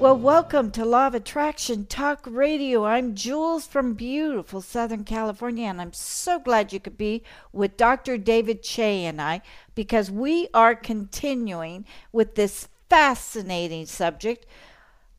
Well, 0.00 0.16
welcome 0.16 0.70
to 0.70 0.86
Law 0.86 1.08
of 1.08 1.14
Attraction 1.14 1.84
Talk 1.84 2.26
Radio. 2.26 2.86
I'm 2.86 3.14
Jules 3.14 3.66
from 3.66 3.92
beautiful 3.92 4.62
Southern 4.62 5.04
California, 5.04 5.66
and 5.66 5.78
I'm 5.78 5.92
so 5.92 6.38
glad 6.38 6.72
you 6.72 6.80
could 6.80 6.96
be 6.96 7.22
with 7.52 7.76
Dr. 7.76 8.16
David 8.16 8.62
Che 8.62 9.04
and 9.04 9.20
I 9.20 9.42
because 9.74 10.10
we 10.10 10.48
are 10.54 10.74
continuing 10.74 11.84
with 12.12 12.34
this 12.34 12.68
fascinating 12.88 13.84
subject 13.84 14.46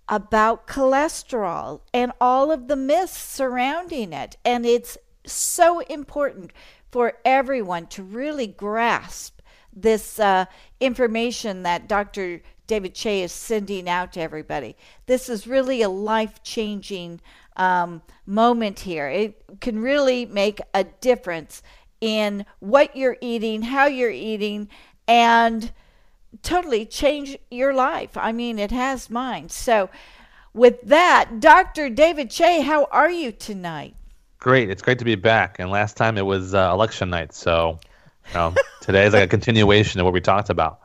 about 0.10 0.66
cholesterol 0.66 1.82
and 1.94 2.12
all 2.20 2.52
of 2.52 2.68
the 2.68 2.76
myths 2.76 3.16
surrounding 3.16 4.14
it. 4.14 4.36
And 4.44 4.66
it's 4.66 4.98
so 5.28 5.82
important 5.82 6.54
for 6.90 7.20
everyone 7.24 7.86
to 7.90 8.02
really 8.02 8.48
grasp 8.48 9.42
this 9.72 10.20
uh, 10.20 10.46
information 10.80 11.62
that 11.62 11.88
Dr. 11.88 12.42
David 12.72 12.96
Che 12.96 13.22
is 13.22 13.34
sending 13.34 13.90
out 13.90 14.14
to 14.14 14.22
everybody. 14.22 14.78
This 15.06 15.28
is 15.28 15.46
really 15.46 15.82
a 15.82 15.90
life 15.90 16.42
changing 16.42 17.20
um, 17.58 18.02
moment 18.26 18.80
here. 18.80 19.10
It 19.10 19.44
can 19.60 19.82
really 19.82 20.26
make 20.26 20.62
a 20.74 20.86
difference 20.86 21.64
in 22.00 22.46
what 22.60 22.96
you're 22.96 23.18
eating, 23.20 23.62
how 23.62 23.88
you're 23.88 24.10
eating, 24.10 24.70
and 25.06 25.70
totally 26.44 26.86
change 26.86 27.38
your 27.50 27.74
life. 27.74 28.16
I 28.16 28.32
mean, 28.32 28.58
it 28.58 28.72
has 28.72 29.10
mine. 29.10 29.50
So, 29.50 29.90
with 30.54 30.82
that, 30.84 31.42
Dr. 31.42 31.90
David 31.90 32.30
Che, 32.30 32.62
how 32.62 32.86
are 32.90 33.12
you 33.12 33.34
tonight? 33.34 33.98
Great. 34.40 34.70
It's 34.70 34.82
great 34.82 35.00
to 35.00 35.06
be 35.06 35.16
back. 35.16 35.60
And 35.60 35.70
last 35.70 35.98
time 35.98 36.18
it 36.18 36.26
was 36.26 36.54
uh, 36.54 36.72
election 36.72 37.10
night. 37.10 37.34
So, 37.34 37.82
you 38.30 38.34
know, 38.34 38.56
today 38.80 39.08
is 39.08 39.14
like 39.14 39.24
a 39.24 39.28
continuation 39.28 40.00
of 40.00 40.06
what 40.06 40.14
we 40.14 40.22
talked 40.22 40.50
about. 40.50 40.81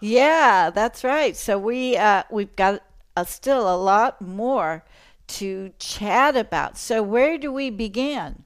Yeah, 0.00 0.70
that's 0.70 1.04
right. 1.04 1.36
So 1.36 1.58
we 1.58 1.96
uh, 1.96 2.24
we've 2.30 2.54
got 2.56 2.82
uh, 3.16 3.24
still 3.24 3.72
a 3.72 3.76
lot 3.76 4.20
more 4.20 4.84
to 5.28 5.72
chat 5.78 6.36
about. 6.36 6.76
So 6.76 7.02
where 7.02 7.38
do 7.38 7.52
we 7.52 7.70
begin? 7.70 8.44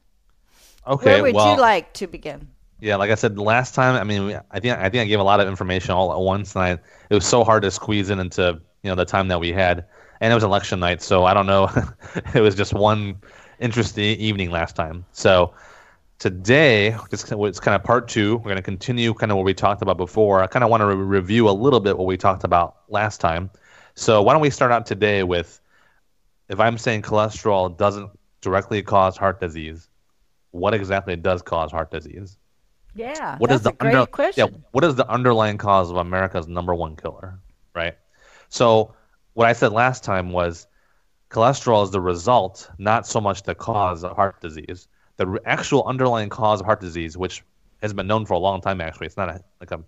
Okay. 0.86 1.14
Where 1.14 1.22
would 1.22 1.34
well, 1.34 1.54
you 1.54 1.60
like 1.60 1.92
to 1.94 2.06
begin? 2.06 2.48
Yeah, 2.80 2.96
like 2.96 3.10
I 3.10 3.14
said 3.14 3.38
last 3.38 3.74
time. 3.74 3.94
I 3.94 4.04
mean, 4.04 4.38
I 4.50 4.60
think 4.60 4.76
I 4.76 4.90
think 4.90 5.02
I 5.02 5.04
gave 5.06 5.20
a 5.20 5.24
lot 5.24 5.40
of 5.40 5.48
information 5.48 5.92
all 5.92 6.12
at 6.12 6.18
once, 6.18 6.54
and 6.54 6.64
I, 6.64 6.70
it 7.08 7.14
was 7.14 7.24
so 7.24 7.44
hard 7.44 7.62
to 7.62 7.70
squeeze 7.70 8.10
in 8.10 8.18
into 8.18 8.60
you 8.82 8.90
know 8.90 8.94
the 8.94 9.06
time 9.06 9.28
that 9.28 9.40
we 9.40 9.52
had, 9.52 9.86
and 10.20 10.32
it 10.32 10.34
was 10.34 10.44
election 10.44 10.80
night, 10.80 11.00
so 11.00 11.24
I 11.24 11.32
don't 11.32 11.46
know. 11.46 11.70
it 12.34 12.40
was 12.40 12.54
just 12.54 12.74
one 12.74 13.16
interesting 13.60 14.18
evening 14.18 14.50
last 14.50 14.76
time. 14.76 15.04
So 15.12 15.54
today 16.18 16.96
it's, 17.12 17.30
it's 17.30 17.60
kind 17.60 17.74
of 17.74 17.84
part 17.84 18.08
two. 18.08 18.36
We're 18.36 18.44
going 18.44 18.56
to 18.56 18.62
continue 18.62 19.14
kind 19.14 19.30
of 19.32 19.36
what 19.36 19.44
we 19.44 19.54
talked 19.54 19.82
about 19.82 19.96
before. 19.96 20.42
I 20.42 20.46
kind 20.46 20.64
of 20.64 20.70
want 20.70 20.80
to 20.80 20.86
re- 20.86 20.94
review 20.94 21.48
a 21.48 21.52
little 21.52 21.80
bit 21.80 21.98
what 21.98 22.06
we 22.06 22.16
talked 22.16 22.44
about 22.44 22.76
last 22.88 23.20
time. 23.20 23.50
So 23.94 24.22
why 24.22 24.32
don't 24.32 24.42
we 24.42 24.50
start 24.50 24.72
out 24.72 24.86
today 24.86 25.22
with 25.22 25.60
if 26.48 26.60
i'm 26.60 26.78
saying 26.78 27.02
cholesterol 27.02 27.76
doesn't 27.76 28.10
directly 28.40 28.82
cause 28.82 29.16
heart 29.16 29.40
disease 29.40 29.88
what 30.50 30.74
exactly 30.74 31.16
does 31.16 31.42
cause 31.42 31.72
heart 31.72 31.90
disease? 31.90 32.38
Yeah 32.94 33.38
what 33.38 33.48
that's 33.50 33.60
is 33.60 33.64
the 33.64 33.70
a 33.70 33.72
great 33.72 33.94
under, 33.94 34.06
question. 34.06 34.46
yeah 34.46 34.58
what 34.70 34.84
is 34.84 34.94
the 34.94 35.08
underlying 35.08 35.58
cause 35.58 35.90
of 35.90 35.96
america's 35.96 36.46
number 36.46 36.74
one 36.74 36.96
killer 36.96 37.38
right? 37.74 37.94
So 38.48 38.94
what 39.32 39.48
i 39.48 39.52
said 39.52 39.72
last 39.72 40.04
time 40.04 40.30
was 40.30 40.66
cholesterol 41.30 41.82
is 41.84 41.90
the 41.90 42.00
result 42.00 42.70
not 42.78 43.06
so 43.06 43.20
much 43.20 43.42
the 43.42 43.54
cause 43.54 44.04
of 44.04 44.14
heart 44.14 44.40
disease 44.40 44.86
the 45.16 45.40
actual 45.44 45.84
underlying 45.86 46.28
cause 46.28 46.60
of 46.60 46.66
heart 46.66 46.80
disease, 46.80 47.16
which 47.16 47.42
has 47.82 47.92
been 47.92 48.06
known 48.06 48.26
for 48.26 48.34
a 48.34 48.38
long 48.38 48.60
time, 48.60 48.80
actually, 48.80 49.06
it's 49.06 49.16
not 49.16 49.28
a, 49.28 49.42
like 49.60 49.70
a 49.70 49.82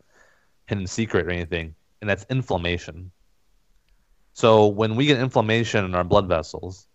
hidden 0.67 0.87
secret 0.87 1.27
or 1.27 1.31
anything, 1.31 1.75
and 2.01 2.11
that's 2.11 2.27
inflammation. 2.31 3.11
So 4.35 4.67
when 4.67 4.97
we 4.97 5.07
get 5.07 5.19
inflammation 5.19 5.85
in 5.85 5.95
our 5.95 6.05
blood 6.05 6.29
vessels, 6.29 6.87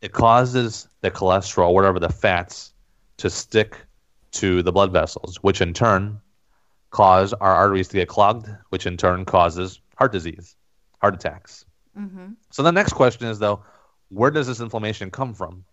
it 0.00 0.12
causes 0.12 0.88
the 1.00 1.10
cholesterol, 1.10 1.74
whatever 1.74 2.00
the 2.00 2.08
fats, 2.08 2.72
to 3.18 3.30
stick 3.30 3.76
to 4.32 4.62
the 4.62 4.72
blood 4.72 4.92
vessels, 4.92 5.36
which 5.42 5.60
in 5.60 5.72
turn 5.72 6.20
cause 6.90 7.32
our 7.34 7.54
arteries 7.54 7.88
to 7.88 7.96
get 7.96 8.08
clogged, 8.08 8.48
which 8.70 8.86
in 8.86 8.96
turn 8.96 9.24
causes 9.24 9.80
heart 9.96 10.12
disease, 10.12 10.56
heart 11.00 11.14
attacks. 11.14 11.64
Mm-hmm. 11.98 12.32
So 12.50 12.62
the 12.62 12.72
next 12.72 12.92
question 12.92 13.26
is, 13.26 13.38
though, 13.38 13.62
where 14.08 14.30
does 14.30 14.46
this 14.46 14.60
inflammation 14.60 15.10
come 15.10 15.34
from? 15.34 15.64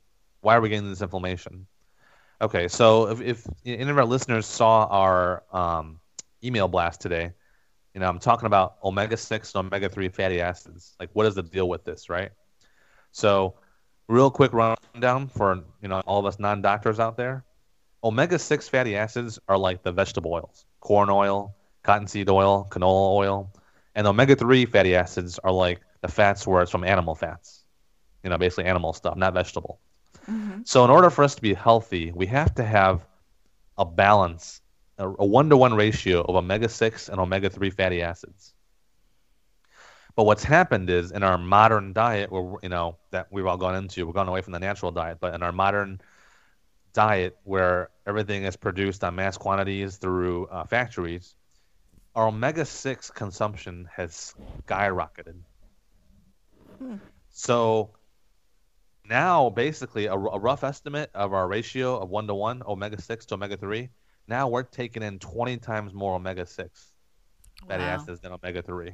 Why 0.46 0.56
are 0.56 0.62
we 0.62 0.70
getting 0.70 0.88
this 0.88 1.02
inflammation? 1.02 1.66
Okay, 2.40 2.68
so 2.68 3.10
if, 3.10 3.20
if 3.20 3.48
any 3.66 3.90
of 3.90 3.98
our 3.98 4.06
listeners 4.06 4.46
saw 4.46 4.86
our 4.86 5.42
um, 5.52 6.00
email 6.44 6.68
blast 6.68 7.02
today, 7.02 7.32
you 7.96 8.00
know, 8.00 8.08
I'm 8.08 8.20
talking 8.20 8.46
about 8.46 8.76
omega 8.84 9.18
6 9.18 9.56
and 9.56 9.66
omega 9.66 9.90
3 9.90 10.08
fatty 10.10 10.42
acids. 10.42 10.96
Like, 11.00 11.10
what 11.14 11.26
is 11.26 11.34
the 11.34 11.42
deal 11.42 11.68
with 11.68 11.84
this, 11.84 12.10
right? 12.12 12.30
So, 13.12 13.56
real 14.08 14.30
quick 14.30 14.54
rundown 14.54 15.30
for, 15.30 15.64
you 15.82 15.88
know, 15.88 16.02
all 16.02 16.20
of 16.20 16.28
us 16.28 16.38
non 16.38 16.62
doctors 16.62 17.00
out 17.00 17.18
there. 17.18 17.44
Omega 18.04 18.38
6 18.38 18.70
fatty 18.70 18.96
acids 18.96 19.40
are 19.50 19.58
like 19.58 19.82
the 19.82 19.92
vegetable 19.92 20.32
oils 20.32 20.68
corn 20.80 21.10
oil, 21.10 21.56
cottonseed 21.82 22.30
oil, 22.30 22.68
canola 22.70 23.16
oil. 23.16 23.52
And 23.96 24.06
omega 24.06 24.36
3 24.36 24.68
fatty 24.68 24.94
acids 24.96 25.40
are 25.40 25.52
like 25.52 25.82
the 26.02 26.08
fats 26.08 26.46
where 26.46 26.62
it's 26.62 26.70
from 26.70 26.84
animal 26.84 27.16
fats, 27.16 27.64
you 28.24 28.30
know, 28.30 28.38
basically 28.38 28.66
animal 28.66 28.94
stuff, 28.94 29.18
not 29.18 29.34
vegetable. 29.34 29.80
Mm-hmm. 30.30 30.62
So, 30.64 30.84
in 30.84 30.90
order 30.90 31.10
for 31.10 31.24
us 31.24 31.36
to 31.36 31.42
be 31.42 31.54
healthy, 31.54 32.12
we 32.12 32.26
have 32.28 32.56
to 32.56 32.64
have 32.64 33.06
a 33.78 33.86
balance, 33.86 34.62
a 34.98 35.08
one 35.08 35.50
to 35.50 35.58
one 35.58 35.74
ratio 35.74 36.22
of 36.22 36.36
omega 36.36 36.70
6 36.70 37.10
and 37.10 37.20
omega 37.20 37.50
3 37.50 37.70
fatty 37.70 38.02
acids. 38.02 38.54
But 40.16 40.24
what's 40.24 40.44
happened 40.44 40.90
is 40.90 41.12
in 41.12 41.24
our 41.24 41.38
modern 41.38 41.92
diet, 41.92 42.32
where 42.32 42.56
you 42.64 42.70
know 42.70 42.98
that 43.12 43.28
we've 43.32 43.46
all 43.46 43.58
gone 43.58 43.76
into, 43.76 44.06
we've 44.06 44.16
gone 44.16 44.30
away 44.30 44.42
from 44.42 44.54
the 44.54 44.60
natural 44.60 44.92
diet, 44.92 45.18
but 45.20 45.34
in 45.34 45.44
our 45.44 45.52
modern 45.52 46.00
diet, 46.94 47.38
where 47.44 47.90
everything 48.08 48.46
is 48.46 48.56
produced 48.56 49.04
on 49.04 49.16
mass 49.16 49.38
quantities 49.38 49.98
through 49.98 50.48
uh, 50.48 50.64
factories, 50.64 51.36
our 52.16 52.28
omega 52.30 52.64
six 52.64 53.12
consumption 53.12 53.90
has 53.94 54.34
skyrocketed. 54.66 55.36
Hmm. 56.80 56.96
So 57.32 57.90
now 59.10 59.50
basically 59.50 60.06
a, 60.06 60.14
a, 60.14 60.40
rough 60.40 60.64
estimate 60.64 61.10
of 61.14 61.34
our 61.34 61.48
ratio 61.48 61.98
of 61.98 62.10
one 62.10 62.28
to 62.28 62.36
one 62.36 62.64
omega 62.66 63.02
six 63.02 63.26
to 63.28 63.36
omega 63.36 63.58
three. 63.58 63.90
Now 64.28 64.48
we're 64.48 64.64
taking 64.64 65.04
in 65.04 65.20
twenty 65.20 65.58
times 65.58 65.94
more 65.94 66.16
omega 66.16 66.46
six 66.46 66.94
fatty 67.68 67.84
wow. 67.84 67.90
acids 67.90 68.20
than 68.20 68.32
omega 68.32 68.62
three. 68.62 68.94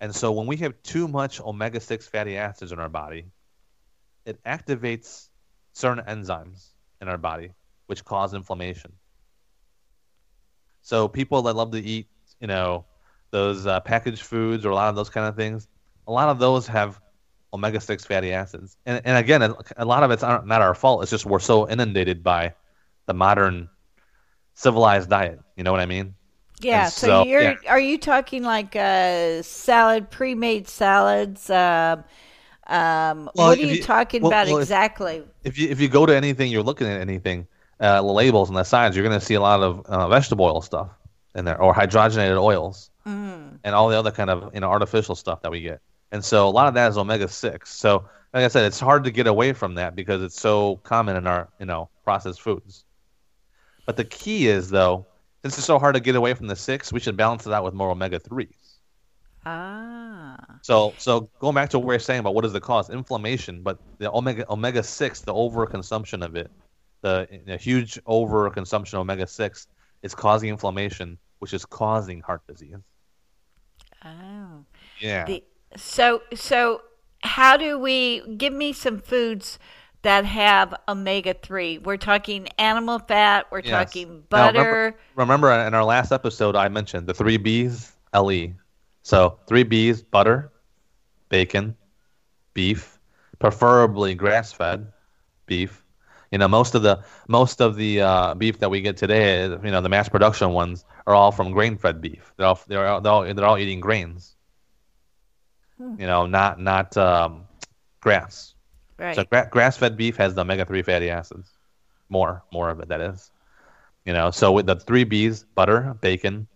And 0.00 0.14
so 0.14 0.32
when 0.32 0.46
we 0.46 0.56
have 0.58 0.74
too 0.82 1.08
much 1.08 1.40
omega 1.40 1.80
six 1.80 2.06
fatty 2.06 2.36
acids 2.36 2.72
in 2.72 2.78
our 2.78 2.88
body, 2.88 3.26
it 4.24 4.42
activates 4.44 5.28
certain 5.72 6.04
enzymes 6.04 6.68
in 7.00 7.08
our 7.08 7.18
body 7.18 7.52
which 7.90 8.04
cause 8.04 8.34
inflammation. 8.34 8.92
So 10.82 11.08
people 11.08 11.42
that 11.42 11.54
love 11.54 11.72
to 11.72 11.80
eat, 11.80 12.06
you 12.40 12.46
know, 12.46 12.84
those 13.32 13.66
uh, 13.66 13.80
packaged 13.80 14.22
foods 14.22 14.64
or 14.64 14.70
a 14.70 14.74
lot 14.76 14.90
of 14.90 14.94
those 14.94 15.10
kind 15.10 15.26
of 15.26 15.34
things, 15.34 15.66
a 16.06 16.12
lot 16.12 16.28
of 16.28 16.38
those 16.38 16.68
have 16.68 17.00
omega 17.52 17.80
six 17.80 18.04
fatty 18.04 18.32
acids. 18.32 18.76
And 18.86 19.00
and 19.04 19.16
again, 19.16 19.54
a 19.76 19.84
lot 19.84 20.02
of 20.02 20.10
it's 20.10 20.22
not 20.22 20.50
our 20.50 20.74
fault. 20.74 21.02
It's 21.02 21.10
just 21.10 21.26
we're 21.26 21.40
so 21.40 21.68
inundated 21.68 22.22
by 22.22 22.54
the 23.06 23.14
modern 23.14 23.68
civilized 24.54 25.10
diet. 25.10 25.40
You 25.56 25.64
know 25.64 25.72
what 25.72 25.80
I 25.80 25.86
mean? 25.86 26.14
Yeah. 26.60 26.88
So, 26.88 27.06
so, 27.06 27.24
you're 27.24 27.42
yeah. 27.42 27.56
are 27.68 27.80
you 27.80 27.98
talking 27.98 28.42
like 28.42 28.76
uh, 28.76 29.42
salad, 29.42 30.10
pre-made 30.10 30.68
salads? 30.68 31.48
Uh, 31.48 32.02
um, 32.66 33.30
well, 33.34 33.48
what 33.48 33.58
are 33.58 33.62
you, 33.62 33.74
you 33.74 33.82
talking 33.82 34.22
well, 34.22 34.30
about 34.30 34.46
well, 34.46 34.58
exactly? 34.58 35.24
If, 35.42 35.54
if, 35.54 35.58
you 35.58 35.68
if 35.70 35.80
you 35.80 35.88
go 35.88 36.06
to 36.06 36.14
anything, 36.14 36.52
you're 36.52 36.62
looking 36.62 36.86
at 36.86 37.00
anything, 37.00 37.48
uh, 37.80 38.00
labels 38.02 38.48
on 38.48 38.54
the 38.54 38.62
sides, 38.62 38.94
you're 38.94 39.04
going 39.04 39.18
to 39.18 39.24
see 39.24 39.34
a 39.34 39.40
lot 39.40 39.60
of 39.60 39.84
uh, 39.86 40.08
vegetable 40.08 40.44
oil 40.44 40.62
stuff 40.62 40.90
in 41.34 41.44
there, 41.44 41.60
or 41.60 41.74
hydrogenated 41.74 42.40
oils, 42.40 42.90
mm. 43.06 43.58
and 43.64 43.74
all 43.74 43.88
the 43.88 43.98
other 43.98 44.10
kind 44.12 44.30
of 44.30 44.54
you 44.54 44.60
know 44.60 44.68
artificial 44.68 45.14
stuff 45.14 45.42
that 45.42 45.50
we 45.50 45.60
get. 45.60 45.80
And 46.12 46.24
so 46.24 46.48
a 46.48 46.50
lot 46.50 46.66
of 46.66 46.74
that 46.74 46.88
is 46.88 46.98
omega 46.98 47.28
six. 47.28 47.72
So 47.72 48.04
like 48.32 48.44
I 48.44 48.48
said, 48.48 48.64
it's 48.64 48.80
hard 48.80 49.04
to 49.04 49.10
get 49.10 49.26
away 49.26 49.52
from 49.52 49.74
that 49.74 49.96
because 49.96 50.22
it's 50.22 50.40
so 50.40 50.76
common 50.82 51.16
in 51.16 51.26
our 51.26 51.48
you 51.58 51.66
know 51.66 51.88
processed 52.04 52.40
foods. 52.40 52.84
But 53.86 53.96
the 53.96 54.04
key 54.04 54.48
is 54.48 54.70
though, 54.70 55.06
since 55.42 55.56
it's 55.56 55.66
so 55.66 55.78
hard 55.78 55.94
to 55.94 56.00
get 56.00 56.16
away 56.16 56.34
from 56.34 56.46
the 56.46 56.56
six, 56.56 56.92
we 56.92 57.00
should 57.00 57.16
balance 57.16 57.46
it 57.46 57.52
out 57.52 57.64
with 57.64 57.74
more 57.74 57.90
omega 57.90 58.18
threes. 58.18 58.78
Ah. 59.46 60.36
So 60.62 60.94
so 60.98 61.30
going 61.38 61.54
back 61.54 61.70
to 61.70 61.78
what 61.78 61.88
we 61.88 61.94
are 61.94 62.00
saying 62.00 62.20
about 62.20 62.34
what 62.34 62.44
is 62.44 62.52
the 62.52 62.60
cause? 62.60 62.90
Inflammation, 62.90 63.62
but 63.62 63.78
the 63.98 64.12
omega 64.12 64.44
omega 64.50 64.82
six, 64.82 65.22
the 65.22 65.34
overconsumption 65.34 66.24
of 66.24 66.36
it, 66.36 66.50
the, 67.02 67.26
the 67.46 67.56
huge 67.56 68.02
overconsumption 68.04 68.94
of 68.94 69.00
omega 69.00 69.26
six 69.26 69.66
is 70.02 70.14
causing 70.14 70.50
inflammation, 70.50 71.18
which 71.38 71.52
is 71.54 71.64
causing 71.64 72.20
heart 72.20 72.42
disease. 72.46 72.76
Oh. 74.04 74.64
Yeah. 74.98 75.24
The, 75.24 75.44
so 75.76 76.22
so 76.34 76.82
how 77.22 77.56
do 77.56 77.78
we 77.78 78.22
give 78.36 78.52
me 78.52 78.72
some 78.72 78.98
foods 78.98 79.58
that 80.02 80.24
have 80.24 80.74
omega 80.88 81.34
3 81.34 81.78
we're 81.78 81.96
talking 81.96 82.48
animal 82.58 82.98
fat 82.98 83.46
we're 83.50 83.60
Yes. 83.62 83.70
talking 83.92 84.24
Now, 84.32 84.46
butter 84.46 84.58
remember, 84.58 84.98
remember 85.16 85.52
in 85.52 85.74
our 85.74 85.84
last 85.84 86.12
episode, 86.12 86.56
I 86.56 86.68
mentioned 86.68 87.06
the 87.06 87.14
three 87.14 87.36
B's, 87.36 87.92
LE. 88.14 88.54
So 89.02 89.38
three 89.46 89.64
B's: 89.64 90.02
butter, 90.02 90.50
bacon, 91.28 91.76
beef, 92.54 92.98
preferably 93.38 94.14
grass-fed 94.14 94.92
beef. 95.46 95.84
You 96.32 96.38
know, 96.38 96.48
most 96.48 96.74
of 96.74 96.82
the 96.82 97.02
most 97.28 97.60
of 97.60 97.76
the 97.76 98.00
uh, 98.02 98.34
beef 98.34 98.58
that 98.60 98.70
we 98.70 98.80
get 98.80 98.96
today, 98.96 99.44
you 99.44 99.70
know, 99.70 99.80
the 99.80 99.88
mass 99.88 100.08
production 100.08 100.50
ones 100.52 100.84
are 101.06 101.14
all 101.14 101.32
from 101.32 101.52
grain-fed 101.52 102.00
beef. 102.00 102.32
They're 102.36 102.46
all 102.46 102.60
they're 102.66 102.86
all, 102.86 103.00
they're 103.00 103.12
all, 103.12 103.34
they're 103.34 103.44
all 103.46 103.58
eating 103.58 103.80
grains. 103.80 104.36
You 105.80 106.06
know, 106.06 106.26
not 106.26 106.60
not 106.60 106.96
um, 106.96 107.44
grass. 108.00 108.54
right 108.98 109.16
So 109.16 109.24
gra- 109.24 109.48
grass-fed 109.50 109.96
beef 109.96 110.16
has 110.16 110.34
the 110.34 110.42
omega-3 110.42 110.84
fatty 110.84 111.10
acids, 111.10 111.50
more 112.08 112.42
more 112.52 112.70
of 112.70 112.80
it 112.80 112.88
that 112.88 113.00
is. 113.00 113.30
You 114.04 114.12
know, 114.12 114.30
so 114.30 114.52
with 114.52 114.66
the 114.66 114.76
three 114.76 115.04
B's: 115.04 115.44
butter, 115.54 115.96
bacon, 116.00 116.46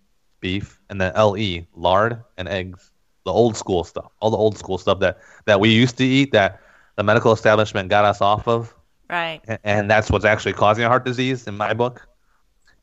beef, 0.40 0.80
and 0.90 1.00
then 1.00 1.12
LE: 1.14 1.66
lard 1.74 2.22
and 2.36 2.48
eggs. 2.48 2.90
The 3.24 3.32
old 3.32 3.56
school 3.56 3.84
stuff, 3.84 4.12
all 4.20 4.30
the 4.30 4.36
old 4.36 4.58
school 4.58 4.76
stuff 4.76 5.00
that 5.00 5.18
that 5.46 5.58
we 5.58 5.70
used 5.70 5.96
to 5.98 6.04
eat 6.04 6.32
that 6.32 6.60
the 6.96 7.02
medical 7.02 7.32
establishment 7.32 7.88
got 7.88 8.04
us 8.04 8.20
off 8.20 8.46
of, 8.46 8.74
right 9.08 9.40
and 9.64 9.90
that's 9.90 10.10
what's 10.10 10.26
actually 10.26 10.52
causing 10.52 10.84
heart 10.84 11.04
disease 11.04 11.46
in 11.46 11.56
my 11.56 11.72
book. 11.72 12.06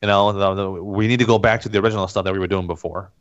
You 0.00 0.08
know, 0.08 0.32
the, 0.32 0.54
the, 0.54 0.70
we 0.70 1.06
need 1.06 1.20
to 1.20 1.24
go 1.24 1.38
back 1.38 1.60
to 1.60 1.68
the 1.68 1.78
original 1.78 2.08
stuff 2.08 2.24
that 2.24 2.32
we 2.32 2.40
were 2.40 2.48
doing 2.48 2.66
before, 2.66 3.12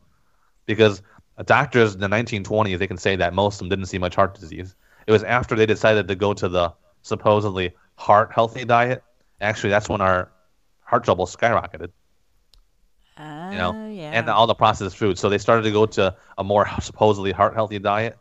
because 0.66 1.04
doctors 1.44 1.94
in 1.94 2.00
the 2.00 2.08
1920s 2.08 2.78
they 2.78 2.88
can 2.88 2.98
say 2.98 3.16
that 3.16 3.34
most 3.34 3.56
of 3.56 3.60
them 3.60 3.70
didn't 3.70 3.88
see 3.88 3.98
much 3.98 4.16
heart 4.16 4.36
disease. 4.40 4.76
It 5.08 5.12
was 5.12 5.24
after 5.24 5.56
they 5.56 5.66
decided 5.66 6.08
to 6.08 6.16
go 6.16 6.34
to 6.34 6.48
the 6.48 6.74
supposedly 7.02 7.74
heart 7.96 8.32
healthy 8.34 8.66
diet. 8.66 9.04
Actually, 9.42 9.70
that's 9.72 9.90
when 9.90 10.02
our 10.02 10.32
heart 10.82 11.04
trouble 11.04 11.26
skyrocketed. 11.26 11.92
oh 13.18 13.52
You 13.52 13.58
know, 13.58 13.76
oh, 13.76 13.88
yeah 13.90 14.12
and 14.12 14.30
all 14.30 14.48
the 14.48 14.56
processed 14.56 14.98
food. 14.98 15.18
So 15.18 15.30
they 15.30 15.38
started 15.38 15.64
to 15.64 15.72
go 15.72 15.86
to 15.88 16.16
a 16.38 16.44
more 16.44 16.68
supposedly 16.82 17.32
heart 17.32 17.54
healthy 17.54 17.80
diet, 17.80 18.18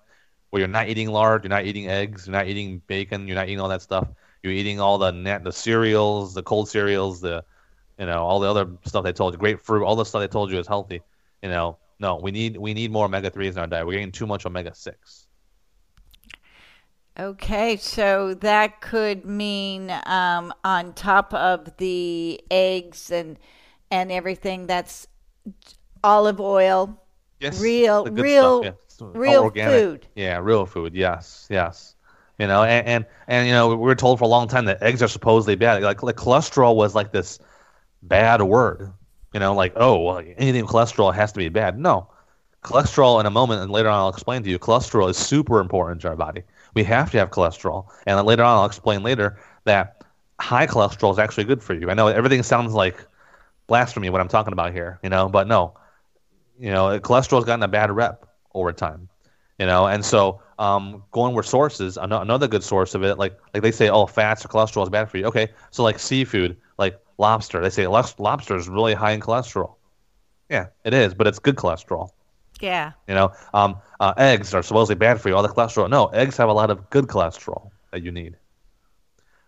where 0.50 0.60
you're 0.60 0.68
not 0.68 0.88
eating 0.88 1.08
lard, 1.10 1.44
you're 1.44 1.50
not 1.50 1.64
eating 1.64 1.88
eggs, 1.88 2.26
you're 2.26 2.32
not 2.32 2.46
eating 2.46 2.82
bacon, 2.86 3.26
you're 3.26 3.36
not 3.36 3.48
eating 3.48 3.60
all 3.60 3.68
that 3.68 3.82
stuff. 3.82 4.08
You're 4.42 4.52
eating 4.52 4.80
all 4.80 4.98
the 4.98 5.10
net, 5.12 5.44
the 5.44 5.52
cereals, 5.52 6.34
the 6.34 6.42
cold 6.42 6.68
cereals, 6.68 7.20
the 7.20 7.44
you 7.98 8.06
know 8.06 8.22
all 8.24 8.40
the 8.40 8.48
other 8.48 8.68
stuff 8.86 9.04
they 9.04 9.12
told 9.12 9.34
you, 9.34 9.38
grapefruit, 9.38 9.84
all 9.84 9.96
the 9.96 10.04
stuff 10.04 10.20
they 10.22 10.28
told 10.28 10.50
you 10.50 10.58
is 10.58 10.66
healthy. 10.66 11.02
You 11.42 11.50
know, 11.50 11.78
no, 12.00 12.16
we 12.16 12.30
need 12.30 12.56
we 12.56 12.74
need 12.74 12.90
more 12.90 13.04
omega 13.04 13.30
threes 13.30 13.54
in 13.56 13.60
our 13.60 13.66
diet. 13.66 13.86
We're 13.86 13.92
getting 13.92 14.10
too 14.12 14.26
much 14.26 14.46
omega 14.46 14.74
six. 14.74 15.26
okay 17.18 17.76
so 17.76 18.34
that 18.34 18.80
could 18.80 19.24
mean 19.26 19.90
um, 20.06 20.52
on 20.64 20.92
top 20.94 21.34
of 21.34 21.76
the 21.76 22.40
eggs 22.50 23.10
and 23.10 23.36
and 23.90 24.10
everything 24.12 24.66
that's 24.66 25.06
olive 26.02 26.40
oil 26.40 26.96
Yes, 27.40 27.58
Real- 27.60 28.04
real- 28.04 28.62
stuff. 28.62 28.74
Real 29.14 29.44
organic. 29.44 29.80
food. 29.80 30.06
Yeah, 30.14 30.40
real 30.42 30.66
food. 30.66 30.94
Yes, 30.94 31.46
yes. 31.48 31.94
You 32.38 32.46
know, 32.46 32.64
and, 32.64 32.86
and 32.86 33.06
and 33.28 33.46
you 33.46 33.52
know, 33.54 33.68
we 33.68 33.76
were 33.76 33.94
told 33.94 34.18
for 34.18 34.26
a 34.26 34.28
long 34.28 34.46
time 34.46 34.66
that 34.66 34.82
eggs 34.82 35.02
are 35.02 35.08
supposedly 35.08 35.54
bad. 35.56 35.82
Like 35.82 36.02
like 36.02 36.16
cholesterol 36.16 36.76
was 36.76 36.94
like 36.94 37.12
this 37.12 37.38
bad 38.02 38.42
word. 38.42 38.92
You 39.32 39.40
know, 39.40 39.54
like 39.54 39.72
oh, 39.76 40.02
well, 40.02 40.18
anything 40.18 40.62
with 40.62 40.72
cholesterol 40.72 41.14
has 41.14 41.32
to 41.32 41.38
be 41.38 41.48
bad. 41.48 41.78
No, 41.78 42.08
cholesterol 42.62 43.20
in 43.20 43.26
a 43.26 43.30
moment, 43.30 43.62
and 43.62 43.70
later 43.70 43.88
on 43.88 43.98
I'll 43.98 44.08
explain 44.08 44.42
to 44.42 44.50
you. 44.50 44.58
Cholesterol 44.58 45.08
is 45.08 45.16
super 45.16 45.60
important 45.60 46.00
to 46.02 46.08
our 46.08 46.16
body. 46.16 46.42
We 46.74 46.84
have 46.84 47.10
to 47.12 47.18
have 47.18 47.30
cholesterol, 47.30 47.86
and 48.06 48.18
then 48.18 48.24
later 48.24 48.42
on 48.42 48.58
I'll 48.58 48.66
explain 48.66 49.02
later 49.02 49.38
that 49.64 50.04
high 50.40 50.66
cholesterol 50.66 51.12
is 51.12 51.18
actually 51.18 51.44
good 51.44 51.62
for 51.62 51.74
you. 51.74 51.90
I 51.90 51.94
know 51.94 52.08
everything 52.08 52.42
sounds 52.42 52.72
like 52.72 53.06
blasphemy 53.66 54.10
what 54.10 54.20
I'm 54.20 54.28
talking 54.28 54.52
about 54.52 54.72
here, 54.72 54.98
you 55.02 55.10
know, 55.10 55.28
but 55.28 55.46
no, 55.46 55.74
you 56.58 56.70
know, 56.70 56.98
cholesterol's 56.98 57.44
gotten 57.44 57.62
a 57.62 57.68
bad 57.68 57.90
rep 57.90 58.26
over 58.54 58.72
time, 58.72 59.08
you 59.58 59.66
know, 59.66 59.86
and 59.86 60.04
so 60.04 60.40
um, 60.58 61.04
going 61.12 61.34
with 61.34 61.46
sources, 61.46 61.96
another 61.96 62.48
good 62.48 62.64
source 62.64 62.94
of 62.94 63.04
it, 63.04 63.16
like 63.16 63.38
like 63.54 63.62
they 63.62 63.70
say, 63.70 63.88
oh, 63.88 64.06
fats 64.06 64.44
or 64.44 64.48
cholesterol 64.48 64.82
is 64.82 64.90
bad 64.90 65.10
for 65.10 65.18
you. 65.18 65.26
Okay, 65.26 65.48
so 65.70 65.82
like 65.82 65.98
seafood, 65.98 66.56
lobster, 67.20 67.62
they 67.62 67.70
say 67.70 67.86
lobster 67.88 68.56
is 68.56 68.68
really 68.68 68.94
high 68.94 69.12
in 69.12 69.20
cholesterol. 69.20 69.76
Yeah, 70.50 70.66
it 70.84 70.94
is, 70.94 71.14
but 71.14 71.28
it's 71.28 71.38
good 71.38 71.56
cholesterol. 71.56 72.10
yeah 72.60 72.92
You 73.08 73.14
know, 73.14 73.32
um, 73.54 73.76
uh, 74.00 74.14
eggs 74.16 74.54
are 74.54 74.62
supposedly 74.62 74.96
bad 74.96 75.20
for 75.20 75.28
you, 75.28 75.36
all 75.36 75.42
the 75.42 75.48
cholesterol. 75.48 75.90
No, 75.90 76.06
eggs 76.08 76.36
have 76.38 76.48
a 76.48 76.52
lot 76.52 76.70
of 76.70 76.90
good 76.90 77.06
cholesterol 77.06 77.70
that 77.92 78.02
you 78.02 78.12
need. 78.12 78.36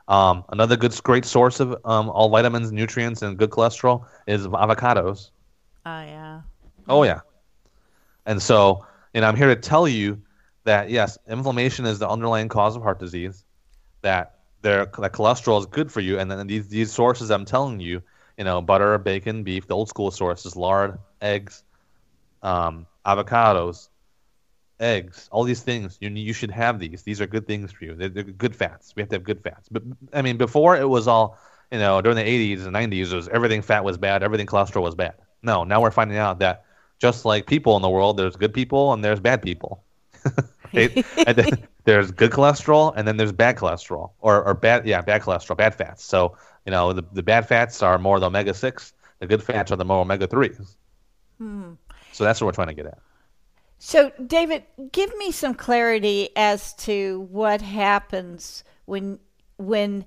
Um, 0.09 0.45
another 0.51 0.77
good, 0.77 1.01
great 1.03 1.25
source 1.25 1.61
of 1.61 1.77
um, 1.85 2.11
all 2.11 2.29
vitamins, 2.31 2.73
nutrients, 2.73 3.23
and 3.23 3.39
good 3.39 3.51
cholesterol 3.51 4.07
is 4.27 4.47
avocados. 4.47 5.31
oh 5.87 6.03
yeah 6.03 6.43
Oh 6.89 7.03
yeah. 7.05 7.21
And 8.27 8.43
so, 8.43 8.87
and 9.15 9.25
I'm 9.25 9.37
here 9.37 9.49
to 9.49 9.57
tell 9.57 9.89
you 9.89 10.23
that 10.65 10.91
yes, 10.91 11.19
inflammation 11.29 11.87
is 11.87 11.99
the 11.99 12.09
underlying 12.09 12.49
cause 12.49 12.77
of 12.77 12.83
heart 12.83 12.99
disease. 12.99 13.45
That 14.03 14.42
there, 14.62 14.87
that 14.87 15.12
cholesterol 15.12 15.61
is 15.61 15.67
good 15.67 15.91
for 15.93 16.00
you, 16.00 16.19
and 16.19 16.31
then 16.31 16.47
these 16.47 16.69
these 16.69 16.93
sources 16.93 17.31
I'm 17.31 17.44
telling 17.44 17.81
you, 17.81 18.03
you 18.38 18.44
know, 18.44 18.62
butter, 18.62 18.97
bacon, 18.99 19.43
beef, 19.43 19.67
the 19.67 19.76
old 19.76 19.88
school 19.88 20.11
sources, 20.11 20.56
lard, 20.56 20.99
eggs, 21.20 21.64
um, 22.43 22.87
avocados, 23.05 23.88
eggs, 24.81 25.29
all 25.32 25.44
these 25.44 25.62
things. 25.62 25.99
You 26.00 26.11
you 26.11 26.32
should 26.32 26.50
have 26.50 26.79
these. 26.79 27.03
These 27.03 27.20
are 27.20 27.26
good 27.26 27.47
things 27.47 27.73
for 27.73 27.85
you. 27.85 27.94
They're, 27.94 28.09
they're 28.09 28.25
good 28.25 28.55
fats. 28.56 28.94
We 28.97 29.03
have 29.03 29.11
to 29.11 29.17
have 29.17 29.25
good 29.25 29.43
fats. 29.43 29.69
But 29.69 29.82
I 30.12 30.23
mean, 30.23 30.37
before 30.37 30.76
it 30.76 30.88
was 30.88 31.09
all, 31.09 31.38
you 31.70 31.79
know, 31.79 32.00
during 32.00 32.17
the 32.17 32.23
80s 32.23 32.67
and 32.67 32.75
90s, 32.75 33.12
it 33.12 33.17
was 33.17 33.29
everything 33.29 33.62
fat 33.62 33.85
was 33.85 33.99
bad, 33.99 34.23
everything 34.23 34.47
cholesterol 34.47 34.82
was 34.82 34.94
bad. 34.94 35.14
No, 35.43 35.64
now 35.64 35.81
we're 35.81 35.91
finding 35.91 36.19
out 36.19 36.38
that 36.38 36.64
just 36.99 37.25
like 37.25 37.47
people 37.47 37.75
in 37.76 37.82
the 37.82 37.91
world, 37.91 38.17
there's 38.17 38.37
good 38.37 38.55
people 38.55 38.93
and 38.93 39.05
there's 39.05 39.20
bad 39.20 39.43
people. 39.43 39.82
Right? 40.75 41.05
and 41.27 41.37
then 41.37 41.69
there's 41.85 42.11
good 42.11 42.31
cholesterol 42.31 42.93
and 42.97 43.07
then 43.07 43.17
there's 43.17 43.33
bad 43.33 43.57
cholesterol 43.57 44.11
or, 44.21 44.45
or 44.45 44.55
bad 44.55 44.87
yeah 44.87 45.00
bad 45.00 45.23
cholesterol 45.23 45.57
bad 45.57 45.75
fats 45.75 46.05
so 46.05 46.37
you 46.67 46.71
know 46.71 46.93
the, 46.93 47.02
the 47.12 47.23
bad 47.23 47.47
fats 47.47 47.83
are 47.83 47.99
more 47.99 48.21
the 48.21 48.26
omega-6 48.26 48.93
the 49.19 49.26
good 49.26 49.43
fats 49.43 49.71
are 49.73 49.76
the 49.76 49.85
more 49.85 50.00
omega-3s 50.00 50.76
hmm. 51.38 51.73
so 52.12 52.25
that's 52.25 52.41
what 52.41 52.47
we're 52.47 52.52
trying 52.52 52.69
to 52.69 52.75
get 52.75 52.87
at 52.87 52.99
So, 53.85 54.12
David, 54.29 54.62
give 54.93 55.11
me 55.17 55.33
some 55.33 55.55
clarity 55.55 56.29
as 56.37 56.73
to 56.87 57.26
what 57.33 57.61
happens 57.61 58.62
when 58.85 59.19
when 59.59 60.05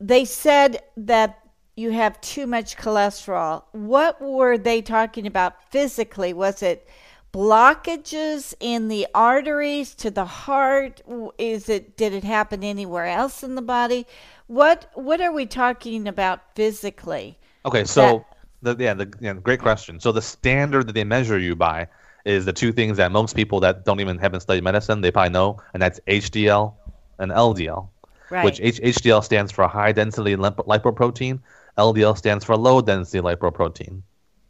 they 0.00 0.24
said 0.24 0.82
that 0.96 1.38
you 1.76 1.92
have 1.92 2.20
too 2.20 2.48
much 2.48 2.76
cholesterol. 2.76 3.62
What 3.70 4.20
were 4.20 4.58
they 4.58 4.82
talking 4.82 5.24
about 5.24 5.70
physically? 5.70 6.32
Was 6.32 6.60
it 6.60 6.88
blockages 7.32 8.54
in 8.60 8.88
the 8.88 9.06
arteries 9.14 9.94
to 9.96 10.10
the 10.10 10.24
heart? 10.24 11.02
Is 11.38 11.68
it 11.68 11.96
did 11.96 12.12
it 12.12 12.24
happen 12.24 12.64
anywhere 12.64 13.06
else 13.06 13.42
in 13.42 13.54
the 13.54 13.62
body? 13.62 14.06
What 14.46 14.90
what 14.94 15.20
are 15.20 15.32
we 15.32 15.46
talking 15.46 16.08
about 16.08 16.40
physically? 16.54 17.38
Okay, 17.64 17.84
so 17.84 18.24
the, 18.62 18.76
yeah, 18.78 18.94
the 18.94 19.12
yeah, 19.20 19.34
great 19.34 19.60
question. 19.60 20.00
So 20.00 20.12
the 20.12 20.22
standard 20.22 20.86
that 20.88 20.92
they 20.92 21.04
measure 21.04 21.38
you 21.38 21.54
by 21.54 21.88
is 22.24 22.44
the 22.44 22.52
two 22.52 22.72
things 22.72 22.96
that 22.96 23.12
most 23.12 23.36
people 23.36 23.60
that 23.60 23.84
don't 23.84 24.00
even 24.00 24.18
haven't 24.18 24.40
studied 24.40 24.64
medicine 24.64 25.00
they 25.00 25.10
probably 25.10 25.30
know, 25.30 25.58
and 25.72 25.82
that's 25.82 26.00
HDL 26.06 26.74
and 27.18 27.30
LDL. 27.30 27.88
Right. 28.30 28.44
Which 28.44 28.60
H- 28.60 28.80
HDL 28.80 29.24
stands 29.24 29.52
for 29.52 29.66
high 29.66 29.92
density 29.92 30.36
lip- 30.36 30.56
lipoprotein, 30.56 31.40
LDL 31.78 32.16
stands 32.16 32.44
for 32.44 32.56
low 32.56 32.80
density 32.80 33.20
lipoprotein. 33.20 34.02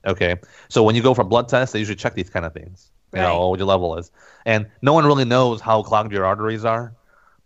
Okay, 0.08 0.36
so 0.68 0.82
when 0.84 0.96
you 0.96 1.02
go 1.02 1.14
for 1.14 1.24
blood 1.24 1.48
tests, 1.48 1.74
they 1.74 1.80
usually 1.80 1.96
check 1.96 2.14
these 2.14 2.30
kind 2.30 2.46
of 2.46 2.54
things. 2.54 2.92
You 3.14 3.20
Right. 3.20 3.28
know 3.28 3.48
what 3.50 3.60
your 3.60 3.68
level 3.68 3.96
is, 3.98 4.10
and 4.46 4.66
no 4.82 4.94
one 4.94 5.06
really 5.06 5.24
knows 5.24 5.60
how 5.60 5.82
clogged 5.82 6.12
your 6.12 6.26
arteries 6.26 6.64
are. 6.64 6.94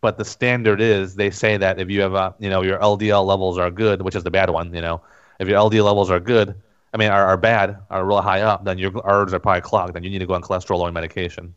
But 0.01 0.19
the 0.19 0.25
standard 0.25 0.81
is 0.81 1.17
they 1.17 1.31
say 1.31 1.57
that 1.59 1.81
if 1.81 1.91
you 1.91 2.01
have 2.03 2.15
a, 2.15 2.35
you 2.39 2.51
know, 2.51 2.63
your 2.63 2.79
LDL 2.81 3.25
levels 3.25 3.59
are 3.59 3.71
good, 3.71 4.03
which 4.03 4.17
is 4.17 4.25
the 4.25 4.31
bad 4.31 4.51
one, 4.51 4.75
you 4.75 4.83
know, 4.83 5.03
if 5.41 5.49
your 5.49 5.59
LDL 5.59 5.85
levels 5.85 6.11
are 6.11 6.21
good, 6.21 6.55
I 6.95 6.99
mean, 6.99 7.11
are, 7.11 7.25
are 7.27 7.37
bad, 7.37 7.79
are 7.91 8.05
really 8.05 8.23
high 8.23 8.43
up, 8.43 8.65
then 8.65 8.79
your 8.79 8.93
arteries 9.05 9.35
are 9.35 9.41
probably 9.41 9.63
clogged, 9.63 9.95
then 9.95 10.05
you 10.05 10.11
need 10.11 10.19
to 10.21 10.27
go 10.27 10.35
on 10.35 10.43
cholesterol 10.43 10.79
lowering 10.79 10.95
medication. 10.95 11.55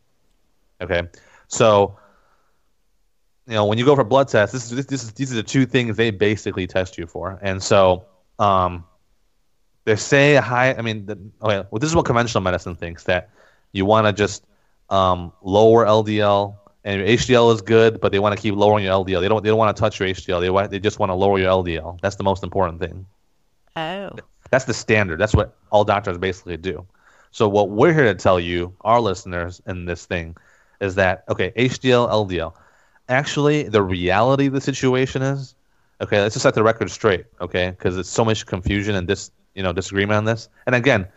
Okay, 0.82 1.04
so 1.48 1.98
you 3.48 3.54
know 3.54 3.66
when 3.66 3.78
you 3.78 3.86
go 3.86 3.96
for 3.96 4.04
blood 4.04 4.28
tests, 4.28 4.54
this 4.54 4.66
is 4.72 4.76
this, 4.76 4.86
this 4.86 5.04
is 5.04 5.14
these 5.14 5.32
are 5.32 5.36
the 5.36 5.44
two 5.44 5.66
things 5.66 5.98
they 5.98 6.12
basically 6.12 6.68
test 6.68 6.98
you 6.98 7.08
for, 7.08 7.40
and 7.42 7.62
so 7.62 8.06
um, 8.40 8.86
they 9.86 9.96
say 9.96 10.36
a 10.36 10.42
high. 10.42 10.74
I 10.74 10.82
mean, 10.82 11.06
the, 11.06 11.14
okay, 11.42 11.66
well, 11.70 11.80
this 11.80 11.90
is 11.90 11.96
what 11.96 12.06
conventional 12.06 12.42
medicine 12.42 12.76
thinks 12.76 13.06
that 13.06 13.30
you 13.72 13.86
want 13.86 14.08
to 14.08 14.14
just 14.14 14.44
um, 14.90 15.32
lower 15.42 15.86
LDL, 15.86 16.56
and 16.84 17.00
your 17.00 17.08
HDL 17.08 17.54
is 17.54 17.62
good, 17.62 18.02
but 18.02 18.12
they 18.12 18.20
want 18.20 18.36
to 18.36 18.42
keep 18.42 18.56
lowering 18.56 18.86
your 18.86 18.94
LDL. 18.94 19.22
They 19.22 19.28
don't 19.28 19.44
they 19.44 19.50
don't 19.50 19.58
want 19.58 19.76
to 19.76 19.80
touch 19.80 20.00
your 20.00 20.10
HDL. 20.10 20.42
They 20.42 20.50
want, 20.50 20.72
they 20.72 20.80
just 20.80 21.00
want 21.00 21.12
to 21.12 21.14
lower 21.14 21.40
your 21.40 21.50
LDL. 21.50 22.02
That's 22.02 22.16
the 22.16 22.24
most 22.24 22.44
important 22.44 22.80
thing. 22.80 23.06
Oh. 23.76 24.12
That's 24.52 24.66
the 24.66 24.74
standard. 24.74 25.20
That's 25.20 25.34
what 25.34 25.56
all 25.72 25.84
doctors 25.84 26.18
basically 26.18 26.58
do. 26.58 26.86
So 27.32 27.50
what 27.50 27.70
we're 27.70 27.94
here 27.94 28.06
to 28.06 28.16
tell 28.16 28.40
you, 28.40 28.74
our 28.82 29.02
listeners 29.02 29.62
in 29.68 29.86
this 29.86 30.06
thing, 30.06 30.36
is 30.80 30.96
that 30.96 31.26
okay, 31.30 31.52
HDL, 31.56 32.10
LDL. 32.10 32.54
Actually, 33.08 33.64
the 33.64 33.84
reality 33.84 34.48
of 34.48 34.54
the 34.54 34.62
situation 34.62 35.22
is, 35.22 35.54
okay, 36.02 36.20
let's 36.22 36.34
just 36.34 36.44
set 36.44 36.56
the 36.56 36.64
record 36.64 36.90
straight, 36.90 37.26
okay, 37.40 37.70
because 37.70 37.98
it's 37.98 38.10
so 38.10 38.26
much 38.26 38.48
confusion 38.48 38.96
and 38.96 39.08
dis, 39.08 39.30
you 39.56 39.64
know, 39.64 39.74
disagreement 39.74 40.18
on 40.18 40.26
this. 40.26 40.50
And 40.66 40.76
again, 40.76 41.08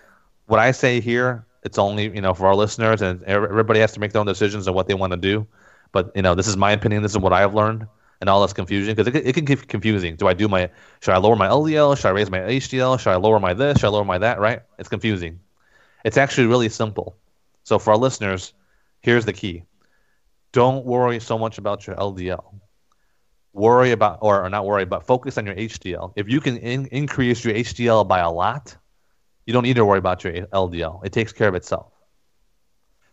what 0.46 0.60
I 0.60 0.70
say 0.70 1.00
here, 1.00 1.44
it's 1.64 1.78
only 1.78 2.04
you 2.14 2.20
know 2.20 2.34
for 2.34 2.46
our 2.46 2.54
listeners, 2.54 3.02
and 3.02 3.22
everybody 3.24 3.80
has 3.80 3.92
to 3.92 4.00
make 4.00 4.12
their 4.12 4.20
own 4.20 4.26
decisions 4.26 4.68
on 4.68 4.74
what 4.74 4.88
they 4.88 4.94
want 4.94 5.12
to 5.12 5.16
do. 5.16 5.46
But 5.92 6.12
you 6.14 6.22
know, 6.22 6.34
this 6.34 6.46
is 6.48 6.56
my 6.56 6.72
opinion. 6.72 7.02
This 7.02 7.12
is 7.12 7.18
what 7.18 7.32
I've 7.32 7.54
learned, 7.54 7.86
and 8.20 8.30
all 8.30 8.42
this 8.42 8.52
confusion 8.52 8.94
because 8.94 9.12
it, 9.14 9.26
it 9.26 9.34
can 9.34 9.44
get 9.44 9.68
confusing. 9.68 10.16
Do 10.16 10.28
I 10.28 10.34
do 10.34 10.48
my? 10.48 10.70
Should 11.00 11.14
I 11.14 11.18
lower 11.18 11.36
my 11.36 11.48
LDL? 11.48 11.96
Should 11.96 12.06
I 12.06 12.10
raise 12.10 12.30
my 12.30 12.40
HDL? 12.40 12.98
Should 12.98 13.10
I 13.10 13.16
lower 13.16 13.40
my 13.40 13.54
this? 13.54 13.78
Should 13.78 13.86
I 13.86 13.90
lower 13.90 14.04
my 14.04 14.18
that? 14.18 14.40
Right? 14.40 14.62
It's 14.78 14.88
confusing. 14.88 15.40
It's 16.04 16.16
actually 16.16 16.46
really 16.46 16.68
simple. 16.68 17.16
So 17.64 17.78
for 17.78 17.90
our 17.90 17.98
listeners, 17.98 18.54
here's 19.00 19.24
the 19.24 19.32
key: 19.32 19.64
don't 20.52 20.84
worry 20.86 21.20
so 21.20 21.38
much 21.38 21.58
about 21.58 21.86
your 21.86 21.96
LDL. 21.96 22.57
Worry 23.52 23.92
about, 23.92 24.18
or, 24.20 24.44
or 24.44 24.50
not 24.50 24.66
worry, 24.66 24.84
but 24.84 25.06
focus 25.06 25.38
on 25.38 25.46
your 25.46 25.54
HDL. 25.54 26.12
If 26.16 26.28
you 26.28 26.40
can 26.40 26.58
in, 26.58 26.86
increase 26.86 27.44
your 27.44 27.54
HDL 27.54 28.06
by 28.06 28.20
a 28.20 28.30
lot, 28.30 28.76
you 29.46 29.52
don't 29.52 29.62
need 29.62 29.76
to 29.76 29.84
worry 29.84 29.98
about 29.98 30.22
your 30.22 30.32
LDL. 30.32 31.04
It 31.04 31.12
takes 31.12 31.32
care 31.32 31.48
of 31.48 31.54
itself. 31.54 31.92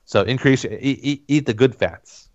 So 0.04 0.22
increase, 0.22 0.66
eat, 0.66 1.00
eat, 1.02 1.24
eat 1.28 1.46
the 1.46 1.54
good 1.54 1.74
fats. 1.74 2.30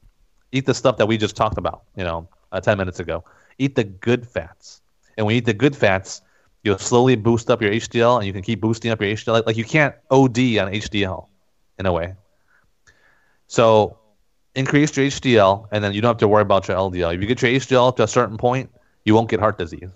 Eat 0.52 0.66
the 0.66 0.74
stuff 0.74 0.96
that 0.96 1.06
we 1.06 1.16
just 1.16 1.36
talked 1.36 1.58
about, 1.58 1.84
you 1.96 2.02
know, 2.02 2.28
uh, 2.50 2.60
10 2.60 2.78
minutes 2.78 2.98
ago. 2.98 3.22
Eat 3.58 3.76
the 3.76 3.84
good 3.84 4.26
fats. 4.26 4.80
And 5.16 5.26
when 5.26 5.34
you 5.34 5.38
eat 5.38 5.44
the 5.44 5.54
good 5.54 5.76
fats, 5.76 6.22
you'll 6.64 6.78
slowly 6.78 7.14
boost 7.14 7.50
up 7.50 7.62
your 7.62 7.70
HDL 7.70 8.16
and 8.16 8.26
you 8.26 8.32
can 8.32 8.42
keep 8.42 8.60
boosting 8.60 8.90
up 8.90 9.00
your 9.00 9.10
HDL. 9.14 9.32
Like, 9.34 9.46
like 9.46 9.56
you 9.56 9.64
can't 9.64 9.94
OD 10.10 10.38
on 10.58 10.72
HDL 10.72 11.28
in 11.78 11.86
a 11.86 11.92
way. 11.92 12.14
So 13.46 13.98
increase 14.54 14.96
your 14.96 15.06
HDL 15.06 15.68
and 15.72 15.82
then 15.82 15.92
you 15.92 16.00
don't 16.00 16.10
have 16.10 16.18
to 16.18 16.28
worry 16.28 16.42
about 16.42 16.68
your 16.68 16.76
LDL. 16.76 17.14
If 17.14 17.20
you 17.20 17.26
get 17.26 17.42
your 17.42 17.50
HDL 17.50 17.88
up 17.88 17.96
to 17.96 18.04
a 18.04 18.08
certain 18.08 18.36
point, 18.36 18.70
you 19.04 19.14
won't 19.14 19.30
get 19.30 19.40
heart 19.40 19.58
disease. 19.58 19.90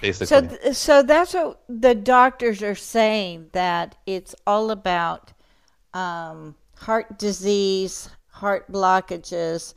Basically. 0.00 0.26
So, 0.26 0.40
th- 0.42 0.76
so 0.76 1.02
that's 1.02 1.32
what 1.32 1.62
the 1.68 1.94
doctors 1.94 2.62
are 2.62 2.74
saying 2.74 3.48
that 3.52 3.96
it's 4.04 4.34
all 4.46 4.70
about 4.70 5.32
um, 5.94 6.54
heart 6.76 7.18
disease, 7.18 8.10
heart 8.28 8.70
blockages, 8.70 9.74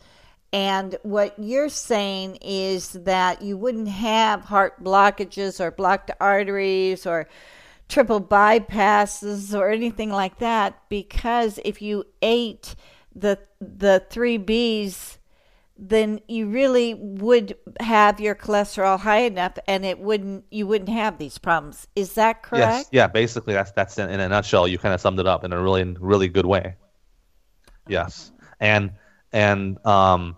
and 0.51 0.97
what 1.03 1.38
you're 1.38 1.69
saying 1.69 2.38
is 2.41 2.93
that 2.93 3.41
you 3.41 3.55
wouldn't 3.55 3.88
have 3.88 4.41
heart 4.41 4.83
blockages 4.83 5.59
or 5.59 5.71
blocked 5.71 6.11
arteries 6.19 7.05
or 7.05 7.27
triple 7.88 8.21
bypasses 8.21 9.57
or 9.57 9.69
anything 9.69 10.09
like 10.09 10.39
that 10.39 10.79
because 10.89 11.59
if 11.63 11.81
you 11.81 12.05
ate 12.21 12.75
the 13.19 13.39
the 13.59 14.03
3 14.09 14.39
Bs 14.39 15.17
then 15.81 16.19
you 16.27 16.47
really 16.47 16.93
would 16.93 17.55
have 17.79 18.19
your 18.19 18.35
cholesterol 18.35 18.99
high 18.99 19.21
enough 19.21 19.53
and 19.65 19.85
it 19.85 19.97
wouldn't 19.97 20.43
you 20.51 20.67
wouldn't 20.67 20.89
have 20.89 21.17
these 21.17 21.38
problems. 21.38 21.88
Is 21.95 22.13
that 22.13 22.43
correct? 22.43 22.61
Yes. 22.61 22.89
Yeah, 22.91 23.07
basically 23.07 23.53
that's 23.53 23.71
that's 23.71 23.97
in, 23.97 24.09
in 24.09 24.19
a 24.19 24.27
nutshell 24.27 24.67
you 24.67 24.77
kind 24.77 24.93
of 24.93 24.99
summed 24.99 25.19
it 25.19 25.27
up 25.27 25.43
in 25.45 25.53
a 25.53 25.61
really 25.61 25.83
really 25.99 26.27
good 26.27 26.45
way. 26.45 26.75
Yes. 27.88 28.31
And 28.59 28.91
and 29.31 29.83
um 29.85 30.35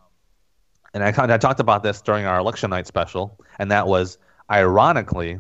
and 0.94 1.04
I 1.04 1.12
kind 1.12 1.32
of 1.32 1.40
talked 1.40 1.60
about 1.60 1.84
this 1.84 2.02
during 2.02 2.26
our 2.26 2.38
election 2.38 2.70
night 2.70 2.86
special, 2.86 3.40
and 3.60 3.72
that 3.72 3.88
was 3.88 4.18
ironically, 4.50 5.40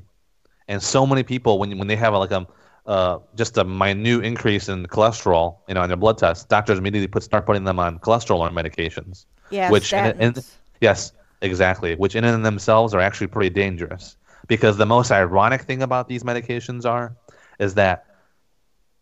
and 0.67 0.81
so 0.81 1.05
many 1.05 1.24
people 1.24 1.60
when 1.60 1.77
when 1.77 1.88
they 1.88 1.98
have 1.98 2.13
like 2.13 2.31
a 2.31 2.48
uh, 2.86 3.20
just 3.36 3.58
a 3.58 3.64
minute 3.64 4.24
increase 4.24 4.70
in 4.70 4.86
cholesterol, 4.88 5.58
you 5.68 5.74
know, 5.74 5.84
in 5.84 5.90
their 5.90 5.98
blood 5.98 6.18
test, 6.18 6.50
doctors 6.50 6.78
immediately 6.78 7.08
put 7.08 7.24
start 7.24 7.46
putting 7.46 7.64
them 7.64 7.80
on 7.80 8.00
cholesterol 8.00 8.50
medications. 8.52 9.26
Yeah, 9.50 9.70
which 9.70 9.94
in, 9.94 10.20
in, 10.20 10.36
yes, 10.80 11.12
exactly, 11.42 11.96
which 11.96 12.16
in 12.16 12.24
and 12.24 12.46
themselves 12.46 12.94
are 12.94 13.00
actually 13.00 13.28
pretty 13.28 13.50
dangerous. 13.50 14.16
Because 14.48 14.78
the 14.78 14.86
most 14.86 15.12
ironic 15.12 15.62
thing 15.62 15.82
about 15.82 16.08
these 16.08 16.24
medications 16.24 16.86
are, 16.86 17.16
is 17.60 17.76
that 17.76 18.06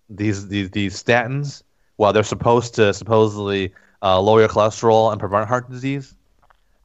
these 0.10 0.48
these 0.48 0.70
these 0.72 1.02
statins, 1.02 1.64
while 1.96 2.12
they're 2.12 2.24
supposed 2.24 2.76
to 2.76 2.94
supposedly 2.94 3.74
uh, 4.02 4.20
lower 4.20 4.42
your 4.42 4.50
cholesterol 4.50 5.12
and 5.12 5.20
prevent 5.20 5.48
heart 5.48 5.70
disease, 5.70 6.16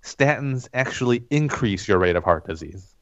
statins 0.02 0.68
actually 0.74 1.24
increase 1.30 1.88
your 1.88 1.98
rate 1.98 2.16
of 2.16 2.24
heart 2.24 2.46
disease. 2.46 2.94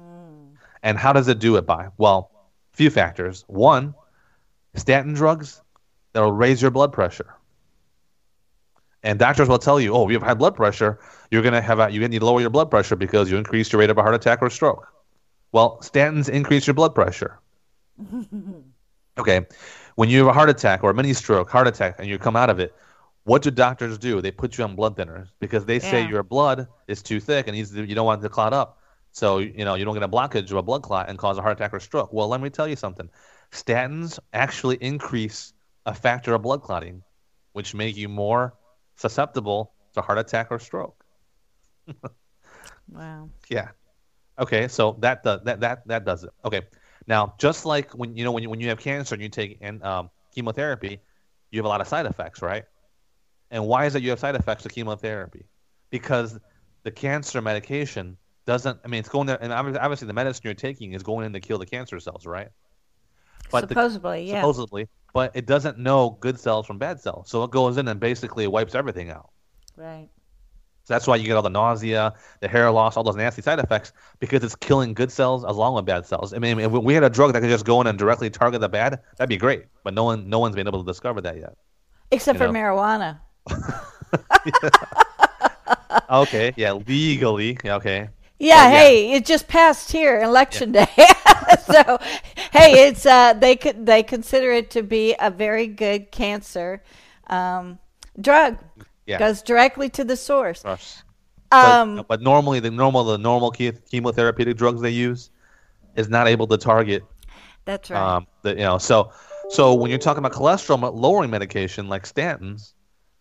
Mm. 0.00 0.50
And 0.82 0.98
how 0.98 1.12
does 1.12 1.28
it 1.28 1.38
do 1.38 1.56
it 1.56 1.66
by? 1.66 1.88
Well, 1.98 2.30
few 2.72 2.90
factors. 2.90 3.44
One, 3.46 3.94
statin 4.74 5.14
drugs 5.14 5.60
that'll 6.12 6.32
raise 6.32 6.62
your 6.62 6.70
blood 6.70 6.92
pressure. 6.92 7.34
And 9.02 9.18
doctors 9.18 9.48
will 9.48 9.58
tell 9.58 9.80
you, 9.80 9.94
oh, 9.94 10.04
if 10.04 10.10
you 10.10 10.18
have 10.18 10.26
high 10.26 10.34
blood 10.34 10.54
pressure, 10.54 10.98
you're 11.30 11.42
gonna 11.42 11.62
have 11.62 11.78
a, 11.78 11.90
you 11.90 12.06
need 12.06 12.18
to 12.18 12.24
lower 12.24 12.40
your 12.40 12.50
blood 12.50 12.70
pressure 12.70 12.96
because 12.96 13.30
you 13.30 13.36
increase 13.36 13.72
your 13.72 13.80
rate 13.80 13.90
of 13.90 13.96
a 13.96 14.02
heart 14.02 14.14
attack 14.14 14.42
or 14.42 14.50
stroke. 14.50 14.86
Well, 15.52 15.78
statins 15.82 16.28
increase 16.28 16.66
your 16.66 16.74
blood 16.74 16.94
pressure. 16.94 17.38
okay, 19.18 19.46
when 19.94 20.08
you 20.08 20.18
have 20.18 20.28
a 20.28 20.32
heart 20.32 20.50
attack 20.50 20.84
or 20.84 20.90
a 20.90 20.94
mini 20.94 21.12
stroke, 21.14 21.50
heart 21.50 21.66
attack, 21.66 21.96
and 21.98 22.08
you 22.08 22.18
come 22.18 22.36
out 22.36 22.50
of 22.50 22.58
it, 22.58 22.74
what 23.24 23.42
do 23.42 23.50
doctors 23.50 23.98
do? 23.98 24.20
They 24.20 24.30
put 24.30 24.58
you 24.58 24.64
on 24.64 24.76
blood 24.76 24.96
thinners 24.96 25.28
because 25.40 25.64
they 25.64 25.78
say 25.78 26.06
your 26.06 26.22
blood 26.22 26.66
is 26.88 27.02
too 27.02 27.20
thick 27.20 27.46
and 27.46 27.56
needs 27.56 27.70
to, 27.72 27.84
you 27.84 27.94
don't 27.94 28.06
want 28.06 28.20
it 28.20 28.24
to 28.24 28.28
clot 28.28 28.52
up. 28.52 28.79
So 29.12 29.38
you 29.38 29.64
know 29.64 29.74
you 29.74 29.84
don't 29.84 29.94
get 29.94 30.02
a 30.02 30.08
blockage 30.08 30.52
or 30.52 30.56
a 30.56 30.62
blood 30.62 30.82
clot 30.82 31.08
and 31.08 31.18
cause 31.18 31.38
a 31.38 31.42
heart 31.42 31.58
attack 31.58 31.74
or 31.74 31.80
stroke. 31.80 32.12
Well, 32.12 32.28
let 32.28 32.40
me 32.40 32.50
tell 32.50 32.68
you 32.68 32.76
something. 32.76 33.08
Statins 33.52 34.18
actually 34.32 34.76
increase 34.76 35.52
a 35.86 35.94
factor 35.94 36.34
of 36.34 36.42
blood 36.42 36.62
clotting, 36.62 37.02
which 37.52 37.74
make 37.74 37.96
you 37.96 38.08
more 38.08 38.54
susceptible 38.96 39.72
to 39.94 40.00
heart 40.00 40.18
attack 40.18 40.48
or 40.50 40.58
stroke. 40.58 41.04
wow. 42.88 43.28
Yeah. 43.48 43.70
Okay, 44.38 44.68
so 44.68 44.96
that 45.00 45.22
does 45.22 45.40
that 45.44 45.60
that 45.60 45.86
that 45.86 46.04
does 46.04 46.24
it. 46.24 46.30
Okay. 46.44 46.62
Now, 47.06 47.34
just 47.38 47.66
like 47.66 47.90
when 47.92 48.16
you 48.16 48.24
know 48.24 48.32
when 48.32 48.42
you 48.42 48.50
when 48.50 48.60
you 48.60 48.68
have 48.68 48.78
cancer 48.78 49.14
and 49.14 49.22
you 49.22 49.28
take 49.28 49.58
and 49.60 49.82
um, 49.82 50.10
chemotherapy, 50.34 51.00
you 51.50 51.58
have 51.58 51.66
a 51.66 51.68
lot 51.68 51.80
of 51.80 51.88
side 51.88 52.06
effects, 52.06 52.40
right? 52.40 52.64
And 53.50 53.66
why 53.66 53.86
is 53.86 53.94
it 53.94 54.02
you 54.02 54.10
have 54.10 54.20
side 54.20 54.36
effects 54.36 54.62
to 54.62 54.68
chemotherapy? 54.68 55.46
Because 55.90 56.38
the 56.84 56.90
cancer 56.90 57.42
medication 57.42 58.16
doesn't. 58.50 58.80
I 58.84 58.88
mean, 58.88 58.98
it's 58.98 59.08
going 59.08 59.28
there, 59.28 59.38
and 59.40 59.52
obviously 59.52 60.08
the 60.08 60.12
medicine 60.12 60.42
you're 60.42 60.54
taking 60.54 60.92
is 60.92 61.04
going 61.04 61.24
in 61.24 61.32
to 61.34 61.40
kill 61.40 61.58
the 61.58 61.66
cancer 61.66 62.00
cells, 62.00 62.26
right? 62.26 62.48
But 63.48 63.68
supposedly, 63.68 64.24
the, 64.24 64.32
yeah. 64.32 64.40
Supposedly, 64.40 64.88
but 65.14 65.30
it 65.36 65.46
doesn't 65.46 65.78
know 65.78 66.18
good 66.20 66.36
cells 66.40 66.66
from 66.66 66.76
bad 66.76 67.00
cells, 67.00 67.30
so 67.30 67.44
it 67.44 67.52
goes 67.52 67.76
in 67.76 67.86
and 67.86 68.00
basically 68.00 68.48
wipes 68.48 68.74
everything 68.74 69.08
out. 69.08 69.30
Right. 69.76 70.08
So 70.82 70.94
that's 70.94 71.06
why 71.06 71.14
you 71.14 71.26
get 71.26 71.36
all 71.36 71.42
the 71.42 71.48
nausea, 71.48 72.12
the 72.40 72.48
hair 72.48 72.68
loss, 72.72 72.96
all 72.96 73.04
those 73.04 73.14
nasty 73.14 73.40
side 73.40 73.60
effects 73.60 73.92
because 74.18 74.42
it's 74.42 74.56
killing 74.56 74.94
good 74.94 75.12
cells 75.12 75.44
along 75.44 75.74
with 75.76 75.84
bad 75.84 76.04
cells. 76.04 76.34
I 76.34 76.38
mean, 76.38 76.58
if 76.58 76.72
we 76.72 76.94
had 76.94 77.04
a 77.04 77.10
drug 77.10 77.32
that 77.34 77.40
could 77.42 77.50
just 77.50 77.64
go 77.64 77.80
in 77.80 77.86
and 77.86 77.96
directly 77.96 78.30
target 78.30 78.60
the 78.60 78.68
bad, 78.68 78.98
that'd 79.16 79.28
be 79.28 79.36
great. 79.36 79.66
But 79.84 79.94
no 79.94 80.02
one, 80.02 80.28
no 80.28 80.40
one's 80.40 80.56
been 80.56 80.66
able 80.66 80.82
to 80.82 80.90
discover 80.90 81.20
that 81.20 81.36
yet. 81.36 81.54
Except 82.10 82.40
you 82.40 82.46
for 82.46 82.52
know? 82.52 82.58
marijuana. 82.58 83.20
okay, 86.10 86.52
yeah, 86.56 86.72
legally, 86.72 87.56
okay. 87.64 88.08
Yeah, 88.40 88.64
yeah, 88.64 88.70
hey, 88.70 89.12
it 89.12 89.26
just 89.26 89.48
passed 89.48 89.92
here 89.92 90.22
election 90.22 90.72
yeah. 90.72 90.86
day. 90.86 91.06
so, 91.66 91.98
hey, 92.52 92.88
it's 92.88 93.04
uh 93.04 93.34
they 93.34 93.54
could 93.54 93.84
they 93.84 94.02
consider 94.02 94.50
it 94.50 94.70
to 94.70 94.82
be 94.82 95.14
a 95.20 95.30
very 95.30 95.66
good 95.66 96.10
cancer 96.10 96.82
um, 97.26 97.78
drug. 98.18 98.58
Yeah. 99.04 99.18
Goes 99.18 99.42
directly 99.42 99.90
to 99.90 100.04
the 100.04 100.16
source. 100.16 100.64
Um, 101.52 101.96
but, 101.96 102.08
but, 102.08 102.22
normally 102.22 102.60
the 102.60 102.70
normal 102.70 103.04
the 103.04 103.18
normal 103.18 103.52
chemotherapeutic 103.52 104.56
drugs 104.56 104.80
they 104.80 104.90
use 104.90 105.30
is 105.96 106.08
not 106.08 106.26
able 106.26 106.46
to 106.46 106.56
target 106.56 107.02
That's 107.66 107.90
right. 107.90 108.16
Um, 108.16 108.26
the, 108.40 108.50
you 108.50 108.56
know, 108.56 108.78
so 108.78 109.12
so 109.50 109.74
when 109.74 109.90
you're 109.90 109.98
talking 109.98 110.24
about 110.24 110.32
cholesterol 110.32 110.94
lowering 110.94 111.28
medication 111.28 111.88
like 111.88 112.04
statins, 112.04 112.72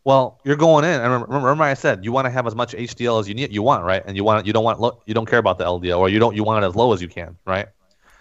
well, 0.04 0.40
you're 0.44 0.56
going 0.56 0.86
in, 0.86 1.02
and 1.02 1.04
remember, 1.04 1.36
remember 1.36 1.64
I 1.64 1.74
said 1.74 2.06
you 2.06 2.12
want 2.12 2.26
to 2.26 2.32
have 2.32 2.48
as 2.48 2.56
much 2.56 2.74
HDL 2.74 3.20
as 3.20 3.28
you 3.28 3.36
need, 3.36 3.54
you 3.54 3.62
want, 3.62 3.84
right? 3.84 4.02
And 4.06 4.16
you 4.16 4.24
want, 4.24 4.46
you 4.48 4.54
don't 4.54 4.64
want, 4.64 4.98
you 5.06 5.14
don't 5.14 5.26
care 5.26 5.40
about 5.40 5.58
the 5.58 5.66
LDL, 5.66 6.00
or 6.00 6.10
you 6.10 6.20
don't, 6.20 6.36
you 6.36 6.44
want 6.44 6.64
it 6.64 6.68
as 6.68 6.76
low 6.76 6.94
as 6.94 7.02
you 7.02 7.08
can, 7.08 7.38
right? 7.46 7.68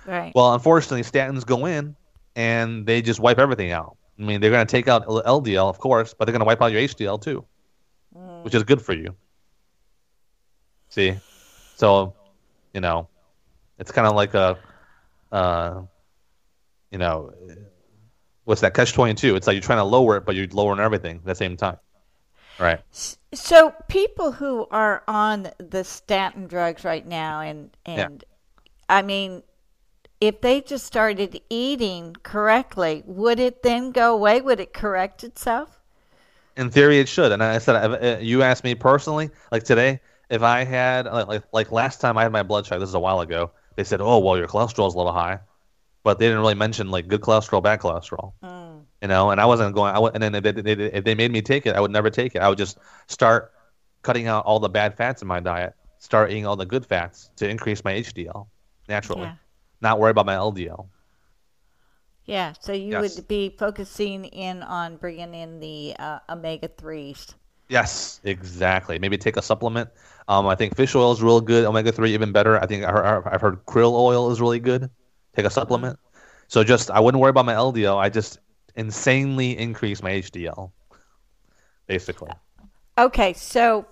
Right. 0.07 0.33
Well, 0.35 0.55
unfortunately, 0.55 1.03
statins 1.03 1.47
go 1.47 1.67
in, 1.67 1.95
and 2.35 2.87
they 2.87 3.03
just 3.03 3.21
wipe 3.21 3.39
everything 3.39 3.73
out. 3.73 3.97
I 4.19 4.23
mean, 4.23 4.41
they're 4.41 4.51
going 4.51 4.67
to 4.67 4.71
take 4.71 4.89
out 4.89 5.07
LDL, 5.07 5.69
of 5.69 5.79
course, 5.79 6.15
but 6.15 6.25
they're 6.25 6.33
going 6.33 6.41
to 6.41 6.47
wipe 6.47 6.61
out 6.61 6.73
your 6.73 6.81
HDL 6.81 7.21
too, 7.23 7.45
mm. 8.17 8.43
which 8.43 8.55
is 8.55 8.65
good 8.65 8.83
for 8.83 8.95
you. 8.95 9.15
See, 10.89 11.17
so 11.77 12.15
you 12.75 12.81
know, 12.81 13.09
it's 13.79 13.91
kind 13.91 14.07
of 14.07 14.15
like 14.15 14.35
a, 14.35 14.59
uh, 15.33 15.83
you 16.91 16.99
know, 16.99 17.33
what's 18.49 18.63
that 18.63 18.73
catch 18.73 18.95
twenty 18.95 19.13
two? 19.13 19.37
It's 19.37 19.47
like 19.47 19.55
you're 19.55 19.63
trying 19.63 19.79
to 19.79 19.85
lower 19.85 20.17
it, 20.17 20.25
but 20.25 20.35
you're 20.35 20.47
lowering 20.47 20.81
everything 20.81 21.17
at 21.17 21.25
the 21.25 21.35
same 21.35 21.57
time. 21.57 21.77
Right. 22.59 22.81
So 23.35 23.75
people 23.89 24.33
who 24.33 24.67
are 24.71 25.05
on 25.07 25.51
the 25.59 25.85
statin 25.85 26.47
drugs 26.47 26.83
right 26.83 27.07
now, 27.07 27.41
and 27.41 27.77
and 27.85 28.25
I 28.89 29.03
mean, 29.03 29.43
if 30.21 30.41
they 30.41 30.63
just 30.63 30.87
started 30.87 31.41
eating 31.51 32.17
correctly, 32.23 33.03
would 33.05 33.39
it 33.39 33.63
then 33.63 33.93
go 33.93 34.15
away? 34.15 34.41
Would 34.41 34.61
it 34.61 34.73
correct 34.73 35.25
itself? 35.25 35.79
In 36.57 36.71
theory, 36.71 37.01
it 37.01 37.09
should. 37.09 37.33
And 37.33 37.45
I 37.45 37.59
said, 37.59 37.77
uh, 37.77 38.19
you 38.19 38.43
asked 38.43 38.65
me 38.65 38.75
personally, 38.75 39.31
like 39.53 39.63
today, 39.63 40.01
if 40.31 40.43
I 40.43 40.65
had 40.65 41.05
like, 41.05 41.29
like 41.29 41.43
like 41.53 41.71
last 41.71 42.01
time 42.01 42.17
I 42.17 42.23
had 42.23 42.33
my 42.33 42.43
blood 42.43 42.65
check, 42.65 42.81
this 42.81 42.89
is 42.89 42.95
a 42.95 43.01
while 43.01 43.21
ago. 43.21 43.51
They 43.77 43.85
said, 43.85 44.01
"Oh, 44.01 44.19
well, 44.19 44.39
your 44.39 44.49
cholesterol's 44.49 44.95
a 44.95 44.97
little 44.97 45.13
high," 45.13 45.39
but 46.05 46.19
they 46.19 46.27
didn't 46.27 46.41
really 46.41 46.55
mention 46.55 46.91
like 46.91 47.09
good 47.09 47.21
cholesterol, 47.21 47.63
bad 47.63 47.81
cholesterol. 47.81 48.33
Mm. 48.43 48.85
You 49.03 49.09
know, 49.09 49.31
and 49.31 49.41
I 49.41 49.47
wasn't 49.47 49.75
going. 49.75 49.95
I, 49.95 49.99
and 50.15 50.23
then 50.23 50.35
if 50.35 50.43
they, 50.43 50.53
they, 50.53 50.73
if 50.93 51.05
they 51.05 51.15
made 51.15 51.31
me 51.31 51.43
take 51.43 51.67
it, 51.67 51.77
I 51.77 51.81
would 51.81 51.91
never 51.91 52.11
take 52.11 52.35
it. 52.35 52.43
I 52.43 52.49
would 52.49 52.59
just 52.59 52.79
start 53.07 53.53
cutting 54.03 54.27
out 54.27 54.45
all 54.45 54.59
the 54.61 54.69
bad 54.69 54.97
fats 54.97 55.23
in 55.23 55.29
my 55.29 55.41
diet, 55.41 55.75
start 55.99 56.31
eating 56.31 56.47
all 56.47 56.57
the 56.57 56.67
good 56.67 56.85
fats 56.87 57.31
to 57.37 57.49
increase 57.49 57.85
my 57.85 57.93
HDL 57.93 58.49
naturally, 58.89 59.23
Yeah. 59.23 59.35
not 59.81 59.99
worry 59.99 60.11
about 60.11 60.27
my 60.27 60.35
LDL. 60.35 60.89
Yeah, 62.25 62.53
so 62.61 62.73
you 62.73 62.93
Yes. 62.93 63.17
would 63.17 63.29
be 63.29 63.49
focusing 63.59 64.27
in 64.27 64.63
on 64.63 64.97
bringing 64.97 65.35
in 65.35 65.61
the 65.61 65.97
uh, 65.99 66.19
omega 66.29 66.69
threes. 66.69 67.35
Yes, 67.69 68.21
exactly. 68.25 68.99
Maybe 68.99 69.17
take 69.19 69.37
a 69.37 69.43
supplement. 69.43 69.91
Um, 70.27 70.47
I 70.47 70.55
think 70.55 70.77
fish 70.77 70.95
oil 70.95 71.13
is 71.13 71.23
real 71.23 71.41
good. 71.41 71.65
Omega 71.65 71.93
three 71.93 72.13
even 72.15 72.33
better. 72.33 72.61
I 72.61 72.67
think 72.67 72.85
I 72.85 72.91
heard, 72.91 73.27
I've 73.27 73.41
heard 73.41 73.65
krill 73.67 73.93
oil 73.93 74.31
is 74.31 74.41
really 74.41 74.61
good. 74.61 74.91
Take 75.39 75.47
a 75.47 75.51
supplement. 75.51 75.99
So 76.49 76.65
just 76.65 76.91
I 76.91 76.99
wouldn't 76.99 77.21
worry 77.23 77.31
about 77.31 77.47
my 77.47 77.55
LDL. 77.55 77.97
I 77.97 78.09
just 78.09 78.41
insanely 78.75 79.57
increase 79.57 80.03
my 80.03 80.11
HDL, 80.11 80.73
basically. 81.87 82.31
Okay, 82.99 83.33
so 83.35 83.87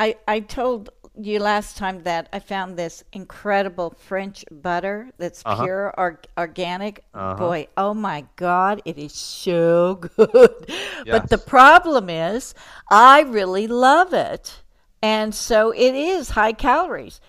I 0.00 0.16
I 0.26 0.40
told 0.40 0.90
you 1.14 1.38
last 1.38 1.76
time 1.76 2.02
that 2.02 2.28
I 2.32 2.40
found 2.40 2.76
this 2.76 3.04
incredible 3.12 3.94
French 3.98 4.44
butter 4.50 5.10
that's 5.18 5.42
Uh-huh. 5.46 5.62
pure 5.62 5.94
or, 5.96 6.20
organic. 6.36 7.04
Uh-huh. 7.14 7.36
Boy, 7.36 7.68
oh 7.76 7.94
my 7.94 8.24
God, 8.34 8.82
it 8.84 8.98
is 8.98 9.12
so 9.12 9.94
good. 10.16 10.72
But 11.06 11.28
the 11.30 11.38
problem 11.38 12.10
is, 12.10 12.54
I 12.90 13.20
really 13.22 13.68
love 13.68 14.12
it, 14.12 14.62
and 15.02 15.34
so 15.34 15.70
it 15.70 15.94
is 15.94 16.30
high 16.30 16.52
calories. 16.54 17.20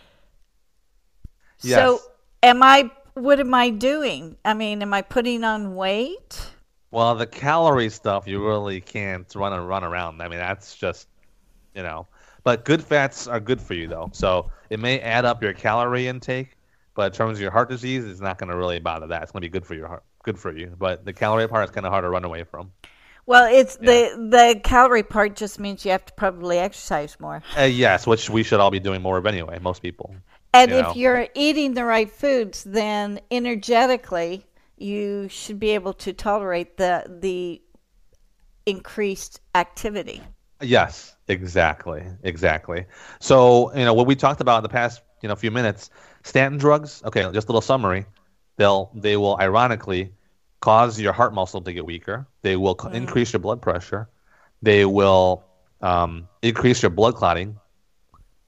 Yes. 1.61 1.77
So, 1.77 2.01
am 2.41 2.63
I? 2.63 2.89
What 3.13 3.39
am 3.39 3.53
I 3.53 3.69
doing? 3.69 4.37
I 4.45 4.53
mean, 4.53 4.81
am 4.81 4.93
I 4.93 5.01
putting 5.01 5.43
on 5.43 5.75
weight? 5.75 6.51
Well, 6.91 7.15
the 7.15 7.27
calorie 7.27 7.89
stuff 7.89 8.27
you 8.27 8.45
really 8.45 8.81
can't 8.81 9.33
run 9.35 9.53
and 9.53 9.67
run 9.67 9.83
around. 9.83 10.21
I 10.21 10.27
mean, 10.27 10.39
that's 10.39 10.75
just 10.75 11.07
you 11.75 11.83
know. 11.83 12.07
But 12.43 12.65
good 12.65 12.83
fats 12.83 13.27
are 13.27 13.39
good 13.39 13.61
for 13.61 13.73
you 13.73 13.87
though. 13.87 14.09
So 14.13 14.51
it 14.69 14.79
may 14.79 14.99
add 14.99 15.25
up 15.25 15.43
your 15.43 15.53
calorie 15.53 16.07
intake, 16.07 16.57
but 16.95 17.07
in 17.07 17.11
terms 17.11 17.37
of 17.37 17.41
your 17.41 17.51
heart 17.51 17.69
disease, 17.69 18.05
it's 18.05 18.19
not 18.19 18.37
going 18.37 18.49
to 18.49 18.57
really 18.57 18.79
bother 18.79 19.07
that. 19.07 19.23
It's 19.23 19.31
going 19.31 19.41
to 19.41 19.47
be 19.47 19.51
good 19.51 19.65
for 19.65 19.75
your 19.75 19.87
heart, 19.87 20.03
good 20.23 20.39
for 20.39 20.55
you. 20.55 20.75
But 20.77 21.05
the 21.05 21.13
calorie 21.13 21.47
part 21.47 21.65
is 21.65 21.71
kind 21.71 21.85
of 21.85 21.91
hard 21.91 22.03
to 22.03 22.09
run 22.09 22.25
away 22.25 22.43
from. 22.43 22.71
Well, 23.27 23.53
it's 23.53 23.75
the 23.77 24.27
the 24.29 24.59
calorie 24.63 25.03
part 25.03 25.35
just 25.35 25.59
means 25.59 25.85
you 25.85 25.91
have 25.91 26.05
to 26.05 26.13
probably 26.13 26.57
exercise 26.57 27.19
more. 27.19 27.43
Uh, 27.57 27.63
yes, 27.63 28.07
which 28.07 28.29
we 28.29 28.43
should 28.43 28.59
all 28.59 28.71
be 28.71 28.79
doing 28.79 29.01
more 29.01 29.17
of 29.17 29.25
anyway. 29.25 29.59
Most 29.59 29.81
people. 29.81 30.15
And 30.53 30.71
you 30.71 30.77
if 30.77 30.87
know. 30.87 30.93
you're 30.95 31.27
eating 31.33 31.73
the 31.73 31.85
right 31.85 32.09
foods, 32.09 32.63
then 32.63 33.19
energetically 33.29 34.45
you 34.77 35.29
should 35.29 35.59
be 35.59 35.69
able 35.71 35.93
to 35.93 36.11
tolerate 36.13 36.77
the 36.77 37.05
the 37.21 37.61
increased 38.65 39.41
activity. 39.55 40.21
Yes, 40.61 41.15
exactly, 41.27 42.03
exactly. 42.23 42.85
So 43.19 43.73
you 43.75 43.85
know 43.85 43.93
what 43.93 44.07
we 44.07 44.15
talked 44.15 44.41
about 44.41 44.57
in 44.57 44.63
the 44.63 44.69
past 44.69 45.01
you 45.21 45.29
know 45.29 45.35
few 45.35 45.51
minutes, 45.51 45.89
statin 46.23 46.57
drugs. 46.57 47.01
Okay, 47.05 47.21
just 47.31 47.47
a 47.47 47.51
little 47.51 47.61
summary. 47.61 48.05
They'll 48.57 48.91
they 48.93 49.17
will 49.17 49.37
ironically 49.39 50.11
cause 50.59 50.99
your 50.99 51.13
heart 51.13 51.33
muscle 51.33 51.61
to 51.61 51.73
get 51.73 51.85
weaker. 51.85 52.27
They 52.41 52.55
will 52.55 52.75
co- 52.75 52.89
increase 52.89 53.33
your 53.33 53.39
blood 53.39 53.61
pressure. 53.61 54.09
They 54.61 54.85
will 54.85 55.43
um, 55.81 56.27
increase 56.41 56.81
your 56.83 56.91
blood 56.91 57.15
clotting. 57.15 57.57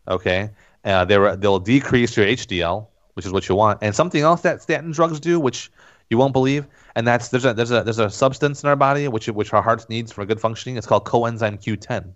Okay, 0.07 0.49
uh, 0.85 1.05
they 1.05 1.17
they'll 1.37 1.59
decrease 1.59 2.15
your 2.17 2.25
HDL, 2.25 2.87
which 3.13 3.25
is 3.25 3.31
what 3.31 3.47
you 3.47 3.55
want. 3.55 3.79
And 3.81 3.95
something 3.95 4.21
else 4.21 4.41
that 4.41 4.61
statin 4.61 4.91
drugs 4.91 5.19
do, 5.19 5.39
which 5.39 5.71
you 6.09 6.17
won't 6.17 6.33
believe, 6.33 6.67
and 6.95 7.07
that's 7.07 7.29
there's 7.29 7.45
a 7.45 7.53
there's 7.53 7.71
a 7.71 7.83
there's 7.83 7.99
a 7.99 8.09
substance 8.09 8.63
in 8.63 8.69
our 8.69 8.75
body 8.75 9.07
which 9.07 9.27
which 9.27 9.53
our 9.53 9.61
heart 9.61 9.87
needs 9.89 10.11
for 10.11 10.25
good 10.25 10.39
functioning. 10.39 10.77
It's 10.77 10.87
called 10.87 11.05
coenzyme 11.05 11.61
Q10. 11.61 12.13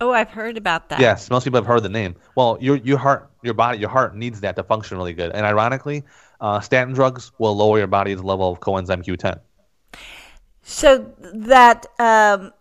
Oh, 0.00 0.12
I've 0.12 0.30
heard 0.30 0.56
about 0.56 0.88
that. 0.90 1.00
Yes, 1.00 1.30
most 1.30 1.44
people 1.44 1.58
have 1.58 1.66
heard 1.66 1.82
the 1.82 1.88
name. 1.88 2.14
Well, 2.36 2.58
your 2.60 2.76
your 2.76 2.98
heart, 2.98 3.30
your 3.42 3.54
body, 3.54 3.78
your 3.78 3.88
heart 3.88 4.16
needs 4.16 4.40
that 4.40 4.56
to 4.56 4.62
function 4.62 4.96
really 4.96 5.14
good. 5.14 5.32
And 5.32 5.44
ironically, 5.44 6.04
uh, 6.40 6.60
statin 6.60 6.94
drugs 6.94 7.32
will 7.38 7.56
lower 7.56 7.78
your 7.78 7.86
body's 7.86 8.20
level 8.20 8.52
of 8.52 8.60
coenzyme 8.60 9.04
Q10. 9.04 9.40
So 10.62 11.12
that 11.34 11.86
um, 11.98 12.52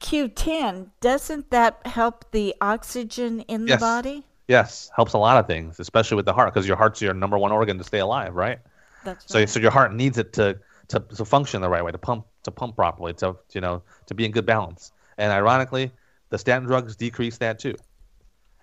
Q10 0.00 0.90
doesn't 1.00 1.50
that 1.50 1.86
help 1.86 2.30
the 2.32 2.54
oxygen 2.60 3.40
in 3.42 3.62
the 3.66 3.72
Yes. 3.72 3.80
body? 3.80 4.24
Yes, 4.48 4.90
helps 4.96 5.12
a 5.12 5.18
lot 5.18 5.36
of 5.38 5.46
things, 5.46 5.78
especially 5.78 6.16
with 6.16 6.24
the 6.26 6.32
heart, 6.32 6.52
because 6.54 6.66
your 6.66 6.76
heart's 6.76 7.00
your 7.02 7.14
number 7.14 7.38
one 7.38 7.52
organ 7.52 7.78
to 7.78 7.84
stay 7.84 7.98
alive, 7.98 8.34
right? 8.34 8.58
That's 9.04 9.26
So, 9.26 9.40
right. 9.40 9.48
so 9.48 9.60
your 9.60 9.70
heart 9.70 9.94
needs 9.94 10.18
it 10.18 10.32
to, 10.34 10.58
to 10.88 11.00
to 11.00 11.24
function 11.24 11.60
the 11.60 11.68
right 11.68 11.84
way, 11.84 11.92
to 11.92 11.98
pump 11.98 12.26
to 12.44 12.50
pump 12.50 12.76
properly, 12.76 13.12
to 13.14 13.36
you 13.52 13.60
know 13.60 13.82
to 14.06 14.14
be 14.14 14.24
in 14.24 14.32
good 14.32 14.46
balance. 14.46 14.92
And 15.18 15.32
ironically, 15.32 15.92
the 16.30 16.38
statin 16.38 16.66
drugs 16.66 16.96
decrease 16.96 17.38
that 17.38 17.58
too. 17.58 17.74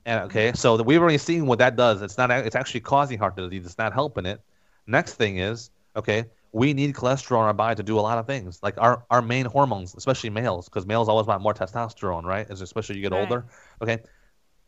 And 0.05 0.23
okay, 0.25 0.49
mm-hmm. 0.49 0.55
so 0.55 0.77
the, 0.77 0.83
we've 0.83 1.01
already 1.01 1.17
seen 1.19 1.45
what 1.45 1.59
that 1.59 1.75
does. 1.75 2.01
It's 2.01 2.17
not. 2.17 2.31
It's 2.31 2.55
actually 2.55 2.81
causing 2.81 3.19
heart 3.19 3.35
disease. 3.35 3.65
It's 3.65 3.77
not 3.77 3.93
helping 3.93 4.25
it. 4.25 4.41
Next 4.87 5.15
thing 5.15 5.37
is 5.37 5.69
okay. 5.95 6.25
We 6.51 6.73
need 6.73 6.95
cholesterol 6.95 7.39
in 7.41 7.45
our 7.47 7.53
body 7.53 7.75
to 7.75 7.83
do 7.83 7.99
a 7.99 8.01
lot 8.01 8.17
of 8.17 8.27
things, 8.27 8.63
like 8.63 8.75
our, 8.77 9.03
our 9.11 9.21
main 9.21 9.45
hormones, 9.45 9.93
especially 9.93 10.29
males, 10.29 10.69
because 10.69 10.85
males 10.85 11.09
always 11.09 11.27
want 11.27 11.41
more 11.41 11.53
testosterone, 11.53 12.23
right? 12.23 12.49
As 12.49 12.61
especially 12.61 12.95
you 12.95 13.01
get 13.01 13.11
Right. 13.11 13.19
older. 13.21 13.45
Okay, 13.81 13.99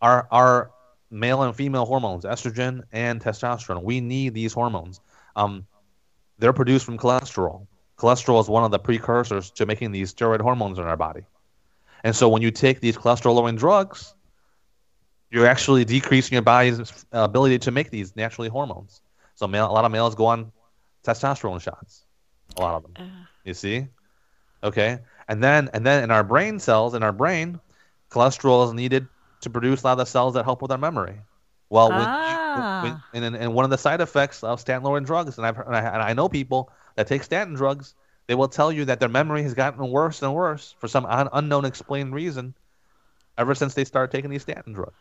our 0.02 0.28
our 0.32 0.72
male 1.10 1.42
and 1.44 1.56
female 1.56 1.86
hormones, 1.86 2.26
estrogen 2.26 2.84
and 2.92 3.22
testosterone. 3.22 3.84
We 3.84 4.02
need 4.02 4.34
these 4.34 4.54
hormones. 4.54 5.00
Um, 5.36 5.66
they're 6.40 6.54
produced 6.54 6.86
from 6.86 6.98
cholesterol. 6.98 7.68
Cholesterol 7.98 8.42
is 8.42 8.48
one 8.48 8.64
of 8.64 8.72
the 8.72 8.80
precursors 8.80 9.50
to 9.52 9.66
making 9.66 9.92
these 9.92 10.14
steroid 10.14 10.42
hormones 10.42 10.78
in 10.78 10.86
our 10.86 10.98
body. 10.98 11.22
And 12.04 12.16
so 12.16 12.30
when 12.30 12.42
you 12.42 12.52
take 12.52 12.80
these 12.80 12.98
cholesterol 12.98 13.36
lowering 13.36 13.56
drugs, 13.56 14.14
you're 15.32 15.48
actually 15.48 15.84
decreasing 15.84 16.34
your 16.34 16.42
body's 16.42 16.80
uh, 17.14 17.20
ability 17.20 17.60
to 17.60 17.72
make 17.72 17.90
these 17.90 18.16
naturally 18.16 18.50
hormones. 18.50 19.02
So 19.36 19.48
male, 19.48 19.70
a 19.70 19.74
lot 19.74 19.86
of 19.86 19.92
males 19.92 20.16
go 20.16 20.26
on 20.28 20.52
testosterone 21.04 21.62
shots. 21.62 22.06
A 22.58 22.62
lot 22.62 22.76
of 22.76 22.84
them. 22.84 22.94
You 23.44 23.54
see? 23.54 23.88
Okay. 24.64 25.00
And 25.28 25.44
then 25.44 25.70
and 25.74 25.86
then 25.86 26.04
in 26.04 26.12
our 26.12 26.24
brain 26.24 26.60
cells, 26.60 26.94
in 26.94 27.04
our 27.04 27.12
brain, 27.12 27.60
cholesterol 28.10 28.66
is 28.68 28.74
needed 28.74 29.08
to 29.42 29.50
produce 29.50 29.84
a 29.84 29.88
lot 29.88 29.92
of 29.94 29.98
the 30.00 30.06
cells 30.06 30.34
that 30.36 30.44
help 30.44 30.62
with 30.62 30.72
our 30.72 30.78
memory. 30.78 31.20
Well, 31.70 31.90
when, 31.90 32.00
Ah. 32.02 33.02
when, 33.12 33.24
and, 33.24 33.36
and- 33.36 33.54
one 33.54 33.66
of 33.66 33.72
the 33.72 33.78
side 33.78 34.02
effects 34.02 34.44
of 34.44 34.60
statin 34.60 34.84
lowering 34.84 35.04
drugs, 35.04 35.38
and, 35.38 35.46
I've, 35.46 35.58
and, 35.58 35.76
I, 35.76 35.80
and 35.80 36.02
I 36.02 36.14
know 36.14 36.30
people 36.30 36.72
that 36.96 37.08
take 37.08 37.24
statin 37.24 37.54
drugs, 37.56 37.94
they 38.28 38.36
will 38.36 38.48
tell 38.48 38.72
you 38.72 38.86
that 38.86 39.00
their 39.00 39.10
memory 39.10 39.44
has 39.44 39.54
gotten 39.54 39.90
worse 39.90 40.22
and 40.22 40.34
worse 40.34 40.76
for 40.80 40.88
some 40.88 41.06
un, 41.06 41.30
unknown 41.34 41.66
explained 41.66 42.14
reason 42.14 42.54
ever 43.38 43.54
since 43.54 43.74
they 43.74 43.84
started 43.86 44.12
taking 44.16 44.30
these 44.32 44.42
statin 44.42 44.74
drugs. 44.74 44.94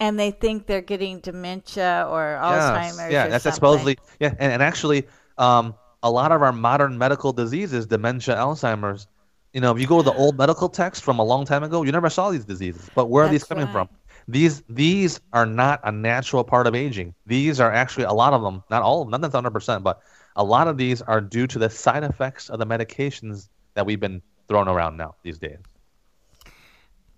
and 0.00 0.18
they 0.18 0.30
think 0.32 0.66
they're 0.66 0.80
getting 0.80 1.20
dementia 1.20 2.06
or 2.10 2.38
Yes. 2.42 2.62
Alzheimer's. 2.96 3.12
Yeah, 3.12 3.26
or 3.26 3.30
that's, 3.30 3.30
that's 3.30 3.42
something. 3.44 3.52
supposedly 3.54 3.98
yeah, 4.20 4.34
and, 4.38 4.52
and 4.52 4.62
actually, 4.62 5.06
um, 5.38 5.74
a 6.02 6.10
lot 6.10 6.32
of 6.32 6.42
our 6.42 6.52
modern 6.52 6.98
medical 6.98 7.32
diseases, 7.32 7.86
dementia, 7.86 8.34
Alzheimer's, 8.34 9.06
you 9.52 9.60
know, 9.60 9.72
if 9.74 9.80
you 9.80 9.86
go 9.86 9.98
to 9.98 10.02
the 10.02 10.12
old 10.12 10.38
medical 10.38 10.68
text 10.68 11.04
from 11.04 11.18
a 11.18 11.24
long 11.24 11.44
time 11.44 11.62
ago, 11.62 11.82
you 11.82 11.92
never 11.92 12.10
saw 12.10 12.30
these 12.30 12.44
diseases. 12.44 12.90
But 12.94 13.06
where 13.10 13.24
are 13.24 13.28
these 13.28 13.44
coming 13.44 13.66
right. 13.66 13.72
from? 13.72 13.88
These 14.28 14.62
these 14.68 15.20
are 15.32 15.46
not 15.46 15.80
a 15.84 15.92
natural 15.92 16.44
part 16.44 16.66
of 16.66 16.74
aging. 16.74 17.14
These 17.26 17.60
are 17.60 17.72
actually 17.72 18.04
a 18.04 18.12
lot 18.12 18.32
of 18.32 18.42
them, 18.42 18.62
not 18.70 18.82
all 18.82 19.02
of 19.02 19.10
them, 19.10 19.20
not 19.20 19.32
hundred 19.32 19.50
percent, 19.50 19.82
but 19.82 20.00
a 20.36 20.44
lot 20.44 20.68
of 20.68 20.76
these 20.76 21.02
are 21.02 21.20
due 21.20 21.46
to 21.48 21.58
the 21.58 21.68
side 21.68 22.04
effects 22.04 22.48
of 22.48 22.58
the 22.58 22.66
medications 22.66 23.48
that 23.74 23.84
we've 23.84 24.00
been 24.00 24.22
throwing 24.48 24.68
around 24.68 24.96
now 24.96 25.14
these 25.22 25.38
days. 25.38 25.58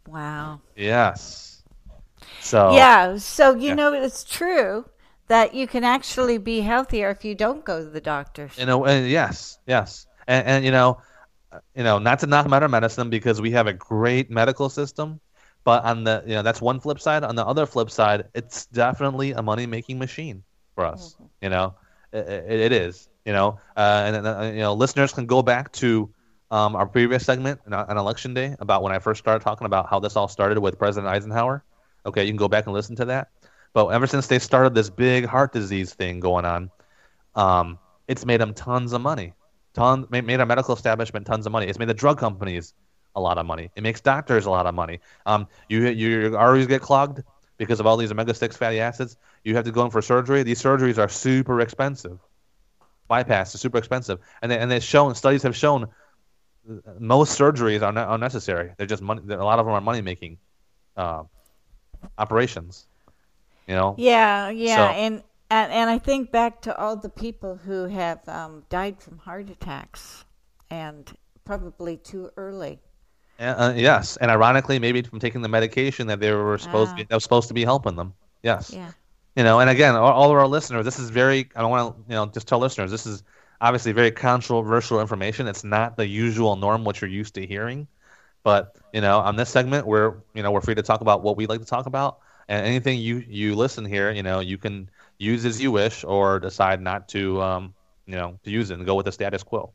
Wow. 0.07 0.61
Yes. 0.77 1.63
So 2.41 2.73
Yeah. 2.73 3.19
So 3.19 3.55
you 3.55 3.69
Yeah. 3.69 3.75
know 3.75 3.93
it's 3.93 4.25
true 4.25 4.87
that 5.29 5.55
you 5.55 5.67
can 5.67 5.85
actually 5.85 6.39
be 6.39 6.61
healthier 6.61 7.11
if 7.11 7.25
you 7.25 7.35
don't 7.35 7.65
go 7.65 7.83
to 7.85 7.91
the 7.91 8.01
doctors. 8.01 8.59
You 8.59 8.67
know, 8.67 8.85
and 8.85 9.09
yes, 9.09 9.59
yes, 9.67 10.07
and, 10.27 10.47
and 10.47 10.65
you 10.65 10.71
know, 10.71 10.91
uh, 10.91 11.14
you 11.75 11.85
know, 11.85 11.99
not 11.99 12.21
to 12.21 12.27
knock 12.27 12.49
modern 12.49 12.71
medicine 12.71 13.11
because 13.11 13.41
we 13.41 13.51
have 13.53 13.67
a 13.67 13.73
great 13.73 14.31
medical 14.31 14.69
system, 14.69 15.21
but 15.65 15.85
on 15.85 16.05
the 16.05 16.23
you 16.27 16.35
know 16.35 16.43
that's 16.43 16.61
one 16.61 16.81
flip 16.81 17.01
side. 17.01 17.25
On 17.25 17.35
the 17.35 17.45
other 17.45 17.67
flip 17.67 17.91
side, 17.91 18.25
it's 18.35 18.67
definitely 18.67 19.33
a 19.33 19.43
money 19.43 19.67
making 19.67 19.99
machine 19.99 20.43
for 20.75 20.85
us. 20.85 21.17
You 21.41 21.51
know, 21.51 21.75
it, 22.13 22.29
it 22.29 22.73
is. 22.73 23.09
You 23.25 23.33
know, 23.33 23.59
uh, 23.77 24.03
and 24.07 24.27
uh, 24.27 24.51
you 24.53 24.61
know, 24.61 24.75
listeners 24.75 25.13
can 25.13 25.27
go 25.27 25.43
back 25.43 25.73
to 25.73 26.11
um, 26.51 26.77
our 26.77 26.87
previous 26.87 27.25
segment 27.25 27.61
on 27.71 27.97
election 27.97 28.35
day 28.35 28.55
about 28.61 28.83
when 28.83 28.93
I 28.93 28.99
first 28.99 29.19
started 29.21 29.43
talking 29.43 29.67
about 29.67 29.89
how 29.89 29.99
this 29.99 30.17
all 30.17 30.29
started 30.29 30.59
with 30.59 30.79
President 30.79 31.13
Eisenhower. 31.13 31.65
Okay, 32.07 32.25
you 32.25 32.31
can 32.31 32.37
go 32.37 32.49
back 32.49 32.67
and 32.67 32.75
listen 32.75 32.97
to 32.97 33.07
that. 33.07 33.29
But 33.73 33.89
ever 33.89 34.07
since 34.07 34.27
they 34.29 34.39
started 34.39 34.75
this 34.75 34.91
big 34.91 35.27
heart 35.27 35.53
disease 35.53 35.95
thing 35.95 36.21
going 36.21 36.45
on, 36.45 36.71
um, 37.35 37.79
it's 38.07 38.25
made 38.25 38.41
them 38.41 38.55
tons 38.55 38.93
of 38.93 39.01
money. 39.01 39.33
Ton, 39.75 40.07
made 40.11 40.41
our 40.41 40.47
medical 40.47 40.75
establishment 40.75 41.27
tons 41.27 41.47
of 41.47 41.53
money. 41.53 41.67
It's 41.67 41.79
made 41.79 41.89
the 41.89 41.95
drug 41.95 42.19
companies 42.19 42.75
a 43.17 43.21
lot 43.21 43.39
of 43.39 43.47
money. 43.47 43.71
It 43.77 43.83
makes 43.83 44.01
doctors 44.01 44.47
a 44.47 44.51
lot 44.51 44.67
of 44.67 44.75
money. 44.75 45.01
Um, 45.27 45.47
you 45.69 45.87
you 45.89 46.37
arteries 46.37 46.67
get 46.67 46.81
clogged 46.81 47.23
because 47.59 47.81
of 47.81 47.87
all 47.87 47.97
these 47.97 48.11
omega 48.11 48.35
six 48.35 48.57
fatty 48.57 48.81
acids. 48.81 49.17
You 49.43 49.55
have 49.57 49.65
to 49.65 49.73
go 49.73 49.85
in 49.85 49.91
for 49.91 50.01
surgery. 50.01 50.43
These 50.43 50.63
surgeries 50.63 50.99
are 50.99 51.09
super 51.09 51.61
expensive. 51.61 52.19
Bypass 53.09 53.55
is 53.55 53.61
super 53.61 53.79
expensive, 53.79 54.19
and 54.43 54.51
they, 54.51 54.59
and 54.59 54.71
they've 54.71 54.83
shown 54.83 55.15
studies 55.15 55.43
have 55.43 55.57
shown 55.57 55.89
most 56.99 57.39
surgeries 57.39 57.83
are 57.83 57.93
not 57.93 58.11
unnecessary. 58.11 58.73
They're 58.77 58.87
just 58.87 59.03
money. 59.03 59.23
A 59.33 59.45
lot 59.45 59.59
of 59.59 59.67
them 59.67 59.75
are 59.75 59.81
money 59.81 60.01
making 60.01 60.39
uh, 60.97 61.25
operations. 62.17 62.87
You 63.67 63.75
know. 63.75 63.95
Yeah, 63.99 64.51
yeah, 64.51 64.77
so, 64.77 64.83
and, 64.95 65.23
and 65.55 65.73
and 65.73 65.89
I 65.89 65.99
think 65.99 66.33
back 66.33 66.63
to 66.63 66.77
all 66.77 66.97
the 66.97 67.09
people 67.09 67.55
who 67.55 67.87
have 67.87 68.29
um, 68.29 68.65
died 68.69 69.01
from 69.01 69.19
heart 69.19 69.49
attacks, 69.51 70.25
and 70.69 71.11
probably 71.45 71.97
too 71.97 72.31
early. 72.37 72.81
Uh, 73.39 73.73
yes, 73.77 74.17
and 74.17 74.31
ironically, 74.31 74.79
maybe 74.81 75.03
from 75.03 75.21
taking 75.21 75.43
the 75.43 75.49
medication 75.49 76.09
that 76.09 76.19
they 76.19 76.33
were 76.33 76.59
supposed 76.59 76.91
to 76.91 76.97
be, 76.97 77.03
ah. 77.03 77.07
that 77.09 77.15
was 77.17 77.23
supposed 77.23 77.49
to 77.49 77.55
be 77.55 77.65
helping 77.65 77.95
them. 77.95 78.15
Yes. 78.43 78.73
Yeah. 78.73 78.91
You 79.37 79.43
know, 79.43 79.59
and 79.61 79.69
again, 79.71 79.95
all, 79.97 80.13
all 80.13 80.31
of 80.31 80.37
our 80.37 80.47
listeners, 80.47 80.85
this 80.85 80.99
is 80.99 81.11
very. 81.11 81.49
I 81.55 81.61
don't 81.63 81.71
want 81.71 81.97
to, 81.97 82.03
you 82.09 82.17
know, 82.17 82.27
just 82.27 82.49
tell 82.49 82.59
listeners 82.59 82.91
this 82.91 83.07
is 83.07 83.23
obviously 83.61 83.93
very 83.93 84.11
controversial 84.11 85.01
information. 85.01 85.47
It's 85.47 85.65
not 85.65 85.97
the 85.97 86.07
usual 86.07 86.57
norm 86.57 86.85
what 86.85 87.01
you're 87.01 87.11
used 87.11 87.35
to 87.35 87.47
hearing, 87.47 87.87
but 88.43 88.77
you 88.93 89.01
know, 89.01 89.19
on 89.21 89.37
this 89.37 89.51
segment, 89.51 89.87
we're 89.87 90.15
you 90.35 90.43
know 90.43 90.51
we're 90.51 90.61
free 90.63 90.75
to 90.75 90.83
talk 90.83 91.01
about 91.01 91.23
what 91.23 91.37
we 91.37 91.47
like 91.47 91.61
to 91.61 91.67
talk 91.67 91.87
about, 91.87 92.19
and 92.49 92.67
anything 92.67 92.99
you 92.99 93.25
you 93.29 93.55
listen 93.55 93.85
here, 93.85 94.11
you 94.11 94.23
know, 94.23 94.41
you 94.41 94.59
can 94.59 94.89
use 95.19 95.45
as 95.45 95.61
you 95.61 95.71
wish 95.73 96.05
or 96.05 96.41
decide 96.41 96.81
not 96.81 97.09
to, 97.11 97.41
um, 97.41 97.75
you 98.07 98.17
know, 98.17 98.39
to 98.45 98.51
use 98.51 98.71
it 98.71 98.75
and 98.75 98.87
go 98.87 98.95
with 98.95 99.07
the 99.07 99.13
status 99.13 99.43
quo, 99.43 99.73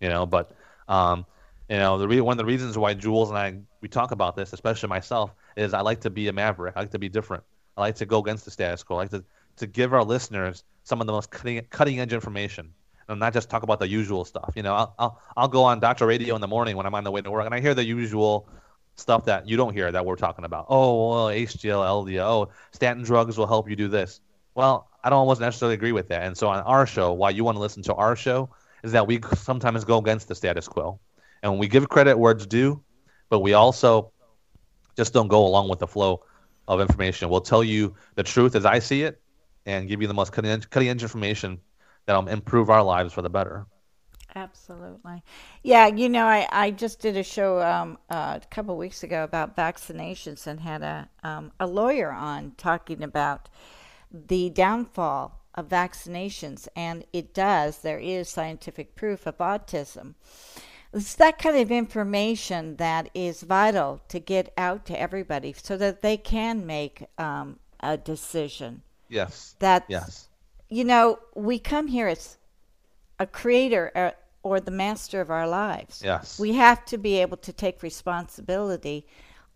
you 0.00 0.08
know. 0.08 0.26
But 0.26 0.52
um, 0.88 1.26
you 1.68 1.76
know, 1.76 1.98
the 1.98 2.08
re- 2.08 2.20
one 2.20 2.34
of 2.34 2.38
the 2.38 2.44
reasons 2.44 2.76
why 2.76 2.94
Jules 2.94 3.30
and 3.30 3.38
I 3.38 3.58
we 3.80 3.88
talk 3.88 4.10
about 4.10 4.36
this, 4.36 4.52
especially 4.52 4.88
myself, 4.88 5.34
is 5.56 5.74
I 5.74 5.80
like 5.80 6.00
to 6.02 6.10
be 6.10 6.28
a 6.28 6.32
maverick. 6.32 6.74
I 6.76 6.80
like 6.80 6.90
to 6.90 6.98
be 6.98 7.08
different. 7.08 7.44
I 7.76 7.80
like 7.80 7.96
to 7.96 8.06
go 8.06 8.18
against 8.18 8.44
the 8.44 8.50
status 8.50 8.82
quo. 8.82 8.96
I 8.96 9.00
like 9.00 9.10
to 9.10 9.24
to 9.56 9.66
give 9.66 9.92
our 9.92 10.04
listeners 10.04 10.64
some 10.84 11.00
of 11.00 11.06
the 11.06 11.12
most 11.12 11.30
cutting 11.30 11.60
cutting 11.70 12.00
edge 12.00 12.12
information, 12.12 12.72
and 13.08 13.20
not 13.20 13.32
just 13.32 13.50
talk 13.50 13.62
about 13.62 13.78
the 13.78 13.88
usual 13.88 14.24
stuff. 14.24 14.52
You 14.54 14.62
know, 14.62 14.74
I'll 14.74 14.94
I'll, 14.98 15.22
I'll 15.36 15.48
go 15.48 15.64
on 15.64 15.80
Doctor 15.80 16.06
Radio 16.06 16.34
in 16.34 16.40
the 16.40 16.48
morning 16.48 16.76
when 16.76 16.86
I'm 16.86 16.94
on 16.94 17.04
the 17.04 17.10
way 17.10 17.20
to 17.20 17.30
work, 17.30 17.46
and 17.46 17.54
I 17.54 17.60
hear 17.60 17.74
the 17.74 17.84
usual 17.84 18.48
stuff 18.96 19.24
that 19.24 19.48
you 19.48 19.56
don't 19.56 19.72
hear 19.72 19.90
that 19.90 20.04
we're 20.04 20.16
talking 20.16 20.44
about. 20.44 20.66
Oh, 20.68 21.10
well, 21.10 21.26
HDL, 21.26 22.06
LDL, 22.06 22.50
statin 22.72 23.02
drugs 23.02 23.38
will 23.38 23.46
help 23.46 23.68
you 23.68 23.76
do 23.76 23.88
this. 23.88 24.20
Well, 24.54 24.88
I 25.02 25.10
don't 25.10 25.18
almost 25.18 25.40
necessarily 25.40 25.74
agree 25.74 25.92
with 25.92 26.08
that. 26.08 26.22
And 26.22 26.36
so 26.36 26.48
on 26.48 26.62
our 26.64 26.86
show, 26.86 27.12
why 27.12 27.30
you 27.30 27.44
want 27.44 27.56
to 27.56 27.60
listen 27.60 27.82
to 27.84 27.94
our 27.94 28.16
show 28.16 28.50
is 28.82 28.92
that 28.92 29.06
we 29.06 29.20
sometimes 29.34 29.84
go 29.84 29.98
against 29.98 30.28
the 30.28 30.34
status 30.34 30.68
quo 30.68 30.98
and 31.42 31.58
we 31.58 31.68
give 31.68 31.88
credit 31.88 32.18
where 32.18 32.32
it's 32.32 32.46
due, 32.46 32.82
but 33.28 33.40
we 33.40 33.54
also 33.54 34.12
just 34.96 35.12
don't 35.12 35.28
go 35.28 35.46
along 35.46 35.68
with 35.68 35.78
the 35.78 35.86
flow 35.86 36.24
of 36.68 36.80
information. 36.80 37.28
We'll 37.28 37.40
tell 37.40 37.64
you 37.64 37.94
the 38.14 38.22
truth 38.22 38.54
as 38.54 38.64
I 38.64 38.78
see 38.78 39.02
it, 39.02 39.20
and 39.66 39.88
give 39.88 40.02
you 40.02 40.08
the 40.08 40.14
most 40.14 40.32
cutting 40.32 40.50
edge, 40.50 40.68
cutting 40.70 40.88
edge 40.88 41.02
information 41.02 41.60
that'll 42.06 42.28
improve 42.28 42.70
our 42.70 42.82
lives 42.82 43.12
for 43.12 43.22
the 43.22 43.30
better. 43.30 43.66
Absolutely. 44.34 45.22
Yeah, 45.62 45.88
you 45.88 46.08
know, 46.08 46.24
I, 46.24 46.48
I 46.50 46.70
just 46.70 47.00
did 47.00 47.16
a 47.16 47.22
show 47.22 47.60
um, 47.60 47.98
uh, 48.08 48.40
a 48.42 48.46
couple 48.46 48.76
weeks 48.76 49.02
ago 49.02 49.24
about 49.24 49.56
vaccinations 49.56 50.46
and 50.46 50.58
had 50.58 50.82
a, 50.82 51.08
um, 51.22 51.52
a 51.60 51.66
lawyer 51.66 52.10
on 52.10 52.52
talking 52.56 53.02
about 53.02 53.48
the 54.12 54.50
downfall 54.50 55.40
of 55.54 55.68
vaccinations. 55.68 56.68
And 56.74 57.04
it 57.12 57.34
does, 57.34 57.78
there 57.78 57.98
is 57.98 58.28
scientific 58.28 58.94
proof 58.94 59.26
of 59.26 59.38
autism. 59.38 60.14
It's 60.94 61.14
that 61.14 61.38
kind 61.38 61.56
of 61.56 61.70
information 61.70 62.76
that 62.76 63.08
is 63.14 63.42
vital 63.42 64.02
to 64.08 64.18
get 64.18 64.52
out 64.58 64.84
to 64.86 65.00
everybody 65.00 65.54
so 65.56 65.76
that 65.78 66.02
they 66.02 66.18
can 66.18 66.66
make 66.66 67.06
um, 67.16 67.58
a 67.80 67.96
decision. 67.96 68.82
Yes. 69.08 69.56
That 69.58 69.84
yes. 69.88 70.28
You 70.68 70.84
know, 70.84 71.18
we 71.34 71.58
come 71.58 71.86
here 71.86 72.08
as 72.08 72.38
a 73.18 73.26
creator 73.26 73.92
or, 73.94 74.06
uh, 74.06 74.10
or 74.42 74.58
the 74.58 74.70
master 74.70 75.20
of 75.20 75.30
our 75.30 75.46
lives. 75.46 76.02
Yes. 76.04 76.38
We 76.38 76.54
have 76.54 76.84
to 76.86 76.98
be 76.98 77.20
able 77.20 77.36
to 77.38 77.52
take 77.52 77.82
responsibility 77.82 79.06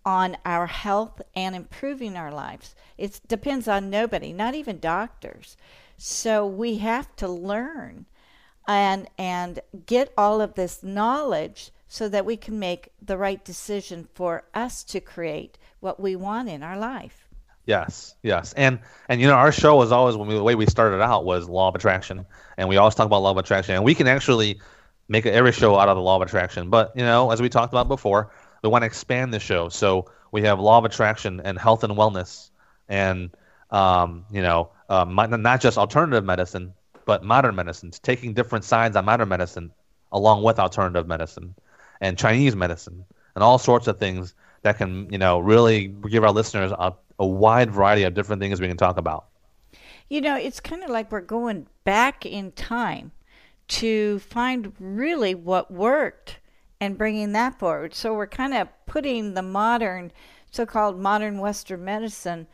on 0.07 0.37
our 0.45 0.69
health 0.69 1.21
and 1.35 1.57
improving 1.57 2.17
our 2.17 2.33
lives. 2.33 2.77
It 2.97 3.21
depends 3.27 3.67
on 3.67 3.91
nobody, 3.91 4.33
not 4.33 4.55
even 4.55 4.79
doctors. 4.79 5.57
So 5.99 6.47
we 6.47 6.79
have 6.79 7.15
to 7.17 7.29
learn 7.29 8.07
and 8.69 9.09
and 9.19 9.61
get 9.87 10.13
all 10.17 10.41
of 10.41 10.55
this 10.55 10.83
knowledge 10.83 11.73
so 11.89 12.09
that 12.09 12.25
we 12.25 12.37
can 12.37 12.59
make 12.59 12.93
the 13.03 13.17
right 13.17 13.45
decision 13.45 14.09
for 14.15 14.45
us 14.55 14.83
to 14.85 15.01
create 15.01 15.59
what 15.81 16.01
we 16.01 16.17
want 16.17 16.49
in 16.49 16.63
our 16.63 16.79
life. 16.79 17.29
Yes, 17.65 18.15
yes, 18.23 18.53
and 18.53 18.79
and 19.09 19.21
you 19.21 19.27
know 19.27 19.35
our 19.35 19.51
show 19.51 19.77
was 19.77 19.91
always 19.91 20.17
when 20.17 20.29
we, 20.29 20.35
the 20.35 20.43
way 20.43 20.55
we 20.55 20.67
started 20.67 21.03
out 21.03 21.25
was 21.25 21.49
law 21.49 21.69
of 21.69 21.75
attraction, 21.75 22.25
and 22.57 22.69
we 22.69 22.77
always 22.77 22.95
talk 22.95 23.07
about 23.07 23.23
law 23.23 23.33
of 23.33 23.39
attraction, 23.39 23.75
and 23.75 23.85
we 23.85 23.95
can 23.95 24.07
actually 24.07 24.61
make 25.09 25.27
every 25.27 25.53
show 25.53 25.77
out 25.77 25.89
of 25.89 25.97
the 25.97 26.03
law 26.03 26.17
of 26.17 26.23
attraction. 26.23 26.71
But 26.71 26.93
you 26.95 27.03
know, 27.03 27.33
as 27.33 27.43
we 27.43 27.49
talked 27.49 27.73
about 27.73 27.89
before, 27.89 28.31
we 28.63 28.69
want 28.69 28.83
to 28.83 28.87
expand 28.87 29.33
the 29.33 29.41
show, 29.41 29.69
so 29.69 30.11
we 30.33 30.43
have 30.43 30.61
law 30.61 30.79
of 30.79 30.85
attraction 30.85 31.41
and 31.45 31.59
health 31.59 31.85
and 31.85 31.95
wellness, 31.95 32.51
and 32.89 33.31
um, 33.71 34.25
you 34.31 34.43
know, 34.43 34.71
um, 34.89 35.15
not 35.15 35.61
just 35.61 35.79
alternative 35.79 36.25
medicine, 36.25 36.73
but 37.05 37.25
modern 37.25 37.55
medicine, 37.55 37.91
taking 38.03 38.35
different 38.35 38.65
sides 38.65 38.97
on 38.97 39.05
modern 39.05 39.29
medicine 39.29 39.73
along 40.13 40.43
with 40.43 40.59
alternative 40.59 41.07
medicine 41.07 41.55
and 42.01 42.19
Chinese 42.19 42.55
medicine 42.55 43.05
and 43.35 43.43
all 43.43 43.59
sorts 43.59 43.87
of 43.87 43.99
things 43.99 44.35
that 44.63 44.79
can, 44.79 45.09
you 45.11 45.19
know, 45.19 45.39
really 45.39 45.89
give 45.89 46.25
our 46.25 46.33
listeners 46.33 46.73
a, 46.73 46.93
a 47.19 47.27
wide 47.27 47.71
variety 47.71 48.03
of 48.03 48.15
different 48.15 48.41
things 48.41 48.61
we 48.61 48.69
can 48.69 48.77
talk 48.77 48.99
about. 48.99 49.27
You 50.09 50.21
know, 50.21 50.37
it's 50.37 50.61
kind 50.61 50.83
of 50.85 50.91
like 50.91 51.11
we're 51.11 51.21
going 51.21 51.67
back 51.85 52.25
in 52.25 52.53
time 52.53 53.13
to 53.69 54.21
find 54.21 54.73
really 54.79 55.35
what 55.35 55.71
worked 55.71 56.39
and 56.81 56.99
bringing 56.99 57.33
that 57.33 57.59
forward. 57.59 57.95
So 57.95 58.15
we're 58.15 58.27
kind 58.27 58.55
of 58.55 58.69
putting 58.87 59.35
the 59.35 59.43
modern, 59.43 60.13
so 60.51 60.67
called 60.67 61.01
modern 61.01 61.39
Western 61.39 61.85
medicine 61.85 62.47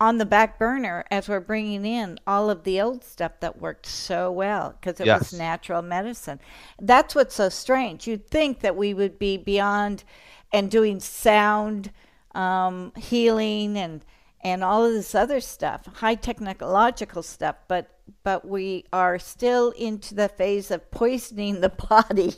on 0.00 0.18
the 0.18 0.26
back 0.26 0.58
burner 0.58 1.04
as 1.10 1.28
we're 1.28 1.40
bringing 1.40 1.84
in 1.84 2.18
all 2.26 2.50
of 2.50 2.62
the 2.62 2.80
old 2.80 3.02
stuff 3.02 3.32
that 3.40 3.60
worked 3.60 3.86
so 3.86 4.30
well 4.30 4.76
because 4.80 5.00
it 5.00 5.06
yes. 5.06 5.32
was 5.32 5.38
natural 5.38 5.82
medicine. 5.82 6.38
That's 6.80 7.14
what's 7.14 7.34
so 7.34 7.48
strange. 7.48 8.06
You'd 8.06 8.28
think 8.28 8.60
that 8.60 8.76
we 8.76 8.94
would 8.94 9.18
be 9.18 9.36
beyond 9.36 10.04
and 10.52 10.70
doing 10.70 11.00
sound 11.00 11.90
um, 12.34 12.92
healing 12.96 13.76
and 13.76 14.04
and 14.40 14.62
all 14.62 14.84
of 14.84 14.92
this 14.92 15.16
other 15.16 15.40
stuff, 15.40 15.86
high 15.96 16.14
technological 16.14 17.24
stuff, 17.24 17.56
but 17.66 17.90
but 18.22 18.46
we 18.46 18.84
are 18.92 19.18
still 19.18 19.70
into 19.70 20.14
the 20.14 20.28
phase 20.28 20.70
of 20.70 20.90
poisoning 20.92 21.60
the 21.60 21.68
body. 21.90 22.36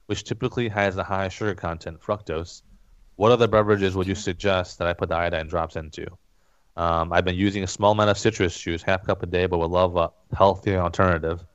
which 0.08 0.24
typically 0.24 0.68
has 0.68 0.98
a 0.98 1.04
high 1.04 1.30
sugar 1.30 1.54
content, 1.54 2.02
fructose, 2.02 2.64
what 3.18 3.32
other 3.32 3.48
beverages 3.48 3.96
would 3.96 4.08
you 4.08 4.16
suggest 4.16 4.80
that 4.80 4.88
I 4.88 4.94
put 4.94 5.10
the 5.10 5.16
iodine 5.16 5.48
drops 5.48 5.76
into? 5.76 6.08
Um, 6.76 7.14
I've 7.14 7.26
been 7.26 7.36
using 7.36 7.64
a 7.64 7.68
small 7.68 7.92
amount 7.92 8.10
of 8.10 8.18
citrus 8.18 8.60
juice, 8.60 8.82
half 8.82 9.06
cup 9.06 9.22
a 9.22 9.28
day, 9.28 9.46
but 9.46 9.60
would 9.60 9.70
love 9.70 9.96
a 9.96 10.10
healthier 10.36 10.80
alternative. 10.80 11.46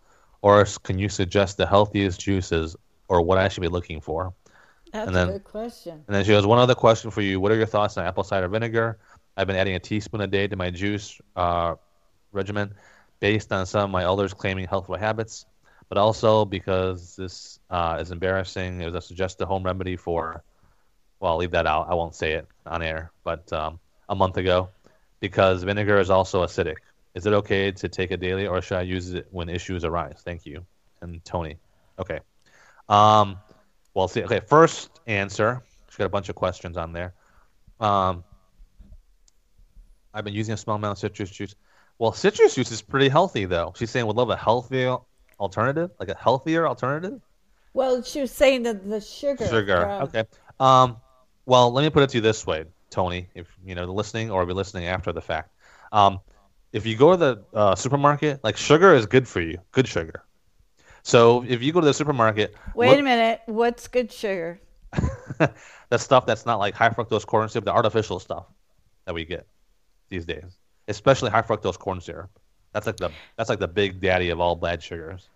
Or 0.42 0.64
can 0.83 0.99
you 0.99 1.09
suggest 1.09 1.57
the 1.57 1.66
healthiest 1.66 2.20
juices 2.20 2.77
or 3.09 3.22
what 3.22 3.38
I 3.38 3.49
should 3.49 3.62
be 3.62 3.68
looking 3.68 4.01
for? 4.01 4.35
That's 4.92 5.07
And 5.07 5.16
then- 5.16 5.29
a 5.29 5.33
good 5.33 5.44
question. 5.44 6.05
And 6.07 6.14
then 6.14 6.25
she 6.25 6.31
goes, 6.31 6.46
one 6.46 6.59
other 6.59 6.75
question 6.75 7.11
for 7.11 7.20
you. 7.20 7.40
What 7.40 7.53
are 7.53 7.57
your 7.57 7.66
thoughts 7.66 7.96
on 7.96 8.05
apple 8.05 8.25
cider 8.25 8.49
vinegar? 8.49 8.99
I've 9.37 9.46
been 9.46 9.57
adding 9.57 9.75
a 9.75 9.81
teaspoon 9.81 10.20
a 10.22 10.27
day 10.27 10.46
to 10.49 10.57
my 10.57 10.70
juice 10.70 11.20
uh, 11.35 11.75
regimen 12.33 12.75
based 13.20 13.53
on 13.53 13.66
some 13.66 13.85
of 13.85 13.90
my 13.90 14.03
elders 14.03 14.33
claiming 14.33 14.66
healthful 14.66 14.96
habits, 14.96 15.46
but 15.88 15.99
also 15.99 16.44
because 16.44 17.16
this 17.16 17.59
uh, 17.70 17.99
is 18.01 18.11
embarrassing. 18.11 18.81
It 18.81 18.87
was 18.87 18.94
a 18.94 19.01
suggested 19.01 19.46
home 19.46 19.62
remedy 19.62 19.96
for, 19.96 20.42
well, 21.20 21.33
I'll 21.33 21.38
leave 21.38 21.51
that 21.53 21.66
out. 21.66 21.88
I 21.90 21.94
won't 21.94 22.14
say 22.14 22.33
it 22.33 22.46
on 22.66 22.83
air, 22.83 23.11
but 23.25 23.53
um, 23.53 23.79
a 24.09 24.14
month 24.14 24.37
ago, 24.37 24.70
because 25.20 25.62
vinegar 25.62 25.99
is 25.99 26.11
also 26.11 26.44
acidic. 26.44 26.77
Is 27.16 27.24
it 27.24 27.33
okay 27.33 27.72
to 27.72 27.88
take 27.88 28.11
it 28.11 28.20
daily, 28.20 28.46
or 28.46 28.61
should 28.61 28.76
I 28.76 28.83
use 28.83 29.14
it 29.14 29.26
when 29.31 29.48
issues 29.48 29.85
arise? 29.85 30.20
Thank 30.22 30.44
you. 30.44 30.66
And 31.00 31.24
Tony. 31.24 31.57
Okay. 31.98 32.20
Um, 32.90 33.38
well, 33.94 34.07
see. 34.07 34.22
Okay, 34.22 34.40
first 34.46 35.00
answer. 35.07 35.62
She's 35.88 35.96
got 35.96 36.05
a 36.05 36.11
bunch 36.11 36.29
of 36.29 36.35
questions 36.35 36.76
on 36.76 36.92
there. 36.92 37.14
Um, 37.81 38.22
I've 40.12 40.24
been 40.24 40.35
using 40.35 40.52
a 40.52 40.57
small 40.59 40.76
amount 40.76 40.92
of 40.92 40.98
citrus 40.98 41.31
juice. 41.31 41.55
Well, 41.98 42.12
citrus 42.12 42.55
juice 42.55 42.70
is 42.70 42.83
pretty 42.83 43.09
healthy, 43.09 43.46
though. 43.46 43.72
She's 43.76 43.90
saying 43.90 44.07
would 44.07 44.16
love 44.16 44.29
a 44.29 44.37
healthier 44.37 44.98
alternative, 45.40 45.92
like 45.98 46.11
a 46.11 46.16
healthier 46.16 46.68
alternative. 46.68 47.22
Well, 47.72 48.02
she 48.02 48.20
was 48.20 48.31
saying 48.31 48.64
that 48.64 48.87
the 48.87 49.00
sugar. 49.00 49.46
Sugar. 49.48 49.81
from- 49.81 50.02
Okay. 50.02 50.24
Um, 50.61 50.96
well, 51.46 51.72
let 51.72 51.83
me 51.83 51.88
put 51.88 52.02
it 52.02 52.11
to 52.11 52.18
you 52.18 52.22
this 52.22 52.46
way, 52.46 52.66
Tony. 52.90 53.29
If 53.35 53.46
you 53.64 53.74
know 53.74 53.87
listening 53.87 54.31
or 54.31 54.42
if 54.42 54.48
you're 54.48 54.55
listening 54.55 54.85
after 54.87 55.12
the 55.12 55.22
fact, 55.22 55.50
um, 55.92 56.20
if 56.76 56.84
you 56.84 56.94
go 56.94 57.12
to 57.12 57.16
the 57.16 57.44
uh, 57.54 57.74
supermarket, 57.74 58.44
like 58.44 58.56
sugar 58.58 58.94
is 58.94 59.06
good 59.06 59.26
for 59.26 59.40
you, 59.40 59.56
good 59.72 59.88
sugar. 59.88 60.22
So 61.02 61.42
if 61.48 61.62
you 61.62 61.72
go 61.72 61.80
to 61.80 61.86
the 61.86 61.94
supermarket, 61.94 62.54
Wait 62.74 62.90
look- 62.90 63.00
a 63.00 63.02
minute. 63.02 63.40
What's 63.46 63.88
good 63.88 64.12
sugar? 64.12 64.60
the 65.88 65.98
stuff 65.98 66.26
that's 66.26 66.44
not 66.44 66.58
like 66.58 66.74
high 66.74 66.90
fructose 66.90 67.24
corn 67.26 67.48
syrup, 67.48 67.64
the 67.64 67.72
artificial 67.72 68.20
stuff 68.20 68.44
that 69.06 69.14
we 69.14 69.24
get 69.24 69.46
these 70.10 70.26
days, 70.26 70.58
especially 70.88 71.30
high 71.30 71.42
fructose 71.42 71.78
corn 71.78 72.00
syrup. 72.00 72.30
That's 72.72 72.86
like 72.86 72.98
the 72.98 73.10
that's 73.36 73.48
like 73.48 73.58
the 73.58 73.68
big 73.68 74.02
daddy 74.02 74.28
of 74.28 74.38
all 74.38 74.54
bad 74.54 74.82
sugars. 74.82 75.28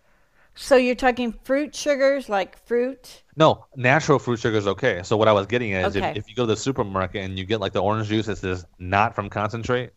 So 0.54 0.76
you're 0.76 0.94
talking 0.94 1.32
fruit 1.44 1.74
sugars 1.74 2.28
like 2.28 2.58
fruit? 2.66 3.22
No, 3.36 3.64
natural 3.76 4.18
fruit 4.18 4.40
sugar 4.40 4.58
is 4.58 4.66
okay. 4.66 5.02
So 5.04 5.16
what 5.16 5.26
I 5.28 5.32
was 5.32 5.46
getting 5.46 5.70
is 5.70 5.96
Okay. 5.96 6.10
if, 6.10 6.16
if 6.18 6.28
you 6.28 6.34
go 6.34 6.42
to 6.42 6.48
the 6.48 6.56
supermarket 6.56 7.24
and 7.24 7.38
you 7.38 7.44
get 7.46 7.60
like 7.60 7.72
the 7.72 7.82
orange 7.82 8.08
juice 8.08 8.26
that 8.26 8.36
says 8.36 8.66
not 8.78 9.14
from 9.14 9.30
concentrate, 9.30 9.90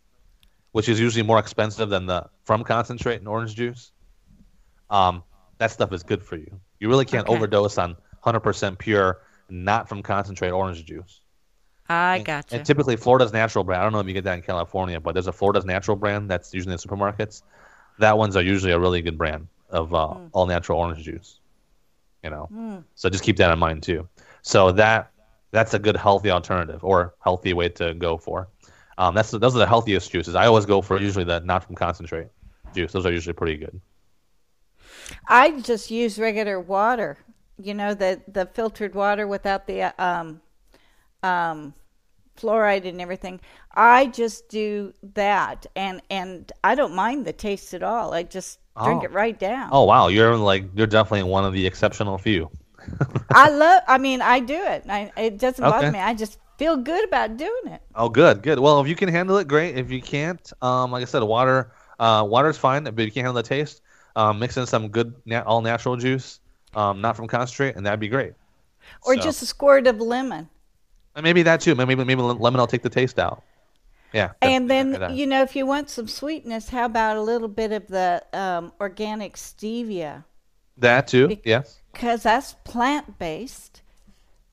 which 0.74 0.88
is 0.88 1.00
usually 1.00 1.22
more 1.22 1.38
expensive 1.38 1.88
than 1.88 2.06
the 2.06 2.26
from 2.44 2.64
concentrate 2.64 3.18
and 3.18 3.28
orange 3.28 3.54
juice, 3.54 3.92
um, 4.90 5.22
that 5.58 5.70
stuff 5.70 5.92
is 5.92 6.02
good 6.02 6.22
for 6.22 6.36
you. 6.36 6.60
You 6.80 6.88
really 6.88 7.04
can't 7.04 7.26
Okay. 7.28 7.36
overdose 7.36 7.78
on 7.78 7.96
100% 8.22 8.78
pure, 8.78 9.22
not 9.48 9.88
from 9.88 10.02
concentrate 10.02 10.50
orange 10.50 10.84
juice. 10.84 11.22
I 11.88 12.18
gotcha. 12.24 12.56
And 12.56 12.66
typically, 12.66 12.96
Florida's 12.96 13.32
Natural 13.32 13.64
brand. 13.64 13.80
I 13.80 13.84
don't 13.84 13.92
know 13.92 14.00
if 14.00 14.08
you 14.08 14.14
get 14.14 14.24
that 14.24 14.34
in 14.34 14.42
California, 14.42 15.00
but 15.00 15.12
there's 15.14 15.28
a 15.28 15.32
Florida's 15.32 15.64
Natural 15.64 15.96
brand 15.96 16.30
that's 16.30 16.52
usually 16.54 16.72
in 16.72 16.78
supermarkets. 16.78 17.42
That 17.98 18.18
one's 18.18 18.36
are 18.36 18.42
usually 18.42 18.72
a 18.72 18.78
really 18.78 19.02
good 19.02 19.18
brand 19.18 19.48
of 19.70 19.94
uh, 19.94 20.14
Hmm. 20.14 20.26
all 20.32 20.46
natural 20.46 20.80
orange 20.80 21.04
juice. 21.04 21.40
You 22.22 22.30
know, 22.30 22.50
so 22.94 23.10
just 23.10 23.24
keep 23.24 23.36
that 23.36 23.52
in 23.52 23.58
mind 23.58 23.82
too. 23.82 24.08
So 24.42 24.72
that 24.72 25.12
that's 25.52 25.74
a 25.74 25.78
good 25.78 25.96
healthy 25.96 26.30
alternative 26.30 26.82
or 26.84 27.14
healthy 27.22 27.52
way 27.52 27.68
to 27.70 27.94
go 27.94 28.16
for. 28.16 28.48
Um, 28.98 29.14
that's 29.14 29.30
those 29.30 29.54
are 29.56 29.58
the 29.58 29.66
healthiest 29.66 30.10
juices. 30.10 30.34
I 30.34 30.46
always 30.46 30.66
go 30.66 30.80
for 30.82 31.00
usually 31.00 31.24
the 31.24 31.40
not 31.40 31.64
from 31.64 31.74
concentrate 31.74 32.28
juice. 32.74 32.92
Those 32.92 33.06
are 33.06 33.12
usually 33.12 33.34
pretty 33.34 33.56
good. 33.56 33.80
I 35.28 35.60
just 35.60 35.90
use 35.90 36.18
regular 36.18 36.60
water. 36.60 37.18
You 37.58 37.74
know 37.74 37.94
the 37.94 38.20
the 38.28 38.46
filtered 38.46 38.94
water 38.94 39.26
without 39.26 39.66
the 39.66 39.92
um, 40.02 40.40
um, 41.22 41.74
fluoride 42.36 42.86
and 42.88 43.00
everything. 43.00 43.40
I 43.74 44.06
just 44.06 44.48
do 44.48 44.92
that, 45.14 45.66
and 45.76 46.02
and 46.10 46.50
I 46.62 46.74
don't 46.74 46.94
mind 46.94 47.24
the 47.26 47.32
taste 47.32 47.74
at 47.74 47.82
all. 47.82 48.12
I 48.14 48.22
just 48.24 48.58
drink 48.82 49.02
Oh. 49.02 49.04
it 49.04 49.12
right 49.12 49.38
down. 49.38 49.68
Oh 49.72 49.84
wow, 49.84 50.08
you're 50.08 50.36
like 50.36 50.64
you're 50.74 50.86
definitely 50.88 51.30
one 51.30 51.44
of 51.44 51.52
the 51.52 51.66
exceptional 51.66 52.18
few. 52.18 52.50
I 53.32 53.50
love. 53.50 53.82
I 53.86 53.98
mean, 53.98 54.20
I 54.20 54.40
do 54.40 54.60
it. 54.60 54.84
I, 54.88 55.12
it 55.16 55.38
doesn't 55.38 55.62
bother 55.62 55.90
me. 55.92 55.98
I 55.98 56.12
just 56.14 56.38
feel 56.56 56.76
good 56.76 57.04
about 57.04 57.36
doing 57.36 57.66
it. 57.66 57.82
Oh, 57.94 58.08
good, 58.08 58.42
good. 58.42 58.58
Well, 58.58 58.80
if 58.80 58.88
you 58.88 58.94
can 58.96 59.08
handle 59.08 59.36
it, 59.38 59.48
great. 59.48 59.76
If 59.76 59.90
you 59.90 60.00
can't, 60.00 60.52
um, 60.62 60.90
like 60.90 61.02
I 61.02 61.04
said, 61.06 61.22
water, 61.22 61.72
uh, 61.98 62.24
water's 62.28 62.58
fine. 62.58 62.84
But 62.84 62.94
if 62.94 63.00
you 63.00 63.12
can't 63.12 63.26
handle 63.26 63.34
the 63.34 63.42
taste, 63.42 63.82
um, 64.16 64.38
mix 64.38 64.56
in 64.56 64.66
some 64.66 64.88
good 64.88 65.14
na- 65.26 65.42
all 65.44 65.60
natural 65.60 65.96
juice, 65.96 66.40
um, 66.74 67.00
not 67.00 67.16
from 67.16 67.26
concentrate, 67.26 67.76
and 67.76 67.84
that'd 67.86 68.00
be 68.00 68.08
great. 68.08 68.32
Or 69.02 69.14
So- 69.16 69.22
just 69.22 69.42
a 69.42 69.46
squirt 69.46 69.86
of 69.86 70.00
lemon. 70.00 70.48
and 71.16 71.22
maybe 71.22 71.42
that 71.44 71.60
too. 71.60 71.74
Maybe 71.74 71.94
maybe 71.94 72.20
lemon 72.20 72.58
will 72.60 72.66
take 72.66 72.82
the 72.82 72.88
taste 72.90 73.18
out. 73.18 73.42
Yeah. 74.12 74.32
And 74.42 74.70
then, 74.70 74.92
that. 74.92 75.10
you 75.12 75.26
know, 75.26 75.42
if 75.42 75.56
you 75.56 75.66
want 75.66 75.90
some 75.90 76.06
sweetness, 76.08 76.68
how 76.68 76.84
about 76.86 77.16
a 77.16 77.20
little 77.22 77.48
bit 77.48 77.72
of 77.72 77.86
the 77.88 78.22
um, 78.32 78.72
organic 78.80 79.34
stevia? 79.34 80.24
that 80.76 81.06
too. 81.06 81.28
Be- 81.28 81.40
Yes. 81.44 81.80
Because 81.92 82.24
that's 82.24 82.54
plant 82.64 83.18
based 83.18 83.82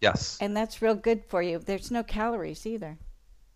Yes. 0.01 0.37
and 0.41 0.57
that's 0.57 0.81
real 0.81 0.95
good 0.95 1.23
for 1.27 1.41
you. 1.43 1.59
There's 1.59 1.91
no 1.91 2.03
calories 2.03 2.65
either. 2.65 2.97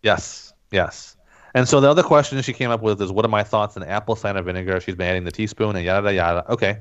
Yes. 0.02 0.52
Yes. 0.70 1.16
And 1.54 1.68
so 1.68 1.80
the 1.80 1.90
other 1.90 2.02
question 2.02 2.40
she 2.42 2.52
came 2.52 2.70
up 2.70 2.82
with 2.82 3.00
is, 3.02 3.10
what 3.10 3.24
are 3.24 3.28
my 3.28 3.42
thoughts 3.42 3.76
on 3.76 3.82
apple 3.82 4.14
cider 4.14 4.42
vinegar? 4.42 4.80
She's 4.80 4.94
been 4.94 5.08
adding 5.08 5.24
the 5.24 5.32
teaspoon 5.32 5.74
and 5.74 5.84
yada 5.84 6.12
yada. 6.12 6.50
Okay. 6.52 6.80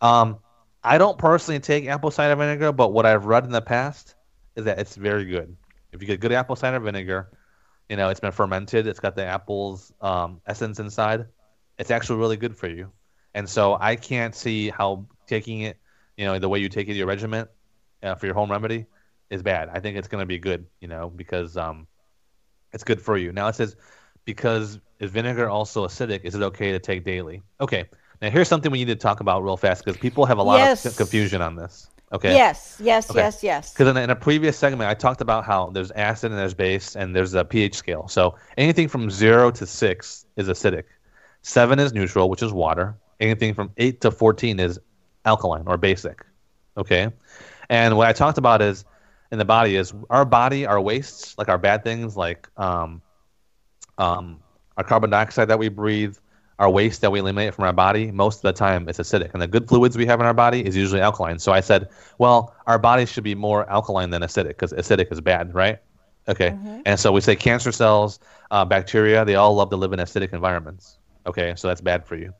Um, 0.00 0.38
I 0.82 0.96
don't 0.98 1.18
personally 1.18 1.60
take 1.60 1.86
apple 1.88 2.10
cider 2.10 2.36
vinegar, 2.36 2.72
but 2.72 2.92
what 2.92 3.04
I've 3.04 3.26
read 3.26 3.44
in 3.44 3.50
the 3.50 3.60
past 3.60 4.14
is 4.54 4.64
that 4.64 4.78
it's 4.78 4.96
very 4.96 5.24
good. 5.24 5.56
If 5.92 6.00
you 6.00 6.06
get 6.06 6.20
good 6.20 6.32
apple 6.32 6.56
cider 6.56 6.78
vinegar, 6.80 7.30
you 7.88 7.96
know 7.96 8.08
it's 8.08 8.20
been 8.20 8.32
fermented. 8.32 8.86
It's 8.86 9.00
got 9.00 9.16
the 9.16 9.24
apple's 9.24 9.92
um, 10.00 10.40
essence 10.46 10.78
inside. 10.78 11.26
It's 11.78 11.90
actually 11.90 12.18
really 12.18 12.36
good 12.36 12.56
for 12.56 12.68
you. 12.68 12.90
And 13.34 13.48
so 13.48 13.76
I 13.78 13.96
can't 13.96 14.34
see 14.34 14.70
how 14.70 15.06
taking 15.26 15.60
it, 15.60 15.78
you 16.16 16.24
know, 16.24 16.38
the 16.38 16.48
way 16.48 16.60
you 16.60 16.68
take 16.68 16.88
it, 16.88 16.92
in 16.92 16.96
your 16.96 17.06
regiment 17.06 17.50
uh, 18.02 18.14
for 18.14 18.26
your 18.26 18.34
home 18.34 18.50
remedy, 18.50 18.86
is 19.30 19.42
bad. 19.42 19.68
I 19.72 19.80
think 19.80 19.96
it's 19.96 20.08
going 20.08 20.22
to 20.22 20.26
be 20.26 20.38
good, 20.38 20.66
you 20.80 20.88
know, 20.88 21.10
because 21.10 21.56
um, 21.56 21.86
it's 22.72 22.84
good 22.84 23.00
for 23.00 23.16
you. 23.16 23.32
Now 23.32 23.48
it 23.48 23.54
says 23.54 23.76
because 24.24 24.78
is 24.98 25.10
vinegar 25.10 25.48
also 25.48 25.86
acidic? 25.86 26.20
Is 26.24 26.34
it 26.34 26.42
okay 26.42 26.72
to 26.72 26.78
take 26.78 27.04
daily? 27.04 27.42
Okay, 27.60 27.84
Now 28.22 28.30
here's 28.30 28.48
something 28.48 28.70
we 28.72 28.78
need 28.78 28.88
to 28.88 28.96
talk 28.96 29.20
about 29.20 29.42
real 29.42 29.56
fast 29.56 29.84
because 29.84 29.98
people 29.98 30.26
have 30.26 30.38
a 30.38 30.42
lot 30.42 30.58
Yes. 30.58 30.86
of 30.86 30.96
confusion 30.96 31.42
on 31.42 31.56
this. 31.56 31.88
Okay. 32.12 32.32
Yes, 32.32 32.80
yes, 32.80 33.10
Okay. 33.10 33.18
yes, 33.18 33.42
yes. 33.42 33.72
Because 33.72 33.88
in, 33.88 33.96
in 33.96 34.10
a 34.10 34.16
previous 34.16 34.56
segment, 34.56 34.88
I 34.88 34.94
talked 34.94 35.20
about 35.20 35.44
how 35.44 35.70
there's 35.70 35.90
acid 35.90 36.30
and 36.30 36.38
there's 36.38 36.54
base 36.54 36.94
and 36.94 37.14
there's 37.14 37.34
a 37.34 37.44
pH 37.44 37.74
scale. 37.74 38.06
So 38.08 38.36
anything 38.56 38.86
from 38.88 39.10
zero 39.10 39.50
to 39.50 39.66
six 39.66 40.24
is 40.36 40.48
acidic. 40.48 40.84
Seven 41.42 41.78
is 41.78 41.92
neutral, 41.92 42.30
which 42.30 42.42
is 42.42 42.52
water. 42.52 42.96
Anything 43.18 43.54
from 43.54 43.70
eight 43.76 44.00
to 44.02 44.10
fourteen 44.10 44.60
is 44.60 44.78
alkaline 45.24 45.64
or 45.66 45.76
basic. 45.76 46.24
Okay. 46.76 47.10
And 47.68 47.96
what 47.96 48.08
I 48.08 48.12
talked 48.12 48.38
about 48.38 48.62
is 48.62 48.84
in 49.32 49.38
the 49.38 49.44
body 49.44 49.76
is 49.76 49.92
our 50.10 50.24
body, 50.24 50.66
our 50.66 50.80
wastes, 50.80 51.36
like 51.38 51.48
our 51.48 51.58
bad 51.58 51.84
things, 51.84 52.16
like 52.16 52.48
um, 52.56 53.02
um, 53.98 54.40
our 54.76 54.84
carbon 54.84 55.10
dioxide 55.10 55.48
that 55.48 55.58
we 55.58 55.68
breathe, 55.68 56.16
our 56.58 56.70
waste 56.70 57.00
that 57.02 57.10
we 57.10 57.18
eliminate 57.18 57.54
from 57.54 57.64
our 57.64 57.72
body, 57.72 58.10
most 58.10 58.36
of 58.36 58.42
the 58.42 58.52
time 58.52 58.88
it's 58.88 58.98
acidic. 58.98 59.32
And 59.32 59.42
the 59.42 59.46
good 59.46 59.68
fluids 59.68 59.96
we 59.96 60.06
have 60.06 60.20
in 60.20 60.26
our 60.26 60.34
body 60.34 60.64
is 60.64 60.76
usually 60.76 61.00
alkaline. 61.00 61.38
So 61.38 61.52
I 61.52 61.60
said, 61.60 61.88
well, 62.18 62.54
our 62.66 62.78
body 62.78 63.04
should 63.04 63.24
be 63.24 63.34
more 63.34 63.68
alkaline 63.68 64.10
than 64.10 64.22
acidic 64.22 64.48
because 64.48 64.72
acidic 64.72 65.12
is 65.12 65.20
bad, 65.20 65.54
right? 65.54 65.78
Okay. 66.28 66.56
And 66.86 66.98
so 66.98 67.12
we 67.12 67.20
say 67.20 67.36
cancer 67.36 67.72
cells, 67.72 68.18
uh, 68.50 68.64
bacteria, 68.64 69.24
they 69.24 69.36
all 69.36 69.54
love 69.54 69.70
to 69.70 69.76
live 69.76 69.92
in 69.92 70.00
acidic 70.00 70.32
environments. 70.32 70.98
Okay. 71.26 71.54
So 71.56 71.68
that's 71.68 71.80
bad 71.80 72.04
for 72.04 72.16
you. 72.16 72.32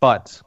But 0.00 0.40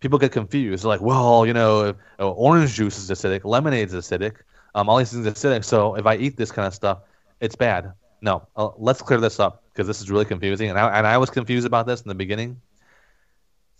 people 0.00 0.18
get 0.18 0.32
confused. 0.32 0.82
They're 0.82 0.88
like, 0.88 1.00
well, 1.00 1.46
you 1.46 1.52
know, 1.52 1.94
uh, 2.18 2.30
orange 2.30 2.74
juice 2.74 2.98
is 2.98 3.10
acidic, 3.10 3.44
lemonade 3.44 3.88
is 3.88 3.94
acidic, 3.94 4.36
um, 4.74 4.88
all 4.88 4.98
these 4.98 5.12
things 5.12 5.26
are 5.26 5.30
acidic. 5.30 5.64
So 5.64 5.94
if 5.94 6.06
I 6.06 6.16
eat 6.16 6.36
this 6.36 6.50
kind 6.50 6.66
of 6.66 6.74
stuff, 6.74 6.98
it's 7.40 7.56
bad. 7.56 7.92
No, 8.22 8.46
uh, 8.56 8.70
let's 8.76 9.00
clear 9.00 9.20
this 9.20 9.40
up 9.40 9.62
because 9.72 9.86
this 9.86 10.00
is 10.00 10.10
really 10.10 10.24
confusing. 10.24 10.68
And 10.68 10.78
I, 10.78 10.98
and 10.98 11.06
I 11.06 11.16
was 11.18 11.30
confused 11.30 11.66
about 11.66 11.86
this 11.86 12.02
in 12.02 12.08
the 12.08 12.14
beginning. 12.14 12.60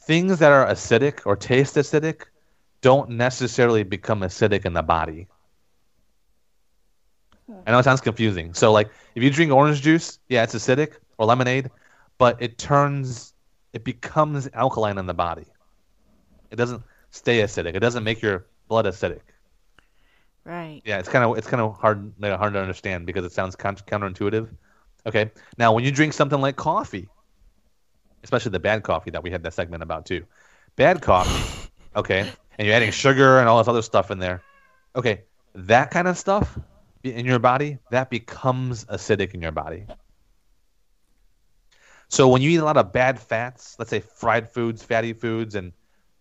Things 0.03 0.39
that 0.39 0.51
are 0.51 0.67
acidic 0.67 1.27
or 1.27 1.37
taste 1.37 1.77
acidic 1.77 2.23
don't 2.81 3.11
necessarily 3.11 3.83
become 3.83 4.21
acidic 4.21 4.65
in 4.65 4.73
the 4.73 4.83
body. 4.83 5.27
I 7.67 7.73
know 7.73 7.79
it 7.79 7.85
sounds 7.85 8.01
confusing. 8.01 8.55
So, 8.55 8.73
like, 8.73 8.89
if 9.15 9.23
you 9.23 9.31
drink 9.31 9.53
orange 9.53 9.83
juice, 9.83 10.19
yeah, 10.29 10.45
it's 10.45 10.55
acidic, 10.55 10.95
or 11.19 11.27
lemonade, 11.27 11.71
but 12.17 12.41
it 12.41 12.59
turns, 12.59 13.35
it 13.73 13.85
becomes 13.85 14.49
alkaline 14.55 14.99
in 14.99 15.07
the 15.07 15.15
body. 15.15 15.47
It 16.51 16.57
doesn't 16.57 16.83
stay 17.11 17.41
acidic. 17.41 17.75
It 17.75 17.81
doesn't 17.81 18.05
make 18.05 18.23
your 18.23 18.47
blood 18.69 18.87
acidic. 18.87 19.21
Right. 20.45 20.81
Yeah, 20.85 20.99
it's 20.99 21.09
kind 21.09 21.25
of 21.25 21.37
it's 21.37 21.47
kind 21.47 21.61
of 21.61 21.77
hard 21.77 22.13
like, 22.19 22.37
hard 22.39 22.55
to 22.55 22.61
understand 22.61 23.07
because 23.07 23.25
it 23.25 23.33
sounds 23.33 23.57
counterintuitive. 23.57 24.49
Okay, 25.07 25.31
now 25.59 25.73
when 25.73 25.85
you 25.85 25.91
drink 25.91 26.13
something 26.13 26.41
like 26.41 26.57
coffee, 26.57 27.09
especially 28.25 28.51
the 28.51 28.61
bad 28.61 28.83
coffee 28.83 29.11
that 29.11 29.23
we 29.23 29.31
had 29.31 29.43
that 29.43 29.55
segment 29.55 29.83
about 29.83 30.07
too, 30.07 30.25
bad 30.77 31.03
coffee, 31.03 31.71
okay, 31.97 32.31
and 32.59 32.67
you're 32.67 32.75
adding 32.75 32.91
sugar 32.91 33.39
and 33.39 33.49
all 33.49 33.59
this 33.59 33.69
other 33.69 33.83
stuff 33.83 34.11
in 34.11 34.19
there, 34.19 34.43
okay, 34.97 35.23
that 35.55 35.91
kind 35.91 36.09
of 36.09 36.17
stuff 36.17 36.59
in 37.05 37.25
your 37.25 37.39
body 37.39 37.79
that 37.91 38.11
becomes 38.11 38.85
acidic 38.87 39.35
in 39.35 39.43
your 39.43 39.53
body. 39.53 39.87
So 42.09 42.29
when 42.29 42.43
you 42.43 42.51
eat 42.51 42.57
a 42.57 42.65
lot 42.65 42.77
of 42.77 42.93
bad 42.93 43.21
fats, 43.21 43.77
let's 43.79 43.91
say 43.91 44.01
fried 44.01 44.49
foods, 44.49 44.83
fatty 44.83 45.13
foods, 45.13 45.55
and 45.55 45.73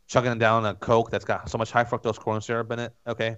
chugging 0.09 0.37
down 0.39 0.65
a 0.65 0.73
Coke 0.73 1.11
that's 1.11 1.23
got 1.23 1.49
so 1.49 1.57
much 1.57 1.71
high 1.71 1.85
fructose 1.85 2.17
corn 2.17 2.41
syrup 2.41 2.71
in 2.71 2.79
it, 2.79 2.93
okay, 3.07 3.37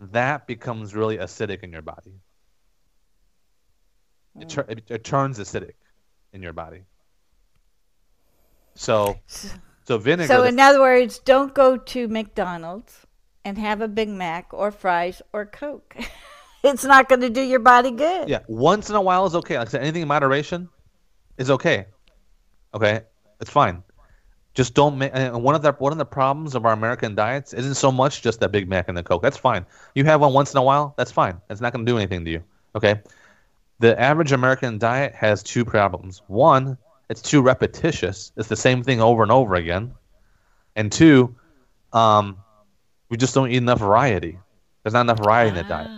that 0.00 0.46
becomes 0.46 0.94
really 0.94 1.18
acidic 1.18 1.62
in 1.62 1.72
your 1.72 1.82
body. 1.82 2.12
It, 4.40 4.44
hmm. 4.44 4.48
tur- 4.48 4.66
it, 4.68 4.82
it 4.88 5.04
turns 5.04 5.38
acidic 5.38 5.74
in 6.32 6.42
your 6.42 6.52
body. 6.52 6.82
So, 8.76 9.18
so 9.84 9.98
vinegar. 9.98 10.28
So, 10.28 10.44
in 10.44 10.60
other 10.60 10.80
words, 10.80 11.18
don't 11.18 11.54
go 11.54 11.76
to 11.76 12.08
McDonald's 12.08 13.06
and 13.44 13.58
have 13.58 13.80
a 13.80 13.88
Big 13.88 14.08
Mac 14.08 14.52
or 14.52 14.70
fries 14.70 15.22
or 15.32 15.44
Coke. 15.44 15.96
it's 16.62 16.84
not 16.84 17.08
going 17.08 17.22
to 17.22 17.30
do 17.30 17.40
your 17.40 17.58
body 17.58 17.90
good. 17.90 18.28
yeah, 18.28 18.40
once 18.46 18.90
in 18.90 18.96
a 18.96 19.00
while 19.00 19.26
is 19.26 19.34
okay. 19.34 19.58
Like 19.58 19.68
I 19.68 19.70
said, 19.72 19.80
anything 19.80 20.02
in 20.02 20.08
moderation 20.08 20.68
is 21.36 21.50
okay. 21.50 21.86
Okay, 22.74 23.00
it's 23.40 23.50
fine. 23.50 23.82
Just 24.56 24.72
don't 24.72 24.96
make. 24.96 25.12
One 25.14 25.54
of 25.54 25.60
the 25.60 25.72
one 25.72 25.92
of 25.92 25.98
the 25.98 26.06
problems 26.06 26.54
of 26.54 26.64
our 26.64 26.72
American 26.72 27.14
diets 27.14 27.52
isn't 27.52 27.74
so 27.74 27.92
much 27.92 28.22
just 28.22 28.40
that 28.40 28.52
Big 28.52 28.68
Mac 28.68 28.88
and 28.88 28.96
the 28.96 29.02
Coke. 29.02 29.20
That's 29.22 29.36
fine. 29.36 29.66
You 29.94 30.04
have 30.04 30.22
one 30.22 30.32
once 30.32 30.54
in 30.54 30.58
a 30.58 30.62
while. 30.62 30.94
That's 30.96 31.12
fine. 31.12 31.38
It's 31.50 31.60
not 31.60 31.74
going 31.74 31.84
to 31.84 31.92
do 31.92 31.98
anything 31.98 32.24
to 32.24 32.30
you. 32.30 32.42
Okay. 32.74 32.98
The 33.80 34.00
average 34.00 34.32
American 34.32 34.78
diet 34.78 35.14
has 35.14 35.42
two 35.42 35.62
problems. 35.62 36.22
One, 36.28 36.78
it's 37.10 37.20
too 37.20 37.42
repetitious. 37.42 38.32
It's 38.38 38.48
the 38.48 38.56
same 38.56 38.82
thing 38.82 39.02
over 39.02 39.22
and 39.22 39.30
over 39.30 39.56
again. 39.56 39.92
And 40.74 40.90
two, 40.90 41.36
um, 41.92 42.38
we 43.10 43.18
just 43.18 43.34
don't 43.34 43.50
eat 43.50 43.58
enough 43.58 43.80
variety. 43.80 44.38
There's 44.82 44.94
not 44.94 45.02
enough 45.02 45.18
variety 45.18 45.50
in 45.50 45.54
the 45.56 45.64
diet. 45.64 45.90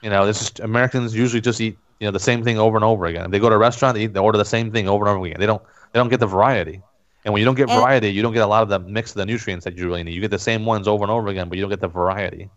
You 0.00 0.08
know, 0.08 0.24
this 0.24 0.40
is 0.40 0.52
Americans 0.60 1.14
usually 1.14 1.42
just 1.42 1.60
eat 1.60 1.76
you 2.00 2.06
know 2.06 2.12
the 2.12 2.18
same 2.18 2.42
thing 2.42 2.58
over 2.58 2.78
and 2.78 2.84
over 2.84 3.04
again. 3.04 3.26
If 3.26 3.30
they 3.30 3.38
go 3.38 3.50
to 3.50 3.54
a 3.54 3.58
restaurant, 3.58 3.94
they, 3.94 4.04
eat, 4.04 4.14
they 4.14 4.20
order 4.20 4.38
the 4.38 4.44
same 4.44 4.72
thing 4.72 4.88
over 4.88 5.04
and 5.04 5.14
over 5.14 5.26
again. 5.26 5.38
They 5.38 5.46
don't 5.46 5.62
they 5.92 6.00
don't 6.00 6.08
get 6.08 6.20
the 6.20 6.26
variety. 6.26 6.82
And 7.24 7.32
when 7.32 7.40
you 7.40 7.44
don't 7.44 7.54
get 7.54 7.68
And- 7.70 7.80
variety, 7.80 8.08
you 8.08 8.22
don't 8.22 8.32
get 8.32 8.42
a 8.42 8.46
lot 8.46 8.62
of 8.62 8.68
the 8.68 8.80
mix 8.80 9.10
of 9.12 9.16
the 9.16 9.26
nutrients 9.26 9.64
that 9.64 9.76
you 9.76 9.86
really 9.86 10.02
need. 10.02 10.14
You 10.14 10.20
get 10.20 10.30
the 10.30 10.38
same 10.38 10.64
ones 10.64 10.88
over 10.88 11.04
and 11.04 11.10
over 11.10 11.28
again, 11.28 11.48
but 11.48 11.56
you 11.56 11.62
don't 11.62 11.70
get 11.70 11.80
the 11.80 11.88
variety. 11.88 12.50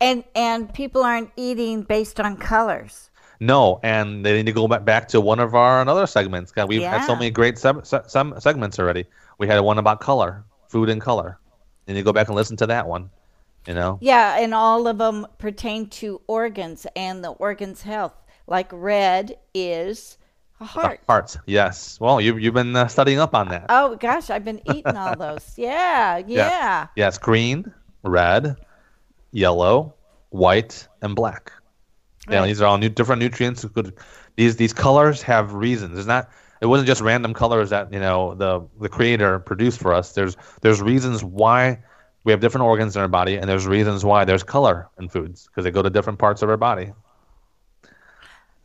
And 0.00 0.24
and 0.34 0.72
people 0.72 1.02
aren't 1.04 1.30
eating 1.36 1.82
based 1.82 2.18
on 2.18 2.36
colors. 2.36 3.10
No, 3.38 3.80
and 3.82 4.24
they 4.24 4.34
need 4.34 4.46
to 4.46 4.52
go 4.52 4.66
back 4.68 5.08
to 5.08 5.20
one 5.20 5.40
of 5.40 5.54
our 5.54 5.80
another 5.80 6.06
segments. 6.06 6.52
God, 6.52 6.68
we've 6.68 6.82
had 6.82 7.04
so 7.04 7.14
many 7.14 7.30
great 7.30 7.58
sub, 7.58 7.84
some 7.84 8.38
segments 8.40 8.78
already. 8.78 9.04
We 9.38 9.46
had 9.48 9.60
one 9.60 9.78
about 9.78 10.00
color, 10.00 10.44
food 10.68 10.88
and 10.88 11.00
color. 11.00 11.38
And 11.86 11.96
you 11.96 12.04
go 12.04 12.12
back 12.12 12.28
and 12.28 12.36
listen 12.36 12.56
to 12.58 12.66
that 12.66 12.86
one. 12.86 13.10
You 13.66 13.74
know, 13.74 13.98
Yeah, 14.00 14.38
and 14.40 14.54
all 14.54 14.88
of 14.88 14.98
them 14.98 15.26
pertain 15.38 15.88
to 15.90 16.20
organs 16.26 16.86
and 16.96 17.22
the 17.22 17.30
organ's 17.30 17.82
health. 17.82 18.14
Like 18.48 18.68
red 18.72 19.36
is 19.54 20.18
a 20.62 20.66
heart. 20.66 21.00
hearts. 21.08 21.38
Yes. 21.46 21.98
Well, 22.00 22.20
you 22.20 22.36
you've 22.36 22.54
been 22.54 22.74
uh, 22.74 22.88
studying 22.88 23.18
up 23.18 23.34
on 23.34 23.48
that. 23.48 23.66
Oh 23.68 23.96
gosh, 23.96 24.30
I've 24.30 24.44
been 24.44 24.60
eating 24.70 24.96
all 24.96 25.16
those. 25.18 25.54
Yeah, 25.56 26.18
yeah. 26.26 26.86
Yes, 26.96 27.18
green, 27.18 27.72
red, 28.02 28.56
yellow, 29.32 29.94
white, 30.30 30.88
and 31.02 31.14
black. 31.14 31.52
Yeah, 32.30 32.46
these 32.46 32.60
are 32.60 32.66
all 32.66 32.78
new 32.78 32.88
different 32.88 33.20
nutrients. 33.20 33.64
Good. 33.64 33.94
These 34.36 34.56
these 34.56 34.72
colors 34.72 35.22
have 35.22 35.54
reasons. 35.54 35.98
It's 35.98 36.06
not. 36.06 36.30
It 36.60 36.66
wasn't 36.66 36.86
just 36.86 37.00
random 37.00 37.34
colors 37.34 37.70
that 37.70 37.92
you 37.92 37.98
know 37.98 38.34
the 38.34 38.66
the 38.80 38.88
creator 38.88 39.38
produced 39.40 39.80
for 39.80 39.92
us. 39.92 40.12
There's 40.12 40.36
there's 40.60 40.80
reasons 40.80 41.24
why 41.24 41.82
we 42.24 42.30
have 42.32 42.40
different 42.40 42.64
organs 42.64 42.94
in 42.94 43.02
our 43.02 43.08
body, 43.08 43.36
and 43.36 43.48
there's 43.48 43.66
reasons 43.66 44.04
why 44.04 44.24
there's 44.24 44.44
color 44.44 44.88
in 44.98 45.08
foods 45.08 45.48
because 45.48 45.64
they 45.64 45.72
go 45.72 45.82
to 45.82 45.90
different 45.90 46.20
parts 46.20 46.42
of 46.42 46.48
our 46.48 46.56
body. 46.56 46.92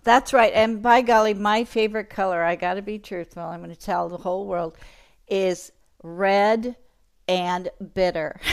That's 0.08 0.32
right. 0.32 0.54
And 0.54 0.82
by 0.82 1.02
golly, 1.02 1.34
my 1.34 1.66
favorite 1.66 2.10
color, 2.10 2.42
I 2.42 2.56
got 2.56 2.76
to 2.76 2.82
be 2.82 2.98
truthful, 2.98 3.44
I'm 3.44 3.60
going 3.62 3.76
to 3.76 3.80
tell 3.80 4.08
the 4.08 4.16
whole 4.16 4.48
world, 4.48 4.78
is 5.28 5.74
red 6.02 6.78
and 7.28 7.70
bitter. 7.94 8.40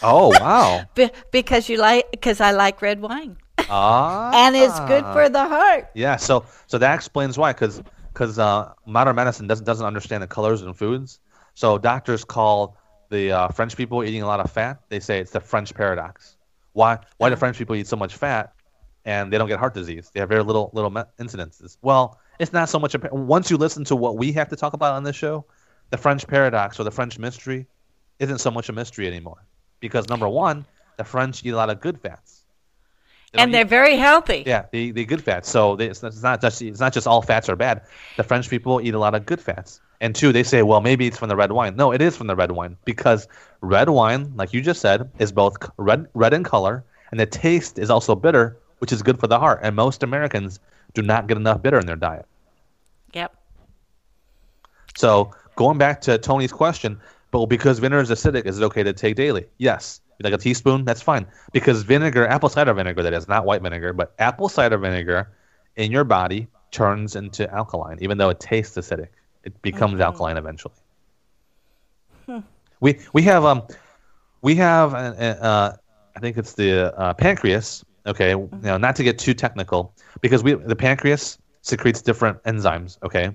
Oh 0.00 0.28
wow! 0.40 0.84
Be- 0.94 1.10
because 1.32 1.68
you 1.68 1.76
like 1.76 2.08
because 2.12 2.40
I 2.40 2.52
like 2.52 2.80
red 2.82 3.00
wine. 3.00 3.36
ah, 3.68 4.30
And 4.46 4.54
it's 4.54 4.78
good 4.86 5.02
for 5.12 5.28
the 5.28 5.44
heart. 5.44 5.90
Yeah, 5.94 6.14
so 6.14 6.44
so 6.68 6.78
that 6.78 6.94
explains 6.94 7.36
why, 7.36 7.52
because 7.52 7.82
because 8.12 8.38
uh, 8.38 8.74
modern 8.86 9.16
medicine 9.16 9.48
doesn't 9.48 9.64
doesn't 9.64 9.84
understand 9.84 10.22
the 10.22 10.28
colors 10.28 10.62
in 10.62 10.72
foods. 10.72 11.18
So 11.54 11.78
doctors 11.78 12.22
call 12.24 12.76
the 13.10 13.32
uh, 13.32 13.48
French 13.48 13.76
people 13.76 14.04
eating 14.04 14.22
a 14.22 14.26
lot 14.26 14.38
of 14.38 14.52
fat. 14.52 14.82
They 14.88 15.00
say 15.00 15.18
it's 15.18 15.32
the 15.32 15.40
French 15.40 15.74
paradox. 15.74 16.36
Why 16.74 16.98
why 17.16 17.30
do 17.30 17.34
French 17.34 17.58
people 17.58 17.74
eat 17.74 17.88
so 17.88 17.96
much 17.96 18.14
fat 18.14 18.52
and 19.08 19.32
they 19.32 19.38
don't 19.38 19.48
get 19.52 19.58
heart 19.58 19.74
disease? 19.74 20.04
They 20.12 20.20
have 20.20 20.28
very 20.28 20.44
little 20.50 20.66
little 20.76 20.90
incidences. 21.24 21.70
Well, 21.88 22.04
it's 22.38 22.52
not 22.52 22.68
so 22.68 22.78
much. 22.78 22.94
A, 22.94 22.98
once 23.36 23.50
you 23.50 23.56
listen 23.56 23.82
to 23.90 23.96
what 24.04 24.16
we 24.22 24.28
have 24.38 24.48
to 24.52 24.56
talk 24.62 24.72
about 24.74 24.92
on 24.98 25.02
this 25.08 25.16
show, 25.16 25.44
the 25.90 25.96
French 26.04 26.26
paradox 26.34 26.78
or 26.78 26.84
the 26.84 26.90
French 26.98 27.18
mystery 27.18 27.66
isn't 28.18 28.38
so 28.46 28.50
much 28.50 28.68
a 28.68 28.72
mystery 28.72 29.06
anymore. 29.06 29.40
Because 29.80 30.08
number 30.08 30.28
one, 30.28 30.64
the 30.96 31.04
French 31.04 31.44
eat 31.44 31.50
a 31.50 31.56
lot 31.56 31.70
of 31.70 31.80
good 31.80 31.98
fats. 32.00 32.30
They 33.32 33.38
And 33.38 33.38
don't 33.38 33.48
eat- 33.48 33.52
they're 33.56 33.78
very 33.80 33.96
healthy. 33.96 34.42
yeah, 34.46 34.64
the, 34.72 34.90
the 34.98 35.04
good 35.04 35.22
fats. 35.22 35.48
So 35.50 35.76
they, 35.76 35.86
it's, 35.92 36.02
it's 36.02 36.22
not 36.22 36.40
just 36.40 36.60
it's 36.62 36.80
not 36.80 36.92
just 36.92 37.06
all 37.06 37.22
fats 37.22 37.48
are 37.48 37.56
bad. 37.56 37.82
The 38.16 38.24
French 38.24 38.48
people 38.50 38.80
eat 38.80 38.94
a 38.94 38.98
lot 38.98 39.14
of 39.14 39.24
good 39.26 39.40
fats. 39.40 39.80
And 40.00 40.14
two, 40.14 40.32
they 40.32 40.42
say, 40.44 40.62
well, 40.62 40.80
maybe 40.80 41.06
it's 41.08 41.18
from 41.18 41.28
the 41.28 41.36
red 41.36 41.52
wine. 41.52 41.74
No, 41.76 41.92
it 41.92 42.00
is 42.00 42.16
from 42.16 42.26
the 42.28 42.36
red 42.36 42.52
wine 42.52 42.76
because 42.84 43.26
red 43.62 43.88
wine, 43.88 44.32
like 44.36 44.52
you 44.54 44.60
just 44.62 44.80
said, 44.80 45.10
is 45.18 45.32
both 45.32 45.54
red 45.76 46.06
red 46.14 46.32
in 46.34 46.44
color 46.44 46.84
and 47.10 47.18
the 47.18 47.26
taste 47.26 47.78
is 47.78 47.90
also 47.90 48.14
bitter, 48.14 48.56
which 48.78 48.92
is 48.92 49.02
good 49.02 49.18
for 49.18 49.26
the 49.26 49.38
heart. 49.38 49.60
And 49.62 49.74
most 49.76 50.02
Americans 50.02 50.60
do 50.94 51.02
not 51.02 51.26
get 51.26 51.36
enough 51.36 51.62
bitter 51.62 51.78
in 51.78 51.86
their 51.86 51.96
diet. 51.96 52.26
Yep. 53.12 53.34
So 54.96 55.32
going 55.56 55.78
back 55.78 56.00
to 56.02 56.18
Tony's 56.18 56.52
question, 56.52 57.00
but 57.30 57.46
because 57.46 57.78
vinegar 57.78 58.00
is 58.02 58.10
acidic, 58.10 58.46
is 58.46 58.58
it 58.58 58.64
okay 58.64 58.82
to 58.82 58.92
take 58.92 59.16
daily? 59.16 59.46
Yes. 59.58 60.00
Like 60.20 60.32
a 60.32 60.38
teaspoon, 60.38 60.84
that's 60.84 61.02
fine. 61.02 61.26
Because 61.52 61.82
vinegar, 61.82 62.26
apple 62.26 62.48
cider 62.48 62.74
vinegar, 62.74 63.02
that 63.02 63.12
is 63.12 63.28
not 63.28 63.44
white 63.44 63.62
vinegar, 63.62 63.92
but 63.92 64.14
apple 64.18 64.48
cider 64.48 64.78
vinegar 64.78 65.30
in 65.76 65.92
your 65.92 66.04
body 66.04 66.48
turns 66.70 67.14
into 67.14 67.48
alkaline, 67.52 67.98
even 68.00 68.18
though 68.18 68.28
it 68.28 68.40
tastes 68.40 68.76
acidic. 68.76 69.08
It 69.44 69.60
becomes 69.62 70.00
alkaline 70.00 70.36
eventually. 70.36 70.74
We 72.80 73.00
we 73.12 73.22
have 73.22 73.44
um 73.44 73.62
we 74.42 74.54
have 74.56 74.94
uh, 74.94 74.96
uh, 74.96 75.76
I 76.16 76.20
think 76.20 76.36
it's 76.36 76.54
the 76.54 76.96
uh, 76.96 77.14
pancreas. 77.14 77.84
Okay, 78.08 78.30
you 78.30 78.48
know, 78.62 78.78
not 78.78 78.96
to 78.96 79.04
get 79.04 79.18
too 79.18 79.34
technical, 79.34 79.94
because 80.22 80.42
we 80.42 80.54
the 80.54 80.74
pancreas 80.74 81.38
secretes 81.62 82.00
different 82.02 82.42
enzymes. 82.44 82.96
Okay, 83.02 83.30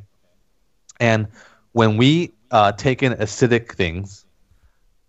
and 1.00 1.28
when 1.74 1.96
we 1.96 2.34
uh, 2.52 2.72
take 2.72 3.04
in 3.04 3.14
acidic 3.14 3.74
things, 3.74 4.26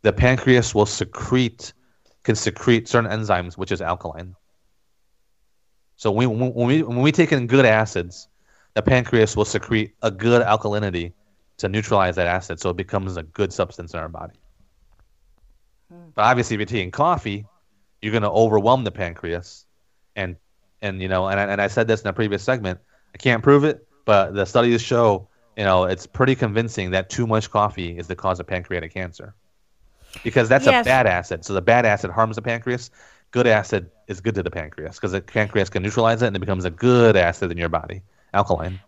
the 0.02 0.12
pancreas 0.12 0.74
will 0.74 0.86
secrete 0.86 1.72
can 2.24 2.36
secrete 2.36 2.88
certain 2.88 3.10
enzymes, 3.10 3.56
which 3.56 3.72
is 3.72 3.80
alkaline. 3.80 4.36
So 5.96 6.10
when, 6.10 6.38
when 6.38 6.66
we 6.66 6.82
when 6.82 7.00
we 7.00 7.10
take 7.10 7.32
in 7.32 7.46
good 7.46 7.64
acids, 7.64 8.28
the 8.74 8.82
pancreas 8.82 9.34
will 9.34 9.46
secrete 9.46 9.94
a 10.02 10.10
good 10.10 10.42
alkalinity 10.42 11.14
to 11.58 11.68
neutralize 11.68 12.16
that 12.16 12.26
acid, 12.26 12.60
so 12.60 12.70
it 12.70 12.76
becomes 12.76 13.16
a 13.16 13.22
good 13.22 13.52
substance 13.52 13.94
in 13.94 14.00
our 14.00 14.08
body. 14.10 14.34
But 16.14 16.22
obviously, 16.22 16.54
if 16.54 16.60
you're 16.60 16.66
taking 16.66 16.90
coffee, 16.90 17.46
you're 18.04 18.12
going 18.12 18.22
to 18.22 18.30
overwhelm 18.30 18.84
the 18.84 18.92
pancreas, 18.92 19.66
and 20.16 20.36
and 20.82 21.02
you 21.02 21.08
know, 21.08 21.28
and 21.28 21.40
I, 21.40 21.44
and 21.44 21.62
I 21.62 21.68
said 21.68 21.88
this 21.88 22.02
in 22.02 22.08
a 22.08 22.12
previous 22.12 22.44
segment. 22.44 22.80
I 23.14 23.18
can't 23.18 23.42
prove 23.42 23.64
it, 23.64 23.88
but 24.04 24.34
the 24.34 24.44
studies 24.44 24.82
show, 24.82 25.28
you 25.56 25.64
know, 25.64 25.84
it's 25.84 26.06
pretty 26.06 26.36
convincing 26.36 26.92
that 26.92 27.10
too 27.10 27.26
much 27.26 27.50
coffee 27.50 27.98
is 27.98 28.08
the 28.08 28.16
cause 28.16 28.40
of 28.40 28.46
pancreatic 28.46 28.92
cancer, 28.92 29.34
because 30.22 30.48
that's 30.48 30.66
Yes. 30.66 30.86
a 30.86 30.88
bad 30.88 31.06
acid. 31.06 31.44
So 31.44 31.54
the 31.54 31.62
bad 31.62 31.86
acid 31.86 32.10
harms 32.10 32.36
the 32.36 32.42
pancreas. 32.42 32.90
Good 33.32 33.46
acid 33.46 33.90
is 34.08 34.20
good 34.20 34.34
to 34.36 34.42
the 34.42 34.50
pancreas 34.50 34.96
because 34.96 35.12
the 35.12 35.22
pancreas 35.22 35.70
can 35.70 35.82
neutralize 35.82 36.22
it 36.22 36.28
and 36.28 36.36
it 36.36 36.40
becomes 36.40 36.64
a 36.66 36.70
good 36.70 37.16
acid 37.16 37.50
in 37.52 37.58
your 37.58 37.70
body, 37.70 38.02
alkaline. 38.34 38.80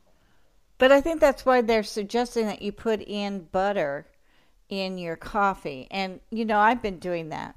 But 0.78 0.92
I 0.92 1.00
think 1.02 1.20
that's 1.20 1.44
why 1.46 1.60
they're 1.62 1.82
suggesting 1.82 2.46
that 2.46 2.62
you 2.62 2.72
put 2.72 3.02
in 3.02 3.44
butter 3.52 4.06
in 4.68 4.98
your 4.98 5.16
coffee. 5.16 5.88
And, 5.90 6.20
you 6.30 6.44
know, 6.44 6.58
I've 6.60 6.82
been 6.82 6.98
doing 6.98 7.30
that. 7.30 7.56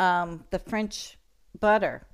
Um, 0.00 0.44
the 0.50 0.58
French 0.58 1.18
butter. 1.60 2.06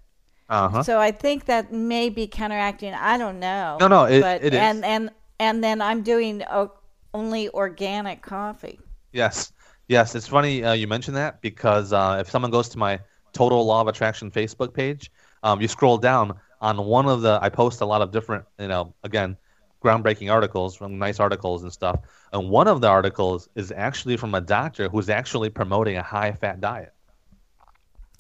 Uh 0.49 0.69
huh. 0.69 0.83
So 0.83 0.99
I 0.99 1.11
think 1.11 1.47
that 1.47 1.73
may 1.73 2.09
be 2.09 2.27
counteracting. 2.27 2.95
I 2.95 3.17
don't 3.19 3.41
know. 3.41 3.79
No, 3.81 3.89
no, 3.89 4.05
it- 4.05 4.21
but, 4.21 4.45
it 4.45 4.53
is. 4.55 4.61
And, 4.61 4.85
and, 4.85 5.11
and 5.41 5.63
then 5.65 5.81
I'm 5.81 6.03
doing 6.03 6.43
o- 6.51 6.73
only 7.15 7.49
organic 7.51 8.23
coffee. 8.23 8.79
Yes, 9.13 9.53
yes. 9.89 10.15
It's 10.15 10.29
funny 10.29 10.63
uh, 10.65 10.73
you 10.73 10.87
mentioned 10.87 11.17
that 11.17 11.41
because 11.41 11.93
uh, 11.93 12.19
if 12.21 12.31
someone 12.31 12.51
goes 12.51 12.69
to 12.71 12.79
my 12.79 13.01
Total 13.33 13.65
Law 13.65 13.81
of 13.81 13.89
Attraction 13.89 14.31
Facebook 14.31 14.73
page, 14.75 15.11
um, 15.43 15.61
you 15.61 15.69
scroll 15.69 15.99
down 15.99 16.39
on 16.61 16.77
one 16.85 17.07
of 17.09 17.23
the. 17.23 17.39
I 17.41 17.49
post 17.49 17.81
a 17.81 17.87
lot 17.87 18.03
of 18.03 18.11
different, 18.11 18.45
you 18.59 18.69
know, 18.69 18.95
again, 19.05 19.37
groundbreaking 19.83 20.33
articles 20.33 20.75
from 20.75 20.99
nice 20.99 21.21
articles 21.21 21.63
and 21.63 21.73
stuff. 21.73 22.01
And 22.33 22.49
one 22.51 22.67
of 22.69 22.81
the 22.81 22.89
articles 22.89 23.49
is 23.55 23.73
actually 23.73 24.17
from 24.17 24.35
a 24.35 24.41
doctor 24.41 24.89
who's 24.89 25.09
actually 25.09 25.51
promoting 25.51 25.97
a 25.97 26.03
high-fat 26.03 26.61
diet. 26.61 26.93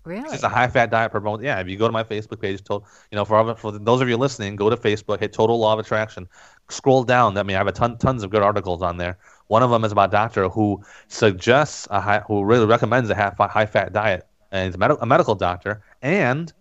Really? 0.06 0.32
It's 0.32 0.44
a 0.44 0.48
high-fat 0.48 0.90
diet 0.92 1.10
promote. 1.10 1.42
Yeah, 1.42 1.58
if 1.58 1.66
you 1.68 1.76
go 1.76 1.88
to 1.88 1.92
my 1.92 2.04
Facebook 2.04 2.40
page, 2.40 2.62
to, 2.64 2.74
you 3.10 3.16
know, 3.16 3.24
for 3.24 3.36
other- 3.36 3.56
for 3.56 3.72
those 3.72 4.00
of 4.00 4.08
you 4.08 4.16
listening, 4.16 4.54
go 4.54 4.70
to 4.70 4.76
Facebook, 4.76 5.18
hit 5.18 5.32
Total 5.32 5.58
Law 5.58 5.72
of 5.72 5.80
Attraction, 5.80 6.28
scroll 6.68 7.02
down. 7.02 7.36
I 7.36 7.42
mean, 7.42 7.56
I 7.56 7.58
have 7.58 7.66
a 7.66 7.72
ton 7.72 7.98
tons 7.98 8.22
of 8.22 8.30
good 8.30 8.42
articles 8.42 8.82
on 8.82 8.98
there. 8.98 9.18
One 9.48 9.64
of 9.64 9.70
them 9.70 9.84
is 9.84 9.90
about 9.90 10.10
a 10.10 10.12
doctor 10.12 10.48
who 10.48 10.80
suggests 11.08 11.88
a 11.90 12.00
high, 12.00 12.20
who 12.20 12.44
really 12.44 12.66
recommends 12.66 13.10
a 13.10 13.16
high, 13.16 13.32
high-fat 13.48 13.92
diet, 13.92 14.26
and 14.52 14.66
he's 14.66 14.76
a, 14.76 14.78
med- 14.78 14.92
a 15.00 15.06
medical 15.06 15.34
doctor, 15.34 15.82
and 16.02 16.52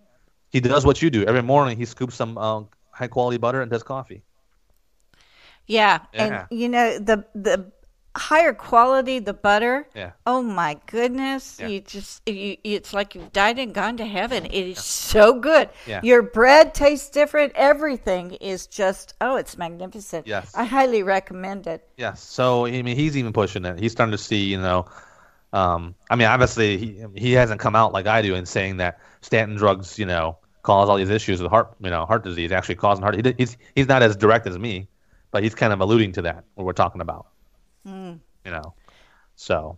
he 0.49 0.59
does 0.59 0.83
what 0.83 1.01
you 1.03 1.11
do 1.11 1.23
every 1.25 1.43
morning. 1.43 1.77
He 1.77 1.85
scoops 1.85 2.15
some 2.15 2.37
uh, 2.39 2.63
high-quality 2.91 3.37
butter 3.37 3.61
and 3.61 3.69
does 3.69 3.83
coffee. 3.83 4.23
Yeah, 5.67 5.99
Yeah. 6.13 6.47
and 6.49 6.59
you 6.59 6.69
know 6.69 6.97
the 6.99 7.25
the 7.33 7.71
higher 8.15 8.53
quality 8.53 9.19
the 9.19 9.33
butter. 9.33 9.87
Yeah. 9.95 10.11
Oh 10.25 10.41
my 10.41 10.79
goodness! 10.87 11.57
Yeah. 11.59 11.67
You 11.67 11.81
just 11.81 12.27
you, 12.27 12.57
it's 12.63 12.93
like 12.93 13.15
you've 13.15 13.33
died 13.33 13.59
and 13.59 13.73
gone 13.73 13.97
to 13.97 14.05
heaven. 14.05 14.45
It 14.45 14.53
is 14.53 14.83
so 14.83 15.39
good. 15.39 15.69
Yeah. 15.85 16.01
Your 16.03 16.21
bread 16.21 16.73
tastes 16.73 17.09
different. 17.09 17.53
Everything 17.55 18.31
is 18.33 18.67
just 18.67 19.15
oh, 19.21 19.35
it's 19.35 19.57
magnificent. 19.57 20.27
Yes. 20.27 20.53
I 20.55 20.63
highly 20.63 21.03
recommend 21.03 21.67
it. 21.67 21.87
Yes. 21.97 22.23
So 22.23 22.65
I 22.65 22.81
mean, 22.81 22.95
he's 22.95 23.17
even 23.17 23.33
pushing 23.33 23.65
it. 23.65 23.79
He's 23.79 23.91
starting 23.91 24.11
to 24.11 24.17
see, 24.17 24.43
you 24.45 24.59
know, 24.59 24.85
um, 25.53 25.95
I 26.09 26.15
mean, 26.15 26.27
obviously 26.27 26.77
he 26.77 27.03
he 27.15 27.31
hasn't 27.33 27.59
come 27.59 27.75
out 27.75 27.93
like 27.93 28.07
I 28.07 28.21
do 28.21 28.35
and 28.35 28.47
saying 28.47 28.77
that 28.77 28.99
statin 29.21 29.55
drugs, 29.55 29.99
you 29.99 30.05
know, 30.05 30.37
cause 30.63 30.89
all 30.89 30.97
these 30.97 31.09
issues 31.09 31.41
with 31.41 31.51
heart, 31.51 31.73
you 31.79 31.89
know, 31.89 32.05
heart 32.05 32.23
disease, 32.23 32.51
actually 32.51 32.75
causing 32.75 33.03
heart. 33.03 33.25
He, 33.25 33.33
he's 33.37 33.57
he's 33.75 33.87
not 33.87 34.03
as 34.03 34.15
direct 34.15 34.47
as 34.47 34.57
me, 34.57 34.87
but 35.31 35.43
he's 35.43 35.55
kind 35.55 35.73
of 35.73 35.81
alluding 35.81 36.13
to 36.13 36.21
that 36.23 36.43
what 36.55 36.65
we're 36.65 36.73
talking 36.73 37.01
about. 37.01 37.27
You 38.43 38.51
know, 38.51 38.73
so 39.35 39.77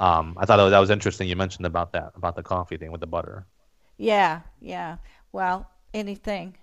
um, 0.00 0.36
I 0.38 0.46
thought 0.46 0.70
that 0.70 0.78
was 0.78 0.90
interesting. 0.90 1.28
You 1.28 1.36
mentioned 1.36 1.66
about 1.66 1.92
that 1.92 2.12
about 2.14 2.36
the 2.36 2.42
coffee 2.42 2.76
thing 2.76 2.92
with 2.92 3.00
the 3.00 3.06
butter. 3.06 3.46
Yeah, 3.96 4.42
yeah. 4.60 4.96
Well, 5.32 5.68
anything. 5.92 6.56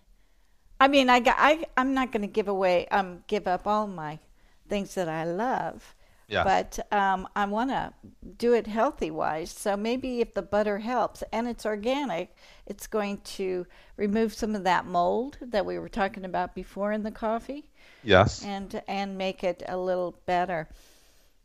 I 0.79 0.87
mean, 0.87 1.09
I 1.09 1.19
got, 1.19 1.35
I 1.37 1.65
I'm 1.77 1.93
not 1.93 2.11
going 2.11 2.21
to 2.21 2.27
give 2.27 2.47
away 2.47 2.87
um 2.87 3.23
give 3.27 3.47
up 3.47 3.67
all 3.67 3.87
my 3.87 4.19
things 4.67 4.95
that 4.95 5.09
I 5.09 5.25
love. 5.25 5.95
Yes. 6.27 6.43
But 6.43 6.91
um, 6.91 7.27
I 7.35 7.45
want 7.45 7.69
to 7.69 7.93
do 8.37 8.53
it 8.53 8.65
healthy 8.65 9.11
wise. 9.11 9.51
So 9.51 9.77
maybe 9.77 10.21
if 10.21 10.33
the 10.33 10.41
butter 10.41 10.79
helps 10.79 11.23
and 11.31 11.47
it's 11.47 11.67
organic, 11.67 12.35
it's 12.65 12.87
going 12.87 13.19
to 13.35 13.67
remove 13.95 14.33
some 14.33 14.55
of 14.55 14.63
that 14.63 14.87
mold 14.87 15.37
that 15.39 15.67
we 15.67 15.77
were 15.77 15.89
talking 15.89 16.25
about 16.25 16.55
before 16.55 16.91
in 16.91 17.03
the 17.03 17.11
coffee 17.11 17.69
Yes. 18.05 18.43
and 18.43 18.81
and 18.87 19.17
make 19.17 19.43
it 19.43 19.63
a 19.67 19.77
little 19.77 20.15
better. 20.25 20.67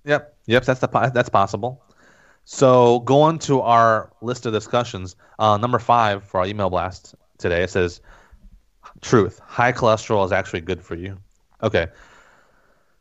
Yep. 0.05 0.37
Yep. 0.47 0.65
That's 0.65 0.81
the 0.81 1.11
that's 1.15 1.29
possible. 1.29 1.83
So 2.45 3.01
going 3.01 3.39
to 3.41 3.61
our 3.61 4.13
list 4.21 4.47
of 4.47 4.53
discussions, 4.53 5.17
uh, 5.39 5.57
number 5.57 5.79
five 5.79 6.25
for 6.25 6.41
our 6.41 6.47
email 6.47 6.71
blast 6.71 7.15
today, 7.39 7.63
it 7.63 7.71
says, 7.71 8.01
"Truth: 9.01 9.41
High 9.41 9.73
cholesterol 9.73 10.25
is 10.25 10.33
actually 10.33 10.63
good 10.63 10.83
for 10.83 10.95
you." 10.95 11.19
Okay. 11.63 11.89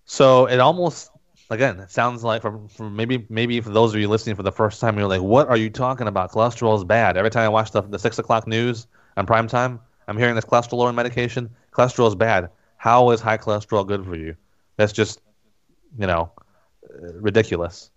So 0.06 0.46
it 0.46 0.60
almost 0.60 1.12
again 1.50 1.80
it 1.80 1.92
sounds 1.92 2.24
like 2.24 2.42
for, 2.42 2.60
for 2.70 2.90
maybe 2.90 3.26
maybe 3.30 3.60
for 3.62 3.70
those 3.70 3.94
of 3.94 4.00
you 4.00 4.08
listening 4.08 4.36
for 4.36 4.44
the 4.44 4.52
first 4.52 4.80
time, 4.82 4.98
you're 4.98 5.08
like, 5.08 5.22
"What 5.22 5.48
are 5.48 5.58
you 5.58 5.70
talking 5.70 6.08
about? 6.08 6.32
Cholesterol 6.32 6.78
is 6.78 6.84
bad." 6.84 7.18
Every 7.18 7.30
time 7.30 7.46
I 7.46 7.50
watch 7.50 7.72
the 7.72 7.82
the 7.82 8.00
six 8.00 8.20
o'clock 8.20 8.48
news 8.48 8.88
on 9.18 9.26
prime 9.26 9.48
time, 9.48 9.80
I'm 10.08 10.18
hearing 10.18 10.36
this 10.36 10.46
cholesterol 10.46 10.74
lowering 10.80 10.96
medication. 10.96 11.50
Cholesterol 11.72 12.08
is 12.08 12.16
bad. 12.16 12.50
How 12.80 13.10
is 13.10 13.20
high 13.20 13.38
cholesterol 13.38 13.86
good 13.86 14.06
for 14.06 14.16
you? 14.16 14.38
That's 14.78 14.94
just 14.94 15.20
you 16.00 16.08
know 16.08 16.32
ridiculous. 17.12 17.92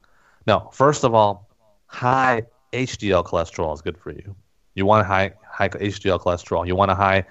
No, 0.44 0.70
first 0.72 1.04
of 1.04 1.14
all, 1.14 1.48
high 1.86 2.42
HDL 2.72 3.24
cholesterol 3.24 3.72
is 3.74 3.80
good 3.80 3.96
for 3.96 4.10
you. 4.10 4.34
You 4.74 4.84
want 4.84 5.02
a 5.02 5.04
high 5.04 5.34
high 5.48 5.68
HDL 5.68 6.20
cholesterol. 6.20 6.66
You 6.66 6.74
want 6.74 6.90
a 6.90 6.96
high 6.96 7.24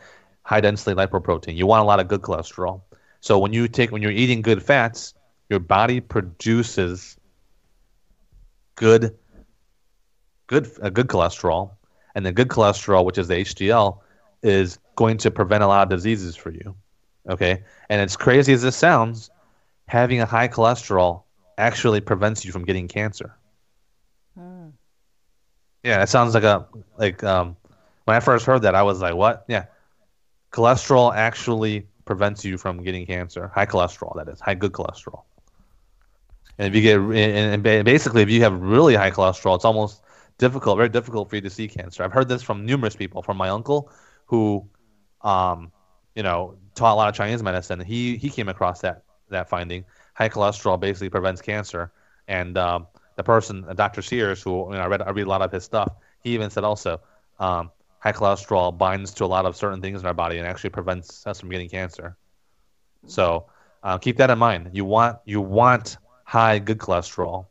high 0.43 0.61
density 0.61 0.95
lipoprotein. 0.95 1.57
You 1.57 1.67
want 1.67 1.81
a 1.81 1.85
lot 1.85 1.99
of 1.99 2.07
good 2.07 2.21
cholesterol. 2.21 2.83
So 3.19 3.37
when 3.37 3.51
you 3.51 3.67
take 3.67 3.91
when 3.91 4.01
you're 4.01 4.11
eating 4.11 4.41
good 4.41 4.63
fats, 4.63 5.13
your 5.49 5.59
body 5.59 5.99
produces 5.99 7.17
good 8.75 9.17
good 10.47 10.71
uh, 10.81 10.89
good 10.89 11.07
cholesterol, 11.07 11.71
and 12.15 12.25
the 12.25 12.31
good 12.31 12.47
cholesterol, 12.47 13.03
which 13.03 13.17
is 13.17 13.27
the 13.27 13.35
HDL, 13.35 13.99
is 14.41 14.79
going 14.95 15.17
to 15.17 15.31
prevent 15.31 15.65
a 15.65 15.67
lot 15.67 15.83
of 15.83 15.89
diseases 15.89 16.37
for 16.37 16.51
you. 16.51 16.75
Okay, 17.29 17.63
and 17.89 18.01
as 18.01 18.17
crazy 18.17 18.53
as 18.53 18.61
this 18.61 18.75
sounds, 18.75 19.29
having 19.87 20.21
a 20.21 20.25
high 20.25 20.47
cholesterol 20.47 21.23
actually 21.57 22.01
prevents 22.01 22.43
you 22.43 22.51
from 22.51 22.65
getting 22.65 22.87
cancer. 22.87 23.35
Yeah, 25.83 26.03
it 26.03 26.09
sounds 26.09 26.33
like 26.33 26.43
a 26.43 26.67
like 26.97 27.23
um 27.23 27.55
when 28.05 28.15
I 28.15 28.19
first 28.19 28.45
heard 28.45 28.63
that 28.63 28.75
I 28.75 28.83
was 28.83 29.01
like, 29.01 29.15
what? 29.15 29.45
Yeah. 29.47 29.65
Cholesterol 30.51 31.15
actually 31.15 31.87
prevents 32.05 32.43
you 32.43 32.57
from 32.57 32.83
getting 32.83 33.05
cancer. 33.05 33.47
High 33.53 33.65
cholesterol 33.65 34.15
that 34.17 34.27
is, 34.27 34.39
high 34.39 34.55
good 34.55 34.73
cholesterol. 34.73 35.23
And 36.57 36.67
if 36.67 36.75
you 36.75 36.81
get 36.81 36.99
and, 36.99 37.65
and 37.65 37.85
basically 37.85 38.21
if 38.21 38.29
you 38.29 38.41
have 38.41 38.59
really 38.61 38.95
high 38.95 39.11
cholesterol, 39.11 39.55
it's 39.55 39.65
almost 39.65 40.03
difficult, 40.37 40.77
very 40.77 40.89
difficult 40.89 41.29
for 41.29 41.35
you 41.35 41.41
to 41.41 41.49
see 41.49 41.67
cancer. 41.67 42.03
I've 42.03 42.11
heard 42.11 42.27
this 42.27 42.43
from 42.43 42.65
numerous 42.65 42.95
people, 42.95 43.21
from 43.21 43.37
my 43.37 43.49
uncle 43.49 43.91
who 44.25 44.67
um 45.21 45.71
you 46.15 46.23
know, 46.23 46.55
taught 46.75 46.93
a 46.93 46.95
lot 46.95 47.09
of 47.09 47.15
Chinese 47.15 47.43
medicine. 47.43 47.79
He 47.79 48.17
he 48.17 48.29
came 48.29 48.49
across 48.49 48.81
that 48.81 49.03
that 49.29 49.49
finding. 49.49 49.85
High 50.13 50.29
cholesterol 50.29 50.79
basically 50.79 51.09
prevents 51.09 51.41
cancer, 51.41 51.91
and 52.27 52.57
um, 52.57 52.87
the 53.15 53.23
person, 53.23 53.65
uh, 53.67 53.73
Dr. 53.73 54.01
Sears, 54.01 54.41
who 54.41 54.71
you 54.71 54.77
know, 54.77 54.81
I 54.81 54.87
read 54.87 55.01
I 55.01 55.09
read 55.11 55.25
a 55.25 55.29
lot 55.29 55.41
of 55.41 55.51
his 55.51 55.63
stuff. 55.63 55.93
He 56.21 56.33
even 56.33 56.49
said 56.49 56.63
also 56.63 57.01
um, 57.39 57.71
high 57.99 58.11
cholesterol 58.11 58.77
binds 58.77 59.13
to 59.15 59.25
a 59.25 59.27
lot 59.27 59.45
of 59.45 59.55
certain 59.55 59.81
things 59.81 60.01
in 60.01 60.07
our 60.07 60.13
body 60.13 60.37
and 60.37 60.47
actually 60.47 60.71
prevents 60.71 61.25
us 61.25 61.39
from 61.39 61.49
getting 61.49 61.69
cancer. 61.69 62.17
So 63.07 63.47
uh, 63.83 63.97
keep 63.97 64.17
that 64.17 64.29
in 64.29 64.37
mind. 64.37 64.71
You 64.73 64.85
want 64.85 65.19
you 65.25 65.41
want 65.41 65.97
high 66.23 66.59
good 66.59 66.77
cholesterol. 66.77 67.47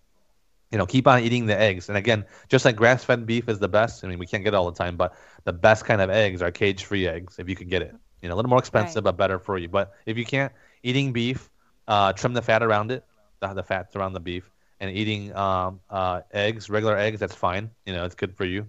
You 0.70 0.78
know, 0.78 0.86
keep 0.86 1.08
on 1.08 1.20
eating 1.20 1.46
the 1.46 1.58
eggs. 1.58 1.88
And 1.88 1.98
again, 1.98 2.24
just 2.48 2.64
like 2.64 2.76
grass-fed 2.76 3.26
beef 3.26 3.48
is 3.48 3.58
the 3.58 3.68
best. 3.68 4.04
I 4.04 4.08
mean, 4.08 4.20
we 4.20 4.26
can't 4.26 4.44
get 4.44 4.54
it 4.54 4.56
all 4.56 4.70
the 4.70 4.78
time, 4.78 4.96
but 4.96 5.14
the 5.42 5.52
best 5.52 5.84
kind 5.84 6.00
of 6.00 6.10
eggs 6.10 6.42
are 6.42 6.52
cage-free 6.52 7.08
eggs 7.08 7.40
if 7.40 7.48
you 7.48 7.56
can 7.56 7.66
get 7.66 7.82
it. 7.82 7.96
You 8.22 8.28
know, 8.28 8.34
a 8.34 8.36
little 8.36 8.48
more 8.50 8.58
expensive, 8.58 9.04
Right. 9.04 9.10
but 9.10 9.16
better 9.16 9.38
for 9.38 9.56
you. 9.58 9.68
But 9.68 9.94
if 10.06 10.16
you 10.18 10.24
can't, 10.24 10.52
eating 10.82 11.12
beef, 11.12 11.50
uh, 11.88 12.12
trim 12.12 12.32
the 12.34 12.42
fat 12.42 12.62
around 12.62 12.90
it, 12.90 13.04
the, 13.40 13.48
the 13.54 13.62
fats 13.62 13.96
around 13.96 14.12
the 14.12 14.20
beef, 14.20 14.50
and 14.80 14.90
eating 14.96 15.34
um, 15.36 15.80
uh, 15.90 16.20
eggs, 16.32 16.70
regular 16.70 16.96
eggs, 16.96 17.20
that's 17.20 17.34
fine. 17.34 17.70
You 17.86 17.92
know, 17.94 18.04
it's 18.04 18.14
good 18.14 18.36
for 18.36 18.44
you. 18.44 18.66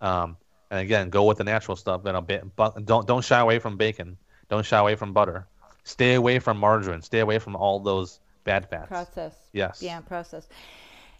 Um, 0.00 0.36
and 0.70 0.80
again, 0.80 1.10
go 1.10 1.24
with 1.24 1.38
the 1.38 1.44
natural 1.44 1.76
stuff. 1.76 2.02
You 2.04 2.12
know, 2.12 2.20
ba- 2.20 2.42
but 2.56 2.84
don't 2.84 3.06
don't 3.06 3.24
shy 3.24 3.38
away 3.38 3.58
from 3.58 3.76
bacon. 3.76 4.16
Don't 4.48 4.64
shy 4.64 4.78
away 4.78 4.94
from 4.94 5.12
butter. 5.12 5.46
Stay 5.84 6.14
away 6.14 6.38
from 6.38 6.58
margarine. 6.58 7.02
Stay 7.02 7.20
away 7.20 7.38
from 7.38 7.56
all 7.56 7.78
those 7.80 8.20
bad 8.44 8.68
fats. 8.68 8.88
Process. 8.88 9.34
Yes. 9.52 9.82
Yeah, 9.82 10.00
process. 10.00 10.48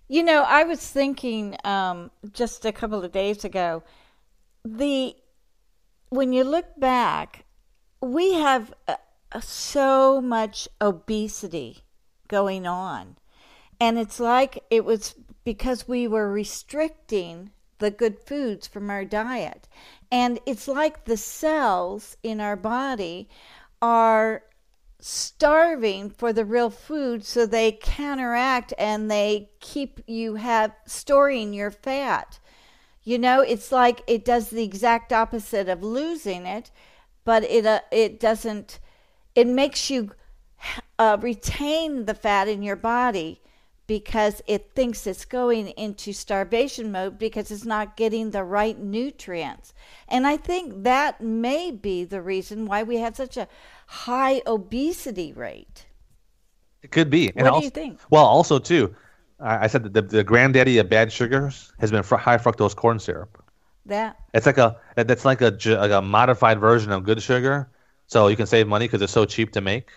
You 0.08 0.22
know, 0.22 0.42
I 0.42 0.64
was 0.64 0.80
thinking 0.86 1.56
um, 1.64 2.10
just 2.32 2.64
a 2.66 2.72
couple 2.72 3.02
of 3.04 3.12
days 3.12 3.44
ago, 3.44 3.82
the 4.64 5.14
when 6.10 6.32
you 6.32 6.44
look 6.44 6.66
back, 6.78 7.43
we 8.04 8.34
have 8.34 8.74
uh, 8.86 8.96
uh, 9.32 9.40
so 9.40 10.20
much 10.20 10.68
obesity 10.80 11.82
going 12.28 12.66
on, 12.66 13.16
and 13.80 13.98
it's 13.98 14.20
like 14.20 14.62
it 14.70 14.84
was 14.84 15.14
because 15.44 15.88
we 15.88 16.06
were 16.06 16.30
restricting 16.30 17.50
the 17.78 17.90
good 17.90 18.18
foods 18.18 18.66
from 18.66 18.90
our 18.90 19.04
diet, 19.04 19.68
and 20.12 20.38
it's 20.46 20.68
like 20.68 21.04
the 21.04 21.16
cells 21.16 22.16
in 22.22 22.40
our 22.40 22.56
body 22.56 23.28
are 23.80 24.42
starving 25.00 26.08
for 26.08 26.32
the 26.32 26.46
real 26.46 26.70
food 26.70 27.22
so 27.22 27.44
they 27.44 27.70
counteract 27.82 28.72
and 28.78 29.10
they 29.10 29.50
keep 29.60 30.00
you 30.06 30.36
have 30.36 30.72
storing 30.86 31.52
your 31.52 31.70
fat. 31.70 32.38
You 33.02 33.18
know 33.18 33.40
it's 33.40 33.70
like 33.70 34.02
it 34.06 34.24
does 34.24 34.48
the 34.48 34.62
exact 34.62 35.12
opposite 35.12 35.68
of 35.68 35.82
losing 35.82 36.46
it 36.46 36.70
but 37.24 37.42
it 37.44 37.66
uh, 37.66 37.80
it 37.90 38.20
doesn't 38.20 38.78
it 39.34 39.46
makes 39.46 39.90
you 39.90 40.12
uh, 40.98 41.18
retain 41.20 42.04
the 42.04 42.14
fat 42.14 42.48
in 42.48 42.62
your 42.62 42.76
body 42.76 43.40
because 43.86 44.40
it 44.46 44.70
thinks 44.74 45.06
it's 45.06 45.24
going 45.24 45.68
into 45.68 46.12
starvation 46.12 46.90
mode 46.90 47.18
because 47.18 47.50
it's 47.50 47.64
not 47.64 47.96
getting 47.96 48.30
the 48.30 48.42
right 48.42 48.78
nutrients. 48.78 49.74
And 50.08 50.26
I 50.26 50.36
think 50.36 50.84
that 50.84 51.20
may 51.20 51.70
be 51.70 52.04
the 52.04 52.22
reason 52.22 52.66
why 52.66 52.82
we 52.82 52.96
have 52.98 53.16
such 53.16 53.36
a 53.36 53.46
high 53.86 54.40
obesity 54.46 55.32
rate. 55.32 55.86
It 56.82 56.90
could 56.90 57.10
be. 57.10 57.32
What 57.34 57.60
do 57.60 57.64
you 57.64 57.70
think? 57.70 58.00
Well, 58.10 58.24
also 58.24 58.58
too, 58.58 58.94
I, 59.38 59.64
I 59.64 59.66
said 59.66 59.84
that 59.84 59.92
the, 59.92 60.02
the 60.02 60.24
granddaddy 60.24 60.78
of 60.78 60.88
bad 60.88 61.12
sugars 61.12 61.72
has 61.78 61.90
been 61.90 62.02
fr- 62.02 62.16
high 62.16 62.38
fructose 62.38 62.74
corn 62.74 62.98
syrup. 62.98 63.42
That 63.86 64.16
It's 64.32 64.46
like 64.46 64.58
a 64.58 64.76
that's 64.96 65.24
like 65.24 65.42
a, 65.42 65.50
like 65.50 65.90
a 65.90 66.00
modified 66.00 66.58
version 66.58 66.90
of 66.90 67.04
good 67.04 67.22
sugar, 67.22 67.68
so 68.06 68.28
you 68.28 68.36
can 68.36 68.46
save 68.46 68.66
money 68.66 68.86
because 68.86 69.02
it's 69.02 69.12
so 69.12 69.24
cheap 69.24 69.52
to 69.52 69.60
make. 69.60 69.90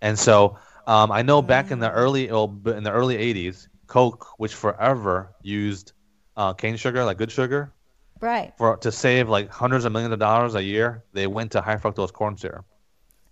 And 0.00 0.18
so 0.18 0.58
um, 0.86 1.12
I 1.12 1.22
know 1.22 1.40
back 1.42 1.70
in 1.70 1.78
the 1.78 1.90
early 1.90 2.30
oh, 2.30 2.46
in 2.66 2.82
the 2.82 2.90
early 2.90 3.16
'80s, 3.16 3.68
Coke, 3.86 4.26
which 4.38 4.54
forever 4.54 5.34
used 5.42 5.92
uh, 6.36 6.52
cane 6.52 6.76
sugar, 6.76 7.04
like 7.04 7.18
good 7.18 7.30
sugar, 7.30 7.72
right. 8.20 8.52
for 8.58 8.76
to 8.78 8.90
save 8.90 9.28
like 9.28 9.50
hundreds 9.50 9.84
of 9.84 9.92
millions 9.92 10.12
of 10.12 10.18
dollars 10.18 10.54
a 10.54 10.62
year, 10.62 11.04
they 11.12 11.26
went 11.26 11.52
to 11.52 11.60
high 11.60 11.76
fructose 11.76 12.12
corn 12.12 12.36
syrup. 12.36 12.64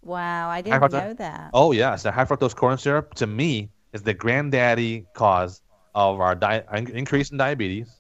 Wow, 0.03 0.49
I 0.49 0.62
didn't 0.62 0.80
fructose- 0.80 0.93
know 0.93 1.14
that. 1.14 1.51
Oh 1.53 1.72
yes, 1.72 2.05
the 2.05 2.12
high 2.12 2.24
fructose 2.24 2.55
corn 2.55 2.78
syrup 2.78 3.14
to 3.14 3.26
me 3.26 3.70
is 3.93 4.03
the 4.03 4.14
granddaddy 4.14 5.07
cause 5.14 5.62
of 5.95 6.20
our 6.20 6.36
di- 6.36 6.62
increase 6.72 7.30
in 7.30 7.36
diabetes, 7.36 7.99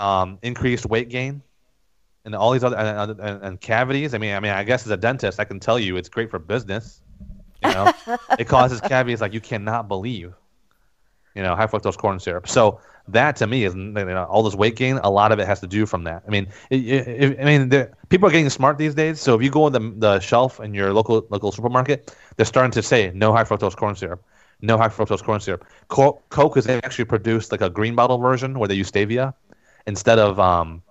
um, 0.00 0.38
increased 0.42 0.86
weight 0.86 1.08
gain, 1.08 1.42
and 2.24 2.34
all 2.34 2.52
these 2.52 2.64
other 2.64 2.76
and, 2.76 3.20
and, 3.20 3.42
and 3.42 3.60
cavities. 3.60 4.14
I 4.14 4.18
mean, 4.18 4.34
I 4.34 4.40
mean, 4.40 4.52
I 4.52 4.64
guess 4.64 4.84
as 4.84 4.90
a 4.90 4.96
dentist, 4.96 5.38
I 5.38 5.44
can 5.44 5.60
tell 5.60 5.78
you 5.78 5.96
it's 5.96 6.08
great 6.08 6.30
for 6.30 6.38
business. 6.38 7.02
You 7.62 7.72
know, 7.72 7.92
it 8.38 8.48
causes 8.48 8.80
cavities 8.80 9.20
like 9.20 9.32
you 9.32 9.40
cannot 9.40 9.88
believe. 9.88 10.32
You 11.34 11.42
know, 11.44 11.54
high 11.54 11.66
fructose 11.66 11.96
corn 11.96 12.18
syrup. 12.18 12.48
So 12.48 12.80
that 13.08 13.36
to 13.36 13.46
me 13.46 13.64
is 13.64 13.74
you 13.74 13.80
know, 13.80 14.26
all 14.28 14.42
this 14.42 14.54
weight 14.54 14.74
gain. 14.74 14.98
A 15.04 15.10
lot 15.10 15.30
of 15.30 15.38
it 15.38 15.46
has 15.46 15.60
to 15.60 15.66
do 15.66 15.86
from 15.86 16.04
that. 16.04 16.24
I 16.26 16.30
mean, 16.30 16.48
it, 16.70 16.76
it, 16.88 17.40
I 17.40 17.44
mean, 17.44 17.68
the, 17.68 17.90
people 18.08 18.28
are 18.28 18.32
getting 18.32 18.50
smart 18.50 18.78
these 18.78 18.94
days. 18.94 19.20
So 19.20 19.36
if 19.36 19.42
you 19.42 19.50
go 19.50 19.64
on 19.64 19.72
the 19.72 19.94
the 19.96 20.20
shelf 20.20 20.58
in 20.60 20.74
your 20.74 20.92
local 20.92 21.24
local 21.30 21.52
supermarket, 21.52 22.14
they're 22.36 22.46
starting 22.46 22.72
to 22.72 22.82
say 22.82 23.12
no 23.14 23.32
high 23.32 23.44
fructose 23.44 23.76
corn 23.76 23.94
syrup, 23.94 24.24
no 24.60 24.76
high 24.76 24.88
fructose 24.88 25.22
corn 25.22 25.40
syrup. 25.40 25.64
Co- 25.88 26.20
Coke 26.30 26.56
has 26.56 26.66
actually 26.66 27.04
produced 27.04 27.52
like 27.52 27.60
a 27.60 27.70
green 27.70 27.94
bottle 27.94 28.18
version 28.18 28.58
where 28.58 28.66
they 28.66 28.74
use 28.74 28.90
stevia 28.90 29.34
instead 29.90 30.18
of 30.18 30.38
um, 30.38 30.82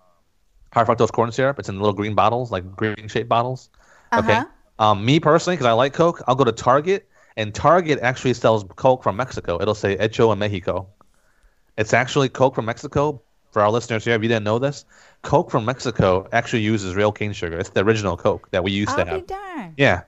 high 0.74 0.84
fructose 0.84 1.12
corn 1.12 1.32
syrup. 1.32 1.58
It's 1.60 1.70
in 1.70 1.80
little 1.80 1.94
green 1.94 2.14
bottles, 2.14 2.52
like 2.52 2.76
green 2.76 3.08
shaped 3.08 3.30
bottles. 3.30 3.70
Okay. 4.14 4.34
Uh-huh. 4.34 4.46
Um, 4.92 5.04
me 5.04 5.20
personally, 5.20 5.56
because 5.56 5.66
I 5.66 5.74
like 5.74 5.94
Coke, 5.94 6.22
I'll 6.28 6.36
go 6.36 6.44
to 6.44 6.52
Target, 6.52 7.08
and 7.36 7.54
Target 7.54 8.00
actually 8.02 8.34
sells 8.34 8.64
Coke 8.76 9.04
from 9.04 9.16
Mexico. 9.16 9.60
It'll 9.62 9.76
say 9.76 9.98
Hecho 9.98 10.32
en 10.32 10.40
Mexico. 10.40 10.88
It's 11.78 11.94
actually 11.94 12.30
Coke 12.30 12.56
from 12.56 12.66
Mexico. 12.66 13.22
For 13.52 13.64
our 13.64 13.72
listeners 13.72 14.06
here, 14.06 14.14
if 14.14 14.22
you 14.22 14.30
didn't 14.30 14.44
know 14.44 14.60
this, 14.60 14.86
Coke 15.24 15.50
from 15.50 15.66
Mexico 15.66 16.28
actually 16.32 16.62
uses 16.62 16.94
real 16.94 17.12
cane 17.12 17.34
sugar. 17.34 17.58
It's 17.58 17.72
the 17.72 17.84
original 17.84 18.16
Coke 18.16 18.48
that 18.52 18.64
we 18.64 18.72
used 18.72 18.92
I'll 18.92 18.98
to 18.98 19.06
be 19.06 19.12
have. 19.12 19.26
darned. 19.26 19.74
Yeah, 19.76 20.04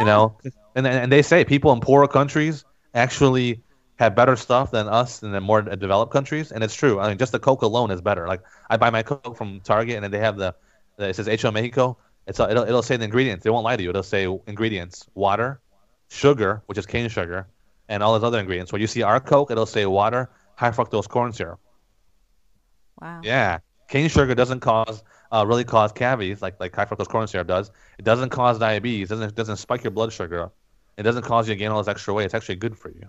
you 0.00 0.04
know, 0.04 0.36
and 0.74 0.84
and 0.84 1.12
they 1.12 1.22
say 1.22 1.44
people 1.44 1.72
in 1.72 1.78
poorer 1.78 2.08
countries 2.08 2.64
actually 2.92 3.62
have 3.96 4.14
better 4.14 4.36
stuff 4.36 4.70
than 4.70 4.88
us 4.88 5.22
in 5.22 5.32
the 5.32 5.40
more 5.40 5.62
developed 5.62 6.12
countries, 6.12 6.52
and 6.52 6.62
it's 6.62 6.74
true. 6.74 7.00
I 7.00 7.08
mean, 7.08 7.18
just 7.18 7.32
the 7.32 7.38
Coke 7.38 7.62
alone 7.62 7.90
is 7.90 8.00
better. 8.00 8.28
Like 8.28 8.42
I 8.68 8.76
buy 8.76 8.90
my 8.90 9.02
Coke 9.02 9.36
from 9.36 9.60
Target, 9.60 9.96
and 9.96 10.04
then 10.04 10.10
they 10.10 10.18
have 10.18 10.36
the, 10.36 10.54
the 10.96 11.08
it 11.08 11.16
says 11.16 11.28
en 11.28 11.54
Mexico. 11.54 11.96
It's 12.26 12.38
it'll 12.38 12.64
it'll 12.64 12.82
say 12.82 12.96
the 12.96 13.04
ingredients. 13.04 13.44
They 13.44 13.50
won't 13.50 13.64
lie 13.64 13.76
to 13.76 13.82
you. 13.82 13.90
It'll 13.90 14.02
say 14.02 14.26
ingredients: 14.46 15.08
water, 15.14 15.60
sugar, 16.08 16.62
which 16.66 16.76
is 16.76 16.84
cane 16.84 17.08
sugar, 17.08 17.46
and 17.88 18.02
all 18.02 18.12
those 18.12 18.24
other 18.24 18.38
ingredients. 18.38 18.72
When 18.72 18.80
you 18.80 18.86
see 18.86 19.02
our 19.02 19.20
Coke, 19.20 19.50
it'll 19.50 19.66
say 19.66 19.86
water, 19.86 20.30
high 20.56 20.70
fructose 20.70 21.08
corn 21.08 21.32
syrup. 21.32 21.60
Wow. 23.00 23.20
Yeah, 23.22 23.58
cane 23.88 24.08
sugar 24.08 24.34
doesn't 24.34 24.60
cause 24.60 25.02
uh, 25.32 25.44
really 25.46 25.64
cause 25.64 25.92
cavities 25.92 26.42
like 26.42 26.60
like 26.60 26.74
high 26.74 26.84
fructose 26.84 27.08
corn 27.08 27.26
syrup 27.28 27.48
does. 27.48 27.70
It 27.98 28.04
doesn't 28.04 28.30
cause 28.30 28.58
diabetes. 28.58 29.08
Doesn't 29.08 29.34
doesn't 29.34 29.56
spike 29.56 29.84
your 29.84 29.90
blood 29.92 30.12
sugar. 30.12 30.50
It 30.98 31.02
doesn't 31.02 31.22
cause 31.22 31.48
you 31.48 31.54
to 31.54 31.58
gain 31.58 31.70
all 31.70 31.78
this 31.78 31.88
extra 31.88 32.12
weight. 32.12 32.24
It's 32.24 32.34
actually 32.34 32.56
good 32.56 32.76
for 32.76 32.90
you. 32.90 33.08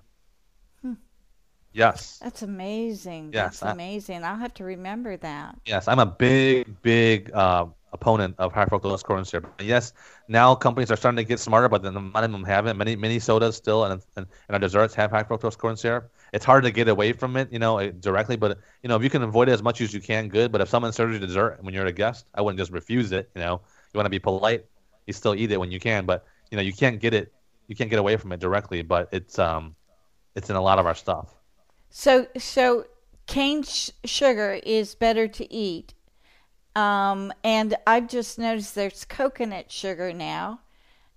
Yes, 1.78 2.18
That's 2.24 2.42
amazing. 2.42 3.34
Yes, 3.34 3.60
That's 3.60 3.64
I- 3.64 3.72
amazing. 3.74 4.24
I'll 4.24 4.36
have 4.38 4.54
to 4.56 4.64
remember 4.64 5.16
that. 5.18 5.56
yes. 5.66 5.88
I'm 5.88 6.00
a 6.00 6.06
big 6.08 6.82
big 6.82 7.32
uh, 7.34 7.66
opponent 7.94 8.34
of 8.40 8.52
high 8.52 8.66
fructose 8.66 9.04
corn 9.04 9.24
syrup. 9.26 9.46
Yes, 9.62 9.94
now 10.28 10.56
companies 10.56 10.90
are 10.92 10.96
starting 10.98 11.18
to 11.18 11.24
get 11.24 11.40
smarter, 11.40 11.70
but 11.70 11.84
then 11.84 11.96
a 11.96 12.00
lot 12.00 12.24
of 12.24 12.32
them 12.32 12.44
haven't. 12.44 12.78
Many 12.78 12.96
many 12.96 13.20
sodas 13.20 13.56
still 13.56 13.86
and, 13.86 14.02
and 14.16 14.26
and 14.48 14.54
our 14.56 14.60
desserts 14.60 14.96
have 14.96 15.12
high 15.12 15.24
fructose 15.24 15.56
corn 15.56 15.78
syrup. 15.78 16.12
It's 16.34 16.44
hard 16.44 16.64
to 16.64 16.72
get 16.72 16.88
away 16.90 17.14
from 17.14 17.38
it, 17.38 17.54
you 17.54 17.60
know, 17.60 17.92
directly. 17.92 18.38
But 18.38 18.58
you 18.82 18.90
know, 18.90 18.96
if 18.96 19.04
you 19.04 19.12
can 19.12 19.22
avoid 19.22 19.48
it 19.48 19.52
as 19.54 19.62
much 19.62 19.80
as 19.80 19.94
you 19.94 20.02
can, 20.02 20.30
good. 20.30 20.52
But 20.52 20.62
if 20.62 20.70
someone 20.70 20.92
serves 20.94 21.14
you 21.14 21.20
dessert 21.20 21.60
when 21.62 21.76
you're 21.76 21.86
a 21.86 21.92
guest, 21.94 22.26
I 22.34 22.42
wouldn't 22.42 22.58
just 22.60 22.72
refuse 22.72 23.12
it. 23.12 23.30
You 23.36 23.42
know, 23.42 23.62
you 23.94 23.98
want 24.00 24.08
to 24.08 24.10
be 24.10 24.20
polite. 24.20 24.66
You 25.06 25.14
still 25.14 25.36
eat 25.36 25.52
it 25.52 25.60
when 25.60 25.72
you 25.72 25.80
can, 25.80 26.08
but 26.08 26.26
you 26.50 26.58
know, 26.58 26.64
you 26.64 26.74
can't 26.74 27.00
get 27.00 27.14
it. 27.14 27.32
You 27.68 27.76
can't 27.76 27.90
get 27.92 28.00
away 28.00 28.18
from 28.18 28.32
it 28.32 28.40
directly. 28.40 28.82
But 28.82 29.10
it's 29.12 29.38
um, 29.38 29.76
it's 30.36 30.50
in 30.50 30.56
a 30.56 30.62
lot 30.70 30.80
of 30.80 30.86
our 30.88 30.96
stuff. 30.96 31.34
So, 31.90 32.28
so 32.38 32.86
cane 33.26 33.64
sh- 33.64 33.92
sugar 34.06 34.60
is 34.64 34.96
better 34.96 35.28
to 35.28 35.54
eat. 35.54 35.94
Um, 36.76 37.34
and 37.44 37.76
I've 37.88 38.08
just 38.08 38.38
noticed 38.40 38.76
there's 38.76 39.06
coconut 39.06 39.72
sugar 39.72 40.14
now, 40.14 40.62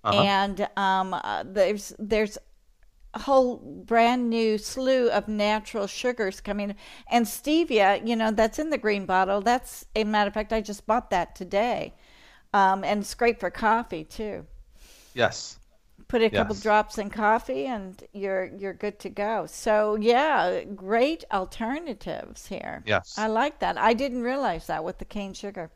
Uh-huh. 0.03 0.27
and 0.27 0.67
um, 0.77 1.13
uh, 1.13 1.43
there's 1.45 1.93
there's 1.99 2.37
a 3.13 3.19
whole 3.19 3.57
brand 3.57 4.29
new 4.29 4.57
slew 4.57 5.09
of 5.09 5.27
natural 5.27 5.87
sugars 5.87 6.41
coming. 6.41 6.75
And 7.11 7.25
stevia, 7.27 8.07
you 8.07 8.15
know, 8.15 8.31
that's 8.31 8.59
in 8.59 8.69
the 8.71 8.77
green 8.79 9.05
bottle. 9.05 9.41
That's 9.41 9.85
a 9.95 10.03
matter 10.05 10.29
of 10.29 10.33
fact, 10.35 10.53
I 10.53 10.61
just 10.61 10.87
bought 10.87 11.09
that 11.11 11.35
today, 11.35 11.95
um, 12.53 12.83
and 12.83 13.01
it's 13.01 13.15
great 13.15 13.39
for 13.39 13.51
coffee 13.51 14.03
too. 14.05 14.47
Yes. 15.13 15.60
Put 16.11 16.21
a 16.23 16.29
couple 16.29 16.55
drops 16.55 16.97
in 16.97 17.09
coffee, 17.09 17.67
and 17.67 18.03
you're 18.11 18.51
you're 18.57 18.73
good 18.73 18.99
to 18.99 19.09
go. 19.09 19.45
So 19.47 19.95
yeah, 19.95 20.65
great 20.65 21.23
alternatives 21.31 22.45
here. 22.45 22.83
Yes. 22.85 23.15
I 23.17 23.27
like 23.27 23.59
that. 23.59 23.77
I 23.77 23.93
didn't 23.93 24.21
realize 24.21 24.67
that 24.67 24.83
with 24.83 24.97
the 24.97 25.05
cane 25.05 25.33
sugar. 25.33 25.71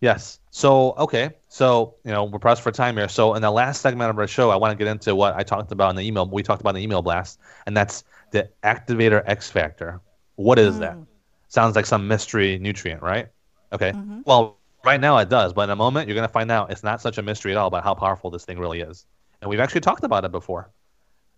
Yes. 0.00 0.40
So 0.50 0.94
okay. 0.96 1.32
So 1.50 1.96
you 2.04 2.10
know 2.10 2.24
we're 2.24 2.38
pressed 2.38 2.62
for 2.62 2.72
time 2.72 2.96
here. 2.96 3.06
So 3.06 3.34
in 3.34 3.42
the 3.42 3.50
last 3.50 3.82
segment 3.82 4.08
of 4.08 4.18
our 4.18 4.26
show, 4.26 4.48
I 4.48 4.56
want 4.56 4.72
to 4.72 4.82
get 4.82 4.90
into 4.90 5.14
what 5.14 5.36
I 5.36 5.42
talked 5.42 5.70
about 5.72 5.90
in 5.90 5.96
the 5.96 6.06
email. 6.06 6.26
We 6.26 6.42
talked 6.42 6.62
about 6.62 6.70
in 6.70 6.76
the 6.76 6.82
email 6.82 7.02
blast, 7.02 7.38
and 7.66 7.76
that's 7.76 8.02
the 8.30 8.48
activator 8.64 9.22
X 9.26 9.50
factor. 9.50 10.00
What 10.36 10.58
is 10.58 10.78
that? 10.78 10.94
Mm. 10.94 11.06
Sounds 11.48 11.76
like 11.76 11.84
some 11.84 12.08
mystery 12.08 12.58
nutrient, 12.58 13.02
right? 13.02 13.28
Okay. 13.74 13.92
Mm-hmm. 13.92 14.20
Well, 14.24 14.56
right 14.86 15.00
now 15.00 15.18
it 15.18 15.28
does, 15.28 15.52
but 15.52 15.64
in 15.64 15.70
a 15.70 15.76
moment 15.76 16.08
you're 16.08 16.14
going 16.14 16.26
to 16.26 16.32
find 16.32 16.50
out 16.50 16.70
it's 16.70 16.82
not 16.82 17.02
such 17.02 17.18
a 17.18 17.22
mystery 17.22 17.52
at 17.52 17.58
all 17.58 17.68
about 17.68 17.84
how 17.84 17.94
powerful 17.94 18.30
this 18.30 18.46
thing 18.46 18.58
really 18.58 18.80
is. 18.80 19.04
And 19.40 19.50
we've 19.50 19.60
actually 19.60 19.82
talked 19.82 20.04
about 20.04 20.24
it 20.24 20.32
before. 20.32 20.70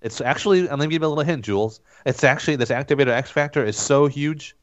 It's 0.00 0.20
actually, 0.20 0.60
I'm 0.60 0.78
going 0.78 0.80
to 0.80 0.86
give 0.86 1.02
you 1.02 1.08
a 1.08 1.10
little 1.10 1.24
hint, 1.24 1.44
Jewels. 1.44 1.80
It's 2.06 2.22
actually, 2.22 2.56
this 2.56 2.70
activator 2.70 3.08
X 3.08 3.30
factor 3.30 3.64
is 3.64 3.76
so 3.76 4.06
huge. 4.06 4.54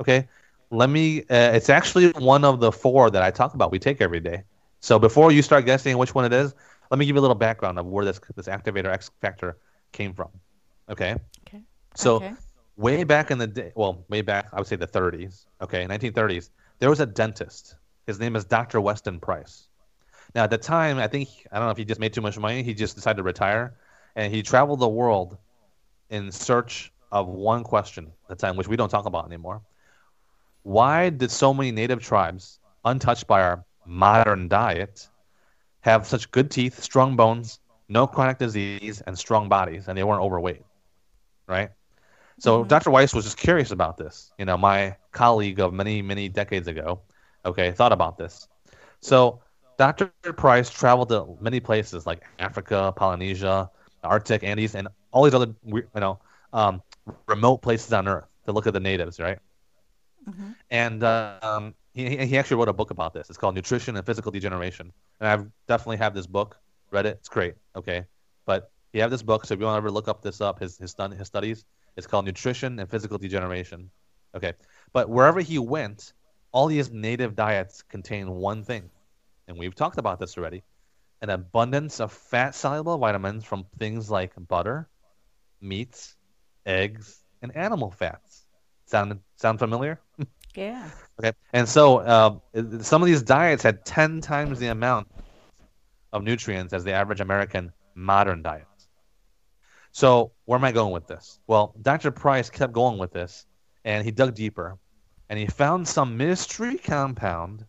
Okay. 0.00 0.26
Let 0.70 0.90
me, 0.90 1.20
uh, 1.22 1.52
it's 1.52 1.70
actually 1.70 2.10
one 2.12 2.44
of 2.44 2.60
the 2.60 2.72
four 2.72 3.10
that 3.10 3.22
I 3.22 3.30
talk 3.30 3.54
about 3.54 3.70
we 3.70 3.78
take 3.78 4.00
every 4.00 4.20
day. 4.20 4.44
So 4.80 4.98
before 4.98 5.32
you 5.32 5.42
start 5.42 5.66
guessing 5.66 5.96
which 5.98 6.14
one 6.14 6.24
it 6.24 6.32
is, 6.32 6.54
let 6.90 6.98
me 6.98 7.06
give 7.06 7.16
you 7.16 7.20
a 7.20 7.22
little 7.22 7.34
background 7.34 7.78
of 7.78 7.86
where 7.86 8.04
this, 8.04 8.20
this 8.36 8.46
activator 8.46 8.86
X 8.86 9.10
factor 9.20 9.58
came 9.92 10.14
from. 10.14 10.28
Okay. 10.90 11.16
Okay. 11.46 11.62
So 11.94 12.16
Okay. 12.16 12.34
way 12.76 13.04
back 13.04 13.30
in 13.30 13.38
the 13.38 13.46
day, 13.46 13.72
well, 13.74 14.04
way 14.08 14.22
back, 14.22 14.48
I 14.52 14.58
would 14.58 14.66
say 14.66 14.76
the 14.76 14.86
30s, 14.86 15.46
okay, 15.60 15.86
1930s, 15.86 16.50
there 16.78 16.90
was 16.90 17.00
a 17.00 17.06
dentist. 17.06 17.76
His 18.06 18.18
name 18.18 18.36
is 18.36 18.44
Dr. 18.44 18.80
Weston 18.80 19.20
Price. 19.20 19.67
Now, 20.34 20.44
at 20.44 20.50
the 20.50 20.58
time, 20.58 20.98
I 20.98 21.06
think, 21.06 21.28
I 21.50 21.58
don't 21.58 21.66
know 21.66 21.70
if 21.70 21.78
he 21.78 21.84
just 21.84 22.00
made 22.00 22.12
too 22.12 22.20
much 22.20 22.38
money, 22.38 22.62
he 22.62 22.74
just 22.74 22.94
decided 22.94 23.18
to 23.18 23.22
retire, 23.22 23.74
and 24.14 24.32
he 24.32 24.42
traveled 24.42 24.80
the 24.80 24.88
world 24.88 25.38
in 26.10 26.32
search 26.32 26.92
of 27.10 27.28
one 27.28 27.64
question 27.64 28.12
at 28.28 28.36
the 28.38 28.46
time, 28.46 28.56
which 28.56 28.68
we 28.68 28.76
don't 28.76 28.88
talk 28.90 29.06
about 29.06 29.26
anymore. 29.26 29.62
Why 30.62 31.08
did 31.08 31.30
so 31.30 31.54
many 31.54 31.72
native 31.72 32.02
tribes, 32.02 32.58
untouched 32.84 33.26
by 33.26 33.42
our 33.42 33.64
modern 33.86 34.48
diet, 34.48 35.08
have 35.80 36.06
such 36.06 36.30
good 36.30 36.50
teeth, 36.50 36.82
strong 36.82 37.16
bones, 37.16 37.60
no 37.88 38.06
chronic 38.06 38.38
disease, 38.38 39.00
and 39.00 39.18
strong 39.18 39.48
bodies, 39.48 39.88
and 39.88 39.96
they 39.96 40.04
weren't 40.04 40.20
overweight? 40.20 40.62
Right? 41.46 41.70
So 42.38 42.60
mm-hmm. 42.60 42.68
Dr. 42.68 42.90
Price 42.90 43.14
was 43.14 43.24
just 43.24 43.38
curious 43.38 43.70
about 43.70 43.96
this. 43.96 44.30
You 44.38 44.44
know, 44.44 44.56
my 44.56 44.96
colleague 45.12 45.60
of 45.60 45.72
many, 45.72 46.02
many 46.02 46.28
decades 46.28 46.68
ago, 46.68 47.00
okay, 47.44 47.72
thought 47.72 47.92
about 47.92 48.18
this. 48.18 48.46
So 49.00 49.40
Dr. 49.78 50.10
Price 50.36 50.68
traveled 50.68 51.08
to 51.10 51.38
many 51.40 51.60
places 51.60 52.04
like 52.04 52.24
Africa, 52.38 52.92
Polynesia, 52.96 53.70
Arctic, 54.02 54.42
Andes, 54.42 54.74
and 54.74 54.88
all 55.12 55.24
these 55.24 55.34
other, 55.34 55.54
you 55.64 55.84
know, 55.94 56.18
um, 56.52 56.82
remote 57.26 57.58
places 57.58 57.92
on 57.92 58.08
Earth 58.08 58.26
to 58.44 58.52
look 58.52 58.66
at 58.66 58.72
the 58.72 58.80
natives, 58.80 59.20
right? 59.20 59.38
And 60.70 61.02
uh, 61.02 61.38
um, 61.42 61.74
he, 61.94 62.16
he 62.26 62.38
actually 62.38 62.56
wrote 62.56 62.68
a 62.68 62.72
book 62.72 62.90
about 62.90 63.14
this. 63.14 63.28
It's 63.28 63.38
called 63.38 63.54
Nutrition 63.54 63.96
and 63.96 64.04
Physical 64.04 64.30
Degeneration. 64.32 64.92
And 65.20 65.28
I 65.28 65.46
definitely 65.66 65.98
have 65.98 66.14
this 66.14 66.26
book. 66.26 66.58
Read 66.90 67.06
it. 67.06 67.18
It's 67.20 67.28
great. 67.28 67.54
Okay. 67.76 68.04
But 68.46 68.70
you 68.92 69.00
have 69.00 69.10
this 69.10 69.22
book. 69.22 69.46
So 69.46 69.54
if 69.54 69.60
you 69.60 69.66
want 69.66 69.74
to 69.74 69.78
ever 69.78 69.90
look 69.90 70.08
up 70.08 70.22
this 70.22 70.40
up, 70.40 70.58
his, 70.58 70.76
his, 70.78 70.94
his 71.16 71.26
studies, 71.26 71.64
it's 71.96 72.06
called 72.06 72.24
Nutrition 72.24 72.78
and 72.78 72.88
Physical 72.90 73.18
Degeneration. 73.18 73.90
Okay. 74.34 74.52
But 74.92 75.08
wherever 75.08 75.40
he 75.40 75.58
went, 75.58 76.12
all 76.52 76.66
these 76.66 76.90
native 76.90 77.34
diets 77.36 77.82
contain 77.82 78.30
one 78.30 78.64
thing. 78.64 78.90
And 79.48 79.58
we've 79.58 79.74
talked 79.74 79.98
about 79.98 80.20
this 80.20 80.36
already 80.38 80.62
an 81.20 81.30
abundance 81.30 81.98
of 81.98 82.12
fat 82.12 82.54
soluble 82.54 82.96
vitamins 82.98 83.44
from 83.44 83.64
things 83.76 84.08
like 84.08 84.32
butter, 84.46 84.88
meats, 85.60 86.14
eggs, 86.64 87.24
and 87.42 87.56
animal 87.56 87.90
fats. 87.90 88.44
Sound, 88.86 89.18
sound 89.36 89.58
familiar? 89.58 90.00
Yeah. 90.54 90.88
Okay, 91.20 91.32
and 91.52 91.68
so 91.68 91.98
uh, 91.98 92.36
some 92.80 93.02
of 93.02 93.06
these 93.06 93.22
diets 93.22 93.64
had 93.64 93.84
ten 93.84 94.20
times 94.20 94.60
the 94.60 94.68
amount 94.68 95.08
of 96.12 96.22
nutrients 96.22 96.72
as 96.72 96.84
the 96.84 96.92
average 96.92 97.20
American 97.20 97.72
modern 97.96 98.40
diet. 98.40 98.68
So 99.90 100.30
where 100.44 100.56
am 100.56 100.64
I 100.64 100.70
going 100.70 100.92
with 100.92 101.08
this? 101.08 101.40
Well, 101.48 101.74
Dr. 101.82 102.12
Price 102.12 102.50
kept 102.50 102.72
going 102.72 102.98
with 102.98 103.12
this, 103.12 103.46
and 103.84 104.04
he 104.04 104.12
dug 104.12 104.36
deeper, 104.36 104.78
and 105.28 105.36
he 105.40 105.46
found 105.46 105.88
some 105.88 106.16
mystery 106.16 106.78
compound 106.78 107.66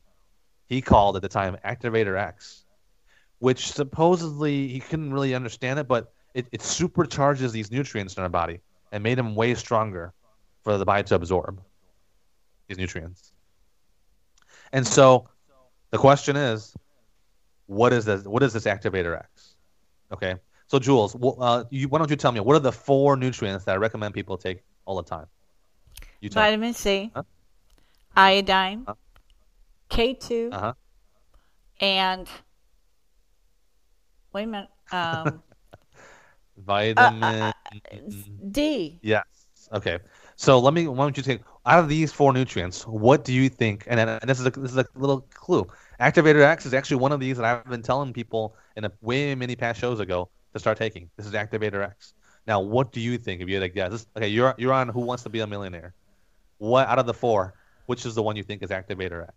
he 0.69 0.81
called 0.81 1.15
at 1.15 1.21
the 1.21 1.27
time 1.29 1.57
Activator 1.65 2.17
X, 2.17 2.63
which 3.39 3.71
supposedly 3.71 4.67
he 4.67 4.79
couldn't 4.79 5.11
really 5.11 5.33
understand 5.33 5.79
it, 5.79 5.87
but 5.87 6.13
it, 6.33 6.47
it 6.51 6.61
supercharges 6.61 7.51
these 7.51 7.71
nutrients 7.71 8.15
in 8.15 8.23
our 8.23 8.29
body 8.29 8.59
and 8.91 9.03
made 9.03 9.17
them 9.17 9.35
way 9.35 9.55
stronger 9.55 10.13
for 10.63 10.77
the 10.77 10.85
body 10.85 11.03
to 11.03 11.15
absorb 11.15 11.59
these 12.67 12.77
nutrients. 12.77 13.33
And 14.71 14.85
so 14.85 15.27
the 15.89 15.97
question 15.97 16.35
is, 16.35 16.75
what 17.65 17.93
is 17.93 18.05
this? 18.05 18.23
What 18.25 18.43
is 18.43 18.53
this 18.53 18.65
activator 18.65 19.17
X? 19.17 19.55
Okay. 20.11 20.35
So 20.67 20.77
Jewels, 20.77 21.13
wh- 21.13 21.39
uh, 21.41 21.63
you, 21.71 21.87
why 21.87 21.97
don't 21.97 22.09
you 22.09 22.15
tell 22.15 22.31
me 22.31 22.39
what 22.39 22.55
are 22.55 22.59
the 22.59 22.71
four 22.71 23.15
nutrients 23.15 23.65
that 23.65 23.73
I 23.73 23.77
recommend 23.77 24.13
people 24.13 24.37
take 24.37 24.61
all 24.85 24.95
the 24.95 25.03
time? 25.03 25.25
You. 26.21 26.29
Vitamin 26.29 26.73
C, 26.73 27.11
Huh? 27.15 27.23
iodine, 28.15 28.83
Huh? 28.87 28.93
K2, 29.89 30.53
Uh 30.53 30.59
huh. 30.59 30.73
and 31.81 32.27
wait 34.33 34.43
a 34.43 34.47
minute, 34.47 34.69
um, 34.91 35.41
Vitamin. 36.57 37.53
D. 38.51 38.99
yes. 39.01 39.23
Okay. 39.73 39.99
So 40.35 40.59
let 40.59 40.73
me. 40.73 40.87
Why 40.87 41.03
don't 41.03 41.15
you 41.17 41.23
take 41.23 41.41
out 41.65 41.79
of 41.79 41.89
these 41.89 42.11
four 42.11 42.33
nutrients? 42.33 42.83
What 42.87 43.23
do 43.25 43.33
you 43.33 43.49
think? 43.49 43.83
And, 43.87 43.99
and 43.99 44.21
this 44.29 44.39
is 44.39 44.45
a 44.45 44.49
this 44.51 44.71
is 44.71 44.77
a 44.77 44.85
little 44.95 45.21
clue. 45.33 45.67
Activator 45.99 46.41
X 46.41 46.65
is 46.65 46.73
actually 46.73 46.97
one 46.97 47.11
of 47.11 47.19
these 47.19 47.37
that 47.37 47.45
I've 47.45 47.65
been 47.69 47.81
telling 47.81 48.13
people 48.13 48.55
in 48.77 48.85
a 48.85 48.91
way 49.01 49.35
many 49.35 49.55
past 49.55 49.79
shows 49.79 49.99
ago 49.99 50.29
to 50.53 50.59
start 50.59 50.77
taking. 50.77 51.09
This 51.17 51.25
is 51.27 51.33
Activator 51.33 51.83
X. 51.83 52.13
Now, 52.47 52.61
what 52.61 52.91
do 52.91 52.99
you 53.01 53.17
think? 53.17 53.41
If 53.41 53.49
you 53.49 53.55
had 53.55 53.63
a 53.63 53.69
guess, 53.69 53.91
this, 53.91 54.07
okay, 54.17 54.27
you're 54.29 54.55
you're 54.57 54.73
on 54.73 54.87
Who 54.89 55.01
Wants 55.01 55.23
to 55.23 55.29
Be 55.29 55.41
a 55.41 55.47
Millionaire. 55.47 55.93
What 56.57 56.87
out 56.87 56.99
of 56.99 57.05
the 57.05 57.13
four? 57.13 57.53
Which 57.85 58.05
is 58.05 58.15
the 58.15 58.23
one 58.23 58.35
you 58.35 58.43
think 58.43 58.63
is 58.63 58.69
Activator 58.69 59.23
X? 59.23 59.33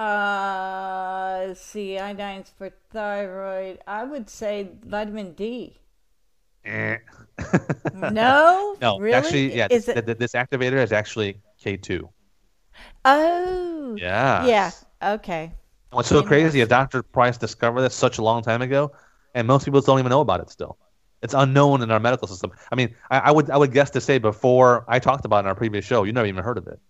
Uh, 0.00 1.44
let's 1.48 1.60
see, 1.60 1.98
iodine's 1.98 2.50
for 2.50 2.70
thyroid. 2.90 3.80
I 3.86 4.04
would 4.04 4.30
say 4.30 4.70
vitamin 4.82 5.32
D. 5.34 5.76
Eh. 6.64 6.96
No, 7.92 8.76
no, 8.80 8.98
really? 8.98 9.12
actually, 9.12 9.56
yeah. 9.56 9.68
Is 9.70 9.84
th- 9.84 9.98
it? 9.98 10.18
this 10.18 10.32
activator 10.32 10.82
is 10.82 10.92
actually 10.92 11.40
K2. 11.58 12.08
Oh, 13.04 13.96
Yeah. 13.98 14.46
yeah. 14.46 14.70
Okay. 15.02 15.52
What's 15.90 16.08
so 16.08 16.22
crazy 16.22 16.60
is 16.60 16.68
Dr. 16.68 17.02
Price 17.02 17.36
discovered 17.36 17.82
this 17.82 17.94
such 17.94 18.18
a 18.18 18.22
long 18.22 18.42
time 18.42 18.62
ago, 18.62 18.92
and 19.34 19.46
most 19.46 19.64
people 19.64 19.80
don't 19.80 19.98
even 19.98 20.10
know 20.10 20.20
about 20.20 20.40
it 20.40 20.48
still. 20.50 20.78
It's 21.22 21.34
unknown 21.34 21.82
in 21.82 21.90
our 21.90 22.00
medical 22.00 22.26
system. 22.28 22.52
I 22.72 22.74
mean, 22.76 22.94
I, 23.10 23.18
I 23.18 23.30
would 23.32 23.50
I 23.50 23.56
would 23.58 23.72
guess 23.72 23.90
to 23.90 24.00
say 24.00 24.18
before 24.18 24.84
I 24.88 24.98
talked 24.98 25.24
about 25.26 25.38
it 25.38 25.40
in 25.40 25.46
our 25.48 25.54
previous 25.54 25.84
show, 25.84 26.04
you 26.04 26.12
never 26.12 26.26
even 26.26 26.42
heard 26.42 26.56
of 26.56 26.66
it, 26.68 26.80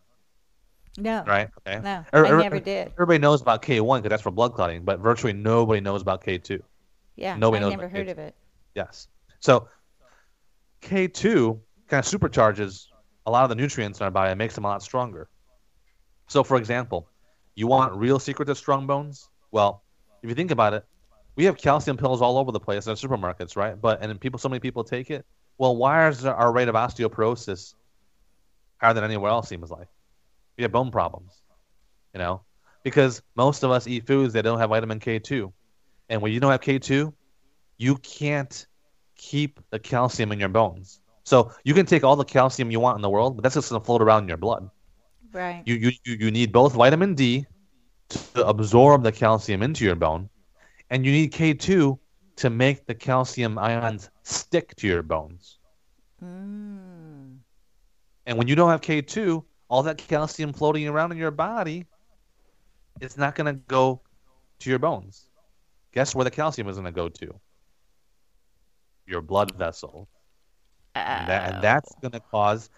No. 0.98 1.24
right? 1.26 1.48
Okay. 1.66 1.80
No, 1.80 2.04
Er- 2.12 2.26
I 2.26 2.30
er- 2.30 2.38
never 2.38 2.60
did. 2.60 2.88
Everybody 2.92 3.18
knows 3.18 3.40
about 3.42 3.62
K1 3.62 3.98
because 3.98 4.10
that's 4.10 4.22
for 4.22 4.30
blood 4.30 4.54
clotting, 4.54 4.84
but 4.84 4.98
virtually 5.00 5.32
nobody 5.32 5.80
knows 5.80 6.02
about 6.02 6.24
K2. 6.24 6.60
Yeah. 7.16 7.36
Nobody 7.36 7.64
I 7.64 7.68
knows 7.68 7.76
never 7.76 7.88
heard 7.88 8.08
K2. 8.08 8.10
of 8.10 8.18
it. 8.18 8.34
Yes. 8.74 9.08
So 9.40 9.68
K2 10.82 11.58
kind 11.88 12.04
of 12.04 12.10
supercharges 12.10 12.86
a 13.26 13.30
lot 13.30 13.44
of 13.44 13.48
the 13.50 13.54
nutrients 13.54 14.00
in 14.00 14.04
our 14.04 14.10
body 14.10 14.30
and 14.30 14.38
makes 14.38 14.54
them 14.54 14.64
a 14.64 14.68
lot 14.68 14.82
stronger. 14.82 15.28
So, 16.28 16.42
for 16.42 16.56
example, 16.56 17.08
you 17.54 17.66
want 17.66 17.94
real 17.94 18.18
secret 18.18 18.46
to 18.46 18.54
strong 18.54 18.86
bones? 18.86 19.28
Well, 19.50 19.82
if 20.22 20.28
you 20.28 20.34
think 20.34 20.50
about 20.50 20.74
it, 20.74 20.84
we 21.36 21.44
have 21.44 21.56
calcium 21.56 21.96
pills 21.96 22.22
all 22.22 22.38
over 22.38 22.52
the 22.52 22.60
place 22.60 22.86
in 22.86 22.94
supermarkets, 22.94 23.56
right? 23.56 23.80
But 23.80 24.02
and 24.02 24.20
people, 24.20 24.38
so 24.38 24.48
many 24.48 24.60
people 24.60 24.84
take 24.84 25.10
it. 25.10 25.24
Well, 25.58 25.76
why 25.76 26.08
is 26.08 26.24
our 26.24 26.52
rate 26.52 26.68
of 26.68 26.74
osteoporosis 26.74 27.74
higher 28.80 28.94
than 28.94 29.04
anywhere 29.04 29.30
else? 29.30 29.48
Seems 29.48 29.70
like 29.70 29.88
we 30.60 30.64
have 30.64 30.72
bone 30.72 30.90
problems, 30.90 31.40
you 32.12 32.18
know, 32.18 32.42
because 32.82 33.22
most 33.34 33.62
of 33.62 33.70
us 33.70 33.86
eat 33.86 34.06
foods 34.06 34.34
that 34.34 34.42
don't 34.42 34.58
have 34.58 34.68
vitamin 34.68 35.00
K2, 35.00 35.50
and 36.10 36.20
when 36.20 36.32
you 36.32 36.40
don't 36.40 36.50
have 36.50 36.60
K2, 36.60 37.12
you 37.78 37.96
can't 37.96 38.66
keep 39.16 39.58
the 39.70 39.78
calcium 39.78 40.32
in 40.32 40.38
your 40.38 40.50
bones. 40.50 41.00
So 41.24 41.52
you 41.64 41.72
can 41.72 41.86
take 41.86 42.04
all 42.04 42.16
the 42.16 42.24
calcium 42.24 42.70
you 42.70 42.78
want 42.78 42.96
in 42.96 43.02
the 43.02 43.08
world, 43.08 43.36
but 43.36 43.42
that's 43.42 43.54
just 43.54 43.70
going 43.70 43.80
to 43.80 43.84
float 43.84 44.02
around 44.02 44.24
in 44.24 44.28
your 44.28 44.36
blood. 44.36 44.68
Right. 45.32 45.62
You, 45.64 45.76
you, 45.76 45.92
you 46.04 46.14
you 46.26 46.30
need 46.30 46.52
both 46.52 46.74
vitamin 46.74 47.14
D 47.14 47.46
to 48.34 48.46
absorb 48.46 49.02
the 49.02 49.12
calcium 49.12 49.62
into 49.62 49.84
your 49.84 49.94
bone, 49.94 50.28
and 50.90 51.06
you 51.06 51.12
need 51.12 51.32
K2 51.32 51.98
to 52.36 52.50
make 52.50 52.84
the 52.84 52.94
calcium 52.94 53.58
ions 53.58 54.10
stick 54.24 54.74
to 54.76 54.86
your 54.86 55.02
bones. 55.02 55.58
Mm. 56.22 57.38
And 58.26 58.38
when 58.38 58.46
you 58.46 58.54
don't 58.54 58.70
have 58.70 58.82
K2, 58.82 59.42
all 59.70 59.84
that 59.84 59.96
calcium 59.96 60.52
floating 60.52 60.86
around 60.88 61.12
in 61.12 61.18
your 61.18 61.30
body, 61.30 61.86
it's 63.00 63.16
not 63.16 63.34
going 63.36 63.46
to 63.46 63.60
go 63.68 64.00
to 64.58 64.68
your 64.68 64.80
bones. 64.80 65.30
Guess 65.92 66.14
where 66.14 66.24
the 66.24 66.30
calcium 66.30 66.68
is 66.68 66.76
going 66.76 66.84
to 66.84 66.92
go 66.92 67.08
to? 67.08 67.40
Your 69.06 69.22
blood 69.22 69.54
vessel. 69.56 70.08
And, 70.94 71.28
that, 71.28 71.54
and 71.54 71.62
that's 71.62 71.94
going 72.02 72.12
to 72.12 72.20
cause 72.20 72.68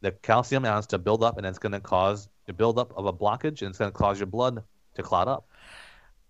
the 0.00 0.10
calcium 0.10 0.64
ions 0.64 0.86
to 0.88 0.98
build 0.98 1.22
up, 1.22 1.36
and 1.36 1.46
it's 1.46 1.58
going 1.58 1.72
to 1.72 1.80
cause 1.80 2.28
the 2.46 2.52
buildup 2.52 2.96
of 2.96 3.04
a 3.04 3.12
blockage, 3.12 3.60
and 3.60 3.68
it's 3.68 3.78
going 3.78 3.90
to 3.90 3.96
cause 3.96 4.18
your 4.18 4.26
blood 4.26 4.62
to 4.94 5.02
clot 5.02 5.28
up. 5.28 5.48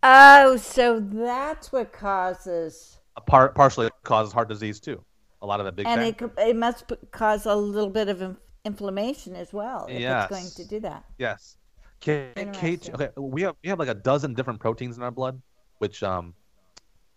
Oh, 0.03 0.57
so 0.57 1.01
that's 1.01 1.71
what 1.73 1.93
causes, 1.93 2.99
A 3.17 3.21
part, 3.21 3.55
partially 3.55 3.89
causes 4.03 4.33
heart 4.33 4.49
disease 4.49 4.81
too. 4.81 5.03
A 5.43 5.47
lot 5.47 5.61
of 5.61 5.67
it 5.67 5.77
big 5.77 5.87
and 5.87 6.01
it 6.01 6.21
it 6.39 6.57
must 6.57 6.93
cause 7.13 7.47
a 7.47 7.55
little 7.55 7.91
bit 7.91 8.09
of 8.09 8.37
inflammation 8.69 9.35
as 9.35 9.51
well. 9.53 9.81
If 9.89 10.01
Yes. 10.01 10.31
it's 10.31 10.35
going 10.37 10.51
to 10.61 10.65
do 10.75 10.79
that. 10.89 11.05
Yes. 11.19 11.57
K, 12.01 12.33
K, 12.59 12.79
okay, 12.95 13.11
we 13.17 13.43
have 13.43 13.55
we 13.63 13.69
have 13.73 13.81
like 13.83 13.95
a 13.99 14.01
dozen 14.11 14.31
different 14.39 14.61
proteins 14.61 14.97
in 14.99 15.03
our 15.03 15.11
blood, 15.11 15.37
which 15.83 16.03
um, 16.13 16.25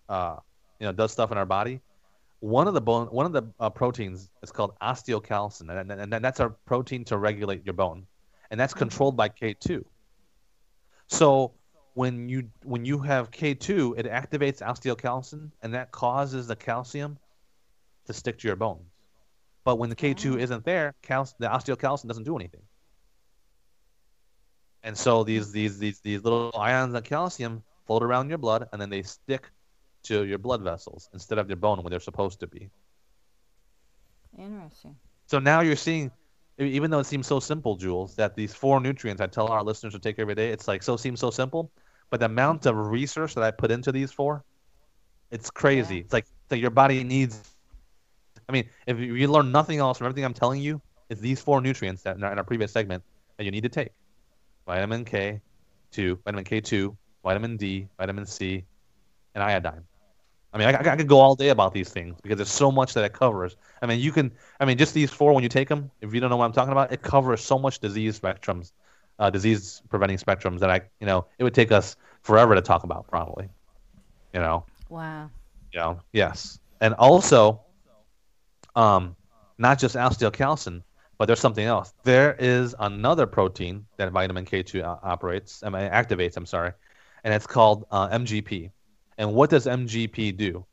uh, 0.09 0.37
you 0.79 0.85
know, 0.87 0.93
does 1.01 1.11
stuff 1.11 1.31
in 1.31 1.37
our 1.37 1.45
body. 1.45 1.75
One 2.39 2.67
of 2.67 2.73
the 2.73 2.81
bone, 2.81 3.05
one 3.19 3.27
of 3.27 3.33
the 3.37 3.43
uh, 3.59 3.69
proteins 3.69 4.29
is 4.41 4.51
called 4.51 4.71
osteocalcin, 4.81 5.69
and, 5.69 5.91
and, 5.91 6.13
and 6.15 6.25
that's 6.25 6.39
a 6.39 6.49
protein 6.65 7.05
to 7.05 7.19
regulate 7.19 7.61
your 7.63 7.75
bone, 7.75 8.07
and 8.49 8.59
that's 8.59 8.73
controlled 8.73 9.15
by 9.15 9.29
K 9.29 9.53
two. 9.53 9.85
So 11.07 11.53
when 11.93 12.27
you 12.27 12.49
when 12.63 12.83
you 12.83 12.97
have 13.11 13.29
K 13.29 13.53
two, 13.53 13.93
it 13.99 14.07
activates 14.07 14.59
osteocalcin, 14.69 15.51
and 15.61 15.69
that 15.75 15.91
causes 15.91 16.47
the 16.47 16.55
calcium 16.55 17.19
to 18.07 18.13
stick 18.13 18.39
to 18.39 18.47
your 18.47 18.55
bones. 18.55 18.90
But 19.63 19.77
when 19.77 19.89
the 19.89 19.95
K2 19.95 20.39
isn't 20.39 20.65
there, 20.65 20.95
cal- 21.03 21.29
the 21.39 21.47
osteocalcin 21.47 22.07
doesn't 22.07 22.23
do 22.23 22.35
anything. 22.35 22.61
And 24.83 24.97
so 24.97 25.23
these 25.23 25.51
these 25.51 25.79
these 25.79 25.99
these 25.99 26.23
little 26.23 26.51
ions 26.57 26.95
of 26.95 27.03
calcium 27.03 27.63
float 27.85 28.03
around 28.03 28.29
your 28.29 28.37
blood, 28.37 28.67
and 28.71 28.81
then 28.81 28.89
they 28.89 29.03
stick 29.03 29.51
to 30.03 30.23
your 30.25 30.39
blood 30.39 30.61
vessels 30.61 31.09
instead 31.13 31.37
of 31.37 31.47
your 31.49 31.57
bone 31.57 31.81
where 31.83 31.89
they're 31.89 31.99
supposed 31.99 32.39
to 32.39 32.47
be. 32.47 32.69
Interesting. 34.37 34.95
So 35.27 35.39
now 35.39 35.61
you're 35.61 35.75
seeing, 35.75 36.11
even 36.57 36.89
though 36.91 36.99
it 36.99 37.05
seems 37.05 37.27
so 37.27 37.39
simple, 37.39 37.75
Jewels, 37.75 38.15
that 38.15 38.35
these 38.35 38.53
four 38.53 38.79
nutrients 38.79 39.21
I 39.21 39.27
tell 39.27 39.47
our 39.47 39.63
listeners 39.63 39.93
to 39.93 39.99
take 39.99 40.19
every 40.19 40.35
day, 40.35 40.49
it's 40.49 40.67
like 40.67 40.83
so 40.83 40.97
seems 40.97 41.19
so 41.19 41.29
simple, 41.29 41.71
but 42.09 42.19
the 42.19 42.25
amount 42.25 42.65
of 42.65 42.75
research 42.75 43.35
that 43.35 43.43
I 43.43 43.51
put 43.51 43.71
into 43.71 43.91
these 43.91 44.11
four, 44.11 44.43
it's 45.31 45.49
crazy. 45.49 45.99
It's 45.99 46.13
like 46.13 46.25
that 46.49 46.57
your 46.57 46.71
body 46.71 47.03
needs. 47.03 47.50
I 48.51 48.53
mean, 48.53 48.69
if 48.87 48.99
you 48.99 49.15
you 49.15 49.27
learn 49.27 49.51
nothing 49.51 49.79
else 49.79 49.97
from 49.97 50.07
everything 50.07 50.25
I'm 50.25 50.33
telling 50.33 50.61
you, 50.61 50.81
it's 51.09 51.21
these 51.21 51.41
four 51.41 51.61
nutrients 51.61 52.03
that 52.03 52.17
in 52.17 52.23
our, 52.23 52.33
in 52.33 52.37
our 52.37 52.43
previous 52.43 52.71
segment 52.71 53.03
that 53.37 53.45
you 53.45 53.51
need 53.51 53.63
to 53.63 53.69
take: 53.69 53.91
vitamin 54.67 55.05
K, 55.05 55.41
two, 55.91 56.19
vitamin 56.25 56.43
K2, 56.43 56.95
vitamin 57.23 57.57
D, 57.57 57.87
vitamin 57.97 58.25
C, 58.25 58.65
and 59.35 59.43
iodine. 59.43 59.83
I 60.53 60.57
mean, 60.57 60.67
I, 60.67 60.91
I 60.91 60.95
could 60.97 61.07
go 61.07 61.19
all 61.19 61.35
day 61.35 61.49
about 61.49 61.73
these 61.73 61.89
things 61.89 62.19
because 62.21 62.37
there's 62.37 62.51
so 62.51 62.71
much 62.71 62.93
that 62.95 63.05
it 63.05 63.13
covers. 63.13 63.55
I 63.81 63.87
mean, 63.87 63.99
you 63.99 64.11
can, 64.11 64.31
I 64.59 64.65
mean, 64.65 64.77
just 64.77 64.93
these 64.93 65.09
four, 65.11 65.33
when 65.33 65.43
you 65.43 65.49
take 65.49 65.69
them, 65.69 65.91
if 66.01 66.13
you 66.13 66.19
don't 66.19 66.29
know 66.29 66.37
what 66.37 66.45
I'm 66.45 66.51
talking 66.51 66.73
about, 66.73 66.91
it 66.91 67.01
covers 67.01 67.41
so 67.41 67.57
much 67.57 67.79
disease 67.79 68.19
spectrums, 68.19 68.73
uh, 69.19 69.29
disease 69.29 69.81
preventing 69.89 70.17
spectrums 70.17 70.59
that 70.59 70.69
I, 70.69 70.81
you 70.99 71.07
know, 71.07 71.25
it 71.39 71.43
would 71.45 71.53
take 71.53 71.71
us 71.71 71.95
forever 72.23 72.55
to 72.55 72.61
talk 72.61 72.83
about 72.83 73.07
probably, 73.07 73.49
you 74.33 74.41
know, 74.41 74.65
Wow. 74.89 75.29
you 75.73 75.79
know, 75.79 75.99
yes. 76.11 76.59
And 76.81 76.93
also, 76.95 77.61
um, 78.75 79.15
not 79.57 79.79
just 79.79 79.95
osteocalcin, 79.95 80.83
but 81.17 81.25
there's 81.25 81.39
something 81.39 81.65
else. 81.65 81.93
There 82.03 82.35
is 82.39 82.75
another 82.79 83.27
protein 83.27 83.85
that 83.97 84.11
vitamin 84.11 84.45
K2 84.45 84.99
operates, 85.03 85.61
I 85.63 85.69
mean, 85.69 85.83
activates, 85.83 86.35
I'm 86.35 86.45
sorry, 86.45 86.71
and 87.23 87.33
it's 87.33 87.45
called 87.47 87.85
uh, 87.91 88.09
MGP. 88.09 88.71
And 89.17 89.33
what 89.33 89.49
does 89.49 89.67
MGP 89.67 90.35
do? 90.35 90.65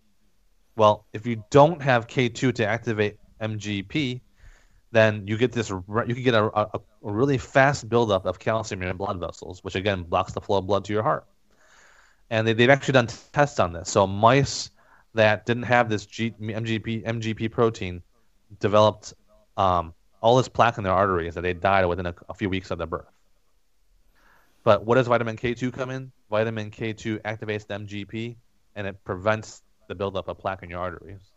Well, 0.76 1.04
if 1.12 1.26
you 1.26 1.44
don't 1.50 1.82
have 1.82 2.06
K2 2.06 2.54
to 2.54 2.66
activate 2.66 3.18
MGP, 3.40 4.20
then 4.90 5.26
you 5.26 5.36
get 5.36 5.52
this. 5.52 5.68
You 5.68 5.82
can 6.14 6.22
get 6.22 6.34
a, 6.34 6.44
a, 6.44 6.70
a 6.76 6.80
really 7.02 7.36
fast 7.36 7.88
buildup 7.88 8.24
of 8.24 8.38
calcium 8.38 8.80
in 8.80 8.86
your 8.86 8.94
blood 8.94 9.20
vessels, 9.20 9.62
which 9.62 9.74
again 9.74 10.02
blocks 10.02 10.32
the 10.32 10.40
flow 10.40 10.58
of 10.58 10.66
blood 10.66 10.84
to 10.86 10.92
your 10.92 11.02
heart. 11.02 11.26
And 12.30 12.46
they, 12.46 12.52
they've 12.52 12.70
actually 12.70 12.92
done 12.92 13.08
tests 13.32 13.60
on 13.60 13.72
this. 13.72 13.90
So 13.90 14.06
mice 14.06 14.70
that 15.18 15.46
didn't 15.46 15.64
have 15.64 15.88
this 15.88 16.06
G, 16.06 16.30
MGP 16.30 17.04
MGP 17.04 17.50
protein 17.50 18.02
developed 18.60 19.14
um, 19.56 19.92
all 20.20 20.36
this 20.36 20.48
plaque 20.48 20.78
in 20.78 20.84
their 20.84 20.92
arteries 20.92 21.34
that 21.34 21.42
they 21.42 21.54
died 21.54 21.86
within 21.86 22.06
a, 22.06 22.14
a 22.28 22.34
few 22.34 22.48
weeks 22.48 22.70
of 22.70 22.78
their 22.78 22.86
birth. 22.86 23.10
But 24.62 24.84
what 24.84 24.94
does 24.94 25.08
vitamin 25.08 25.36
K2 25.36 25.72
come 25.72 25.90
in? 25.90 26.12
Vitamin 26.30 26.70
K2 26.70 27.20
activates 27.22 27.66
the 27.66 27.74
MGP 27.74 28.36
and 28.76 28.86
it 28.86 29.02
prevents 29.04 29.62
the 29.88 29.94
buildup 29.96 30.28
of 30.28 30.38
plaque 30.38 30.62
in 30.62 30.70
your 30.70 30.80
arteries. 30.80 31.32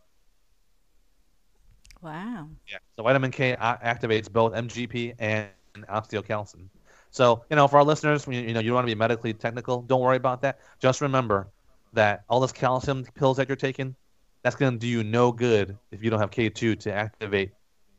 Wow. 2.02 2.50
Yeah. 2.70 2.78
So 2.96 3.04
vitamin 3.04 3.32
K 3.32 3.56
activates 3.60 4.32
both 4.32 4.54
MGP 4.54 5.16
and 5.18 5.50
osteocalcin. 5.90 6.68
So 7.10 7.46
you 7.50 7.56
know, 7.56 7.68
for 7.68 7.78
our 7.78 7.84
listeners, 7.84 8.28
you, 8.28 8.34
you 8.42 8.54
know, 8.54 8.60
you 8.60 8.68
don't 8.68 8.76
want 8.76 8.88
to 8.88 8.94
be 8.94 9.00
medically 9.00 9.34
technical. 9.34 9.82
Don't 9.82 10.02
worry 10.02 10.18
about 10.18 10.44
that. 10.44 10.60
Just 10.80 11.02
remember 11.02 11.48
that 11.94 12.24
all 12.30 12.40
this 12.40 12.52
calcium 12.52 13.06
pills 13.16 13.38
that 13.38 13.50
you're 13.50 13.56
taking, 13.56 13.96
that's 14.44 14.56
going 14.56 14.74
to 14.74 14.80
do 14.80 14.88
you 14.88 15.04
no 15.04 15.32
good 15.32 15.78
if 15.92 16.04
you 16.04 16.10
don't 16.10 16.20
have 16.20 16.32
K2 16.32 16.80
to 16.80 16.94
activate 16.94 17.52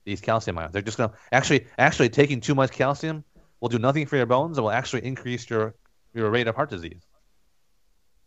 these 0.05 0.21
calcium 0.21 0.59
ions. 0.59 0.73
They're 0.73 0.83
just 0.83 0.99
going 0.99 1.11
to 1.11 1.17
actually 1.31 1.67
actually 1.79 2.09
taking 2.09 2.41
too 2.41 2.55
much 2.55 2.73
calcium 2.73 3.25
will 3.61 3.69
do 3.69 3.79
nothing 3.79 4.07
for 4.07 4.17
your 4.17 4.27
bones. 4.27 4.59
It 4.59 4.61
will 4.61 4.71
actually 4.71 5.05
increase 5.05 5.49
your 5.49 5.75
your 6.15 6.31
rate 6.31 6.49
of 6.49 6.57
heart 6.57 6.71
disease. 6.71 7.07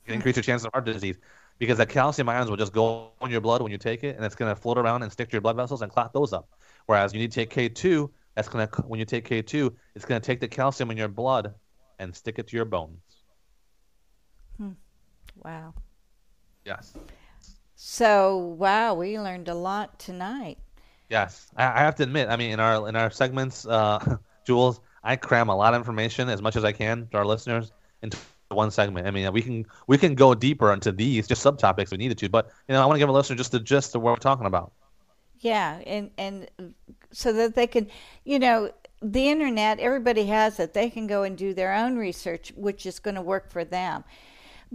Can 0.05 0.15
increase 0.15 0.35
your 0.35 0.43
chance 0.43 0.63
of 0.63 0.71
heart 0.71 0.85
disease 0.85 1.17
because 1.57 1.77
the 1.77 1.85
calcium 1.85 2.29
ions 2.29 2.49
will 2.49 2.57
just 2.57 2.73
go 2.73 3.11
in 3.21 3.31
your 3.31 3.41
blood 3.41 3.61
when 3.61 3.71
you 3.71 3.77
take 3.77 4.03
it, 4.03 4.15
and 4.15 4.25
it's 4.25 4.35
going 4.35 4.53
to 4.53 4.59
float 4.59 4.77
around 4.77 5.03
and 5.03 5.11
stick 5.11 5.29
to 5.29 5.33
your 5.33 5.41
blood 5.41 5.55
vessels 5.55 5.81
and 5.81 5.91
clot 5.91 6.13
those 6.13 6.33
up. 6.33 6.49
Whereas 6.85 7.13
you 7.13 7.19
need 7.19 7.31
to 7.31 7.45
take 7.45 7.53
K2, 7.53 8.09
that's 8.35 8.47
going 8.47 8.67
to 8.67 8.81
when 8.83 8.99
you 8.99 9.05
take 9.05 9.27
K2, 9.27 9.73
it's 9.95 10.05
going 10.05 10.19
to 10.19 10.25
take 10.25 10.39
the 10.39 10.47
calcium 10.47 10.91
in 10.91 10.97
your 10.97 11.07
blood 11.07 11.53
and 11.99 12.15
stick 12.15 12.39
it 12.39 12.47
to 12.47 12.55
your 12.55 12.65
bones. 12.65 13.01
Hmm. 14.57 14.71
Wow. 15.45 15.75
Yes, 16.65 16.97
So, 17.75 18.37
wow, 18.37 18.95
we 18.95 19.19
learned 19.19 19.47
a 19.49 19.55
lot 19.55 19.99
tonight. 19.99 20.57
yes. 21.09 21.51
I, 21.55 21.65
I 21.65 21.79
have 21.79 21.95
to 21.95 22.03
admit, 22.03 22.29
I 22.29 22.37
mean, 22.37 22.51
in 22.51 22.59
our 22.59 22.87
in 22.89 22.95
our 22.95 23.11
segments, 23.11 23.65
uh, 23.67 24.17
Jewels, 24.45 24.81
I 25.03 25.15
cram 25.17 25.49
a 25.49 25.55
lot 25.55 25.73
of 25.73 25.79
information 25.79 26.29
as 26.29 26.41
much 26.41 26.55
as 26.55 26.63
I 26.63 26.71
can 26.71 27.07
to 27.11 27.17
our 27.17 27.25
listeners 27.25 27.73
into 28.01 28.17
one 28.49 28.71
segment. 28.71 29.07
I 29.07 29.11
mean, 29.11 29.31
we 29.33 29.41
can 29.41 29.65
we 29.87 29.97
can 29.97 30.15
go 30.15 30.33
deeper 30.35 30.73
into 30.73 30.91
these 30.91 31.27
just 31.27 31.43
subtopics 31.45 31.83
if 31.83 31.91
we 31.91 31.97
needed 31.97 32.17
to, 32.19 32.29
but 32.29 32.51
you 32.67 32.73
know, 32.73 32.83
I 32.83 32.85
want 32.87 32.95
to 32.95 32.99
give 32.99 33.09
a 33.09 33.13
listener 33.13 33.37
just 33.37 33.51
the 33.51 33.59
gist 33.59 33.95
of 33.95 34.01
what 34.01 34.11
we're 34.13 34.17
talking 34.17 34.47
about. 34.47 34.73
Yeah, 35.39 35.81
and 35.85 36.11
and 36.17 36.49
so 37.11 37.33
that 37.33 37.55
they 37.55 37.67
can, 37.67 37.89
you 38.23 38.39
know, 38.39 38.71
the 39.01 39.29
internet, 39.29 39.79
everybody 39.79 40.25
has 40.27 40.59
it. 40.59 40.73
They 40.73 40.89
can 40.89 41.07
go 41.07 41.23
and 41.23 41.37
do 41.37 41.53
their 41.53 41.73
own 41.73 41.97
research, 41.97 42.53
which 42.55 42.85
is 42.85 42.99
going 42.99 43.15
to 43.15 43.21
work 43.21 43.51
for 43.51 43.63
them. 43.65 44.03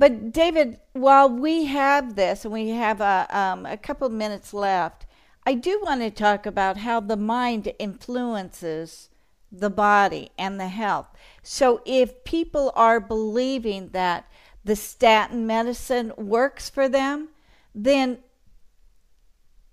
But 0.00 0.32
David, 0.32 0.80
while 0.94 1.28
we 1.28 1.66
have 1.66 2.16
this 2.16 2.46
and 2.46 2.54
we 2.54 2.70
have 2.70 3.02
a 3.02 3.26
um, 3.28 3.66
a 3.66 3.76
couple 3.76 4.08
minutes 4.08 4.54
left, 4.54 5.04
I 5.44 5.52
do 5.52 5.78
want 5.84 6.00
to 6.00 6.10
talk 6.10 6.46
about 6.46 6.78
how 6.78 7.00
the 7.00 7.18
mind 7.18 7.70
influences 7.78 9.10
the 9.52 9.68
body 9.68 10.30
and 10.38 10.58
the 10.58 10.68
health. 10.68 11.08
So 11.42 11.82
if 11.84 12.24
people 12.24 12.72
are 12.74 12.98
believing 12.98 13.90
that 13.90 14.24
the 14.64 14.74
statin 14.74 15.46
medicine 15.46 16.14
works 16.16 16.70
for 16.70 16.88
them, 16.88 17.28
then 17.74 18.20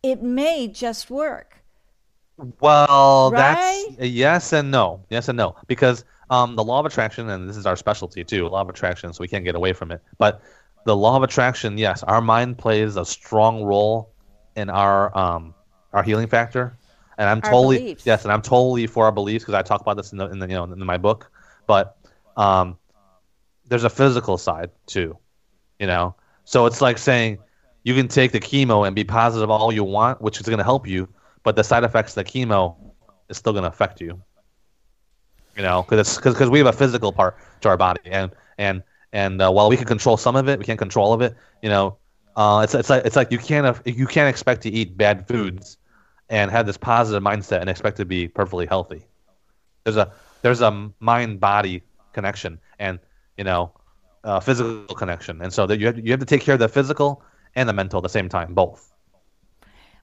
it 0.04 0.22
may 0.22 0.68
just 0.68 1.10
work. 1.10 1.64
Well, 2.60 3.32
Right? 3.32 3.86
that's 3.98 4.10
yes 4.10 4.52
and 4.52 4.72
no. 4.72 5.06
Yes 5.10 5.30
and 5.30 5.38
no. 5.38 5.56
Because 5.68 6.04
um, 6.30 6.56
the 6.56 6.64
law 6.64 6.80
of 6.80 6.86
attraction, 6.86 7.30
and 7.30 7.50
this 7.50 7.58
is 7.58 7.66
our 7.66 7.76
specialty 7.76 8.24
too, 8.24 8.48
law 8.48 8.62
of 8.62 8.70
attraction, 8.70 9.14
so 9.14 9.22
we 9.22 9.28
can't 9.28 9.46
get 9.46 9.56
away 9.56 9.74
from 9.74 9.92
it. 9.92 10.02
But 10.18 10.42
the 10.86 10.96
law 10.96 11.16
of 11.18 11.24
attraction, 11.24 11.78
yes, 11.78 12.04
our 12.04 12.22
mind 12.22 12.58
plays 12.58 12.96
a 12.96 13.06
strong 13.06 13.64
role 13.64 14.12
in 14.56 14.70
our 14.70 15.16
um, 15.18 15.54
our 15.94 16.04
healing 16.04 16.28
factor. 16.28 16.78
And 17.18 17.28
I'm 17.28 17.42
Our 17.44 17.50
totally 17.52 17.78
beliefs. 17.80 18.06
yes, 18.06 18.24
and 18.24 18.32
I'm 18.32 18.42
totally 18.42 18.86
for 18.88 19.06
our 19.06 19.12
beliefs 19.12 19.44
because 19.44 19.56
I 19.56 19.64
talk 19.64 19.82
about 19.82 19.98
this 19.98 20.12
in 20.12 20.18
the, 20.20 20.28
in 20.30 20.40
the 20.40 20.48
you 20.48 20.54
know 20.54 20.66
in 20.66 20.86
my 20.86 20.98
book. 20.98 21.32
But 21.66 21.98
um, 22.36 22.78
there's 23.68 23.84
a 23.84 23.90
physical 23.90 24.38
side 24.38 24.70
too, 24.86 25.18
you 25.80 25.88
know. 25.88 26.16
So 26.46 26.66
it's 26.66 26.82
like 26.82 26.98
saying 26.98 27.40
you 27.84 27.96
can 27.96 28.08
take 28.08 28.32
the 28.32 28.40
chemo 28.40 28.86
and 28.86 28.96
be 28.96 29.04
positive 29.04 29.50
all 29.50 29.72
you 29.74 29.84
want, 29.84 30.22
which 30.22 30.40
is 30.40 30.46
going 30.46 30.60
to 30.60 30.64
help 30.64 30.88
you, 30.88 31.08
but 31.44 31.56
the 31.56 31.64
side 31.64 31.84
effects 31.84 32.16
of 32.16 32.24
the 32.26 32.32
chemo 32.32 32.76
is 33.30 33.38
still 33.38 33.54
going 33.54 33.64
to 33.64 33.70
affect 33.70 34.00
you. 34.00 34.22
You 35.58 35.64
know, 35.64 35.84
because 35.84 36.18
because 36.18 36.50
we 36.50 36.60
have 36.60 36.68
a 36.68 36.74
physical 36.74 37.12
part 37.12 37.38
to 37.62 37.70
our 37.70 37.78
body, 37.78 38.02
and 38.06 38.32
and 38.60 38.84
and 39.14 39.42
uh, 39.42 39.52
while 39.52 39.70
we 39.70 39.78
can 39.78 39.88
control 39.88 40.18
some 40.18 40.36
of 40.36 40.48
it, 40.48 40.60
we 40.60 40.66
can't 40.66 40.80
control 40.80 41.14
of 41.14 41.22
it. 41.22 41.36
You 41.64 41.70
know, 41.70 41.98
uh, 42.36 42.62
it's 42.64 42.76
it's 42.76 42.90
like 42.90 43.06
it's 43.06 43.16
like 43.16 43.32
you 43.32 43.40
can't 43.40 43.78
you 43.86 44.06
can't 44.06 44.30
expect 44.30 44.62
to 44.64 44.70
eat 44.70 44.98
bad 44.98 45.28
foods 45.28 45.78
and 46.30 46.52
have 46.52 46.68
this 46.68 46.78
positive 46.78 47.24
mindset 47.24 47.62
and 47.62 47.70
expect 47.70 47.98
to 47.98 48.06
be 48.06 48.28
perfectly 48.28 48.68
healthy. 48.68 49.04
There's 49.84 49.98
a 49.98 50.12
there's 50.44 50.62
a 50.62 50.92
mind 51.00 51.40
body 51.40 51.84
connection 52.14 52.60
and 52.80 53.00
you 53.38 53.44
know 53.44 53.72
uh, 54.24 54.40
physical 54.40 54.96
connection, 54.96 55.42
and 55.42 55.52
so 55.52 55.66
that 55.66 55.80
you 55.80 55.88
have 55.88 55.98
you 55.98 56.12
have 56.12 56.20
to 56.20 56.26
take 56.26 56.42
care 56.42 56.54
of 56.54 56.60
the 56.60 56.70
physical 56.70 57.24
and 57.56 57.68
the 57.68 57.74
mental 57.74 57.98
at 57.98 58.04
the 58.04 58.10
same 58.10 58.30
time, 58.30 58.54
both. 58.54 58.94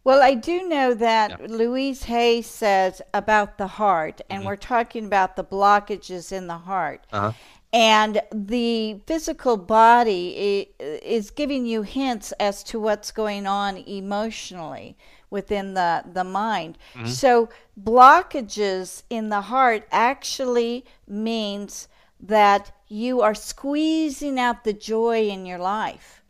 Well, 0.04 0.22
I 0.22 0.34
do 0.34 0.68
know 0.68 0.92
that 0.92 1.50
Louise 1.50 2.04
Hay 2.04 2.42
says 2.42 3.00
about 3.14 3.56
the 3.56 3.66
heart, 3.66 4.20
and 4.28 4.44
we're 4.44 4.56
talking 4.56 5.06
about 5.06 5.34
the 5.34 5.44
blockages 5.44 6.30
in 6.30 6.46
the 6.46 6.58
heart. 6.58 7.06
Uh-huh. 7.10 7.32
And 7.72 8.20
the 8.30 9.00
physical 9.06 9.56
body 9.56 10.68
is 10.78 11.30
giving 11.30 11.64
you 11.64 11.82
hints 11.82 12.32
as 12.32 12.62
to 12.64 12.78
what's 12.78 13.10
going 13.10 13.46
on 13.46 13.78
emotionally 13.78 14.96
within 15.30 15.72
the, 15.72 16.04
the 16.12 16.22
mind. 16.22 16.78
So, 17.06 17.48
blockages 17.82 19.02
in 19.10 19.30
the 19.30 19.40
heart 19.40 19.88
actually 19.90 20.84
means 21.08 21.88
that 22.20 22.70
you 22.88 23.22
are 23.22 23.34
squeezing 23.34 24.38
out 24.38 24.64
the 24.64 24.74
joy 24.74 25.28
in 25.28 25.46
your 25.46 25.58
life. 25.58 26.22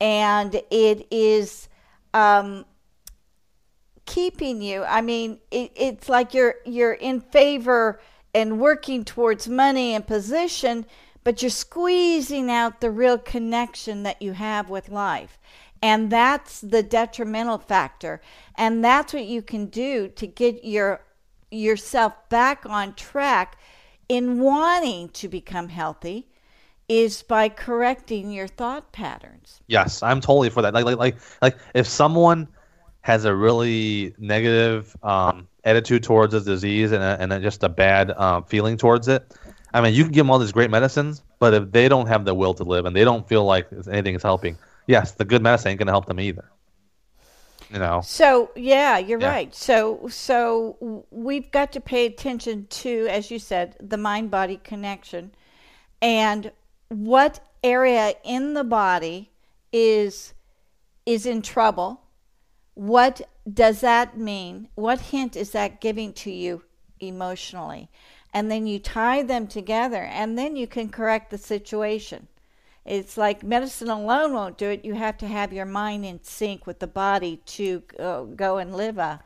And 0.00 0.54
it 0.70 1.06
is. 1.10 1.68
Um, 2.14 2.64
keeping 4.06 4.62
you 4.62 4.84
i 4.84 5.00
mean 5.00 5.38
it, 5.50 5.72
it's 5.76 6.08
like 6.08 6.34
you're 6.34 6.56
you're 6.64 6.94
in 6.94 7.20
favor 7.20 8.00
and 8.34 8.60
working 8.60 9.04
towards 9.04 9.48
money 9.48 9.94
and 9.94 10.06
position 10.06 10.84
but 11.24 11.40
you're 11.42 11.50
squeezing 11.50 12.50
out 12.50 12.80
the 12.80 12.90
real 12.90 13.18
connection 13.18 14.02
that 14.02 14.20
you 14.20 14.32
have 14.32 14.68
with 14.68 14.88
life 14.88 15.38
And 15.82 16.10
that's 16.10 16.60
the 16.60 16.82
detrimental 16.82 17.58
factor. 17.58 18.20
And 18.56 18.84
that's 18.84 19.12
what 19.12 19.26
you 19.26 19.42
can 19.42 19.66
do 19.66 20.08
to 20.08 20.26
get 20.26 20.64
your 20.64 21.02
yourself 21.50 22.14
back 22.30 22.64
on 22.66 22.94
track 22.94 23.58
in 24.08 24.40
wanting 24.40 25.10
to 25.10 25.28
become 25.28 25.68
healthy 25.68 26.28
is 26.88 27.22
by 27.22 27.48
correcting 27.48 28.30
your 28.30 28.48
thought 28.48 28.92
patterns. 28.92 29.60
Yes, 29.66 30.02
I'm 30.02 30.20
totally 30.20 30.50
for 30.50 30.62
that. 30.62 30.74
Like 30.74 30.84
like 30.84 30.98
like 30.98 31.16
like 31.42 31.58
if 31.74 31.86
someone 31.86 32.48
has 33.02 33.24
a 33.24 33.34
really 33.34 34.14
negative 34.18 34.96
um, 35.02 35.46
attitude 35.64 36.02
towards 36.02 36.32
this 36.32 36.44
disease 36.44 36.92
and 36.92 37.02
a, 37.02 37.16
and 37.20 37.32
a, 37.32 37.40
just 37.40 37.62
a 37.62 37.68
bad 37.68 38.10
um, 38.12 38.44
feeling 38.44 38.76
towards 38.76 39.08
it, 39.08 39.32
I 39.74 39.80
mean, 39.80 39.94
you 39.94 40.04
can 40.04 40.12
give 40.12 40.24
them 40.24 40.30
all 40.30 40.38
these 40.38 40.52
great 40.52 40.70
medicines, 40.70 41.22
but 41.38 41.54
if 41.54 41.72
they 41.72 41.88
don't 41.88 42.06
have 42.06 42.24
the 42.24 42.34
will 42.34 42.54
to 42.54 42.64
live 42.64 42.84
and 42.84 42.94
they 42.94 43.04
don't 43.04 43.26
feel 43.28 43.44
like 43.44 43.68
anything 43.90 44.14
is 44.14 44.22
helping, 44.22 44.58
yes, 44.86 45.12
the 45.12 45.24
good 45.24 45.42
medicine 45.42 45.70
ain't 45.70 45.78
going 45.78 45.86
to 45.86 45.92
help 45.92 46.06
them 46.06 46.20
either. 46.20 46.44
You 47.70 47.78
know. 47.78 48.02
So 48.04 48.50
yeah, 48.54 48.98
you're 48.98 49.20
yeah. 49.20 49.30
right. 49.30 49.54
So 49.54 50.06
so 50.08 51.06
we've 51.10 51.50
got 51.52 51.72
to 51.72 51.80
pay 51.80 52.04
attention 52.04 52.66
to, 52.68 53.06
as 53.08 53.30
you 53.30 53.38
said, 53.38 53.76
the 53.80 53.96
mind 53.96 54.30
body 54.30 54.60
connection, 54.62 55.32
and 56.02 56.52
what 56.88 57.40
area 57.64 58.12
in 58.24 58.52
the 58.52 58.64
body 58.64 59.30
is 59.72 60.34
is 61.06 61.24
in 61.24 61.40
trouble. 61.40 62.02
What 62.74 63.20
does 63.50 63.80
that 63.80 64.16
mean? 64.16 64.68
What 64.74 65.00
hint 65.00 65.36
is 65.36 65.50
that 65.50 65.80
giving 65.80 66.12
to 66.14 66.30
you 66.30 66.62
emotionally? 67.00 67.90
And 68.32 68.50
then 68.50 68.66
you 68.66 68.78
tie 68.78 69.22
them 69.22 69.46
together, 69.46 70.02
and 70.02 70.38
then 70.38 70.56
you 70.56 70.66
can 70.66 70.88
correct 70.88 71.30
the 71.30 71.38
situation. 71.38 72.28
It's 72.84 73.16
like 73.16 73.42
medicine 73.42 73.90
alone 73.90 74.32
won't 74.32 74.58
do 74.58 74.70
it. 74.70 74.84
You 74.84 74.94
have 74.94 75.18
to 75.18 75.26
have 75.26 75.52
your 75.52 75.66
mind 75.66 76.04
in 76.04 76.22
sync 76.22 76.66
with 76.66 76.78
the 76.78 76.86
body 76.86 77.42
to 77.46 77.82
uh, 77.98 78.22
go 78.22 78.56
and 78.56 78.74
live 78.74 78.98
a 78.98 79.20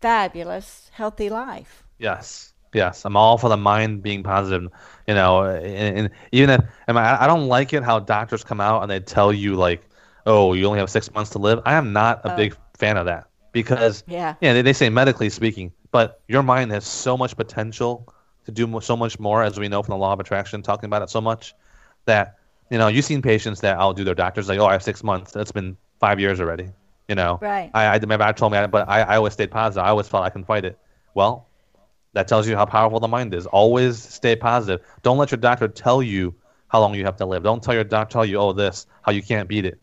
fabulous, 0.00 0.90
healthy 0.92 1.30
life. 1.30 1.82
Yes. 1.98 2.52
Yes, 2.74 3.04
I'm 3.04 3.16
all 3.16 3.38
for 3.38 3.48
the 3.48 3.56
mind 3.56 4.02
being 4.02 4.22
positive. 4.22 4.68
You 5.06 5.14
know, 5.14 5.44
and, 5.44 5.98
and 5.98 6.10
even 6.32 6.50
if 6.50 6.62
I, 6.88 7.18
I 7.20 7.26
don't 7.26 7.46
like 7.46 7.72
it 7.72 7.84
how 7.84 8.00
doctors 8.00 8.44
come 8.44 8.60
out 8.60 8.82
and 8.82 8.90
they 8.90 9.00
tell 9.00 9.32
you 9.32 9.54
like, 9.54 9.88
"Oh, 10.26 10.52
you 10.52 10.66
only 10.66 10.78
have 10.78 10.90
six 10.90 11.12
months 11.12 11.30
to 11.30 11.38
live." 11.38 11.60
I 11.64 11.74
am 11.74 11.92
not 11.92 12.24
a 12.24 12.32
oh. 12.32 12.36
big 12.36 12.56
fan 12.76 12.96
of 12.96 13.06
that 13.06 13.28
because 13.52 14.04
yeah, 14.06 14.34
yeah, 14.40 14.52
they, 14.52 14.62
they 14.62 14.72
say 14.72 14.88
medically 14.88 15.30
speaking, 15.30 15.72
but 15.90 16.20
your 16.28 16.42
mind 16.42 16.72
has 16.72 16.84
so 16.84 17.16
much 17.16 17.36
potential 17.36 18.12
to 18.46 18.52
do 18.52 18.80
so 18.80 18.96
much 18.96 19.18
more, 19.18 19.42
as 19.42 19.58
we 19.58 19.68
know 19.68 19.82
from 19.82 19.92
the 19.92 19.98
law 19.98 20.12
of 20.12 20.20
attraction, 20.20 20.62
talking 20.62 20.86
about 20.86 21.02
it 21.02 21.10
so 21.10 21.20
much 21.20 21.54
that 22.04 22.36
you 22.70 22.78
know, 22.78 22.88
you've 22.88 23.04
seen 23.04 23.22
patients 23.22 23.60
that 23.60 23.78
I'll 23.78 23.92
do 23.92 24.04
their 24.04 24.14
doctors 24.14 24.48
like, 24.48 24.58
oh, 24.58 24.66
I 24.66 24.72
have 24.72 24.82
six 24.82 25.02
months. 25.04 25.32
That's 25.32 25.52
been 25.52 25.76
five 26.00 26.18
years 26.18 26.40
already. 26.40 26.70
You 27.08 27.14
know, 27.14 27.38
right? 27.42 27.70
I, 27.74 27.84
I 27.84 27.96
remember 27.96 28.24
I 28.24 28.32
told 28.32 28.52
me, 28.52 28.66
but 28.66 28.88
I, 28.88 29.02
I 29.02 29.16
always 29.16 29.34
stayed 29.34 29.50
positive. 29.50 29.84
I 29.84 29.90
always 29.90 30.08
felt 30.08 30.24
I 30.24 30.30
can 30.30 30.42
fight 30.44 30.64
it. 30.64 30.78
Well, 31.12 31.46
that 32.14 32.28
tells 32.28 32.48
you 32.48 32.56
how 32.56 32.64
powerful 32.64 32.98
the 32.98 33.08
mind 33.08 33.34
is. 33.34 33.46
Always 33.46 33.98
stay 33.98 34.36
positive. 34.36 34.84
Don't 35.02 35.18
let 35.18 35.30
your 35.30 35.38
doctor 35.38 35.68
tell 35.68 36.02
you 36.02 36.34
how 36.68 36.80
long 36.80 36.94
you 36.94 37.04
have 37.04 37.16
to 37.18 37.26
live. 37.26 37.42
Don't 37.42 37.62
tell 37.62 37.74
your 37.74 37.84
doctor 37.84 38.14
tell 38.14 38.24
you, 38.24 38.38
oh, 38.38 38.54
this 38.54 38.86
how 39.02 39.12
you 39.12 39.22
can't 39.22 39.48
beat 39.48 39.66
it. 39.66 39.78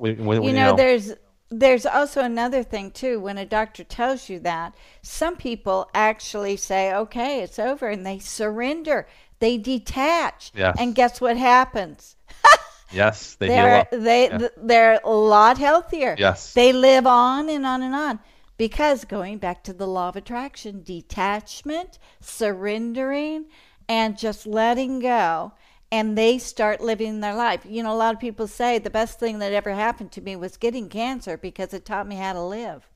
When, 0.00 0.24
when, 0.24 0.42
you, 0.42 0.52
know, 0.52 0.58
you 0.58 0.64
know, 0.70 0.76
there's 0.76 1.12
there's 1.50 1.84
also 1.84 2.22
another 2.22 2.62
thing 2.62 2.90
too. 2.90 3.20
When 3.20 3.36
a 3.36 3.44
doctor 3.44 3.84
tells 3.84 4.30
you 4.30 4.38
that, 4.40 4.74
some 5.02 5.36
people 5.36 5.90
actually 5.92 6.56
say, 6.56 6.94
"Okay, 6.94 7.42
it's 7.42 7.58
over," 7.58 7.88
and 7.88 8.06
they 8.06 8.18
surrender. 8.18 9.06
They 9.40 9.58
detach. 9.58 10.52
Yes. 10.54 10.76
And 10.78 10.94
guess 10.94 11.20
what 11.20 11.36
happens? 11.36 12.16
yes, 12.92 13.34
they 13.34 13.48
they're, 13.48 13.86
They 13.92 14.28
yeah. 14.30 14.48
they're 14.56 15.00
a 15.04 15.10
lot 15.10 15.58
healthier. 15.58 16.16
Yes. 16.18 16.54
They 16.54 16.72
live 16.72 17.06
on 17.06 17.50
and 17.50 17.66
on 17.66 17.82
and 17.82 17.94
on 17.94 18.20
because 18.56 19.04
going 19.04 19.36
back 19.36 19.62
to 19.64 19.74
the 19.74 19.86
law 19.86 20.08
of 20.08 20.16
attraction, 20.16 20.82
detachment, 20.82 21.98
surrendering, 22.20 23.46
and 23.86 24.16
just 24.16 24.46
letting 24.46 25.00
go 25.00 25.52
and 25.92 26.16
they 26.16 26.38
start 26.38 26.80
living 26.80 27.20
their 27.20 27.34
life. 27.34 27.66
You 27.68 27.82
know, 27.82 27.92
a 27.92 27.96
lot 27.96 28.14
of 28.14 28.20
people 28.20 28.46
say 28.46 28.78
the 28.78 28.90
best 28.90 29.18
thing 29.18 29.38
that 29.40 29.52
ever 29.52 29.72
happened 29.72 30.12
to 30.12 30.20
me 30.20 30.36
was 30.36 30.56
getting 30.56 30.88
cancer 30.88 31.36
because 31.36 31.74
it 31.74 31.84
taught 31.84 32.06
me 32.06 32.16
how 32.16 32.32
to 32.32 32.42
live. 32.42 32.88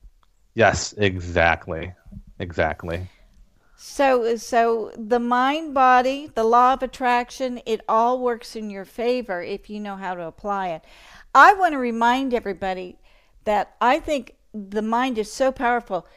Yes, 0.53 0.93
exactly. 0.97 1.93
Exactly. 2.39 3.07
So, 3.77 4.37
so 4.37 4.91
the 4.97 5.19
mind 5.19 5.73
body, 5.73 6.31
the 6.33 6.45
law 6.45 6.73
of 6.73 6.83
attraction, 6.83 7.61
it 7.65 7.81
all 7.89 8.19
works 8.19 8.55
in 8.55 8.69
your 8.69 8.85
favor 8.85 9.41
if 9.41 9.69
you 9.69 9.79
know 9.81 9.97
how 9.97 10.15
to 10.15 10.23
apply 10.23 10.69
it. 10.69 10.83
I 11.33 11.53
want 11.53 11.73
to 11.73 11.77
remind 11.77 12.33
everybody 12.33 12.97
that 13.43 13.75
I 13.81 13.99
think 13.99 14.35
the 14.53 14.81
mind 14.81 15.17
is 15.17 15.31
so 15.31 15.51
powerful 15.51 16.07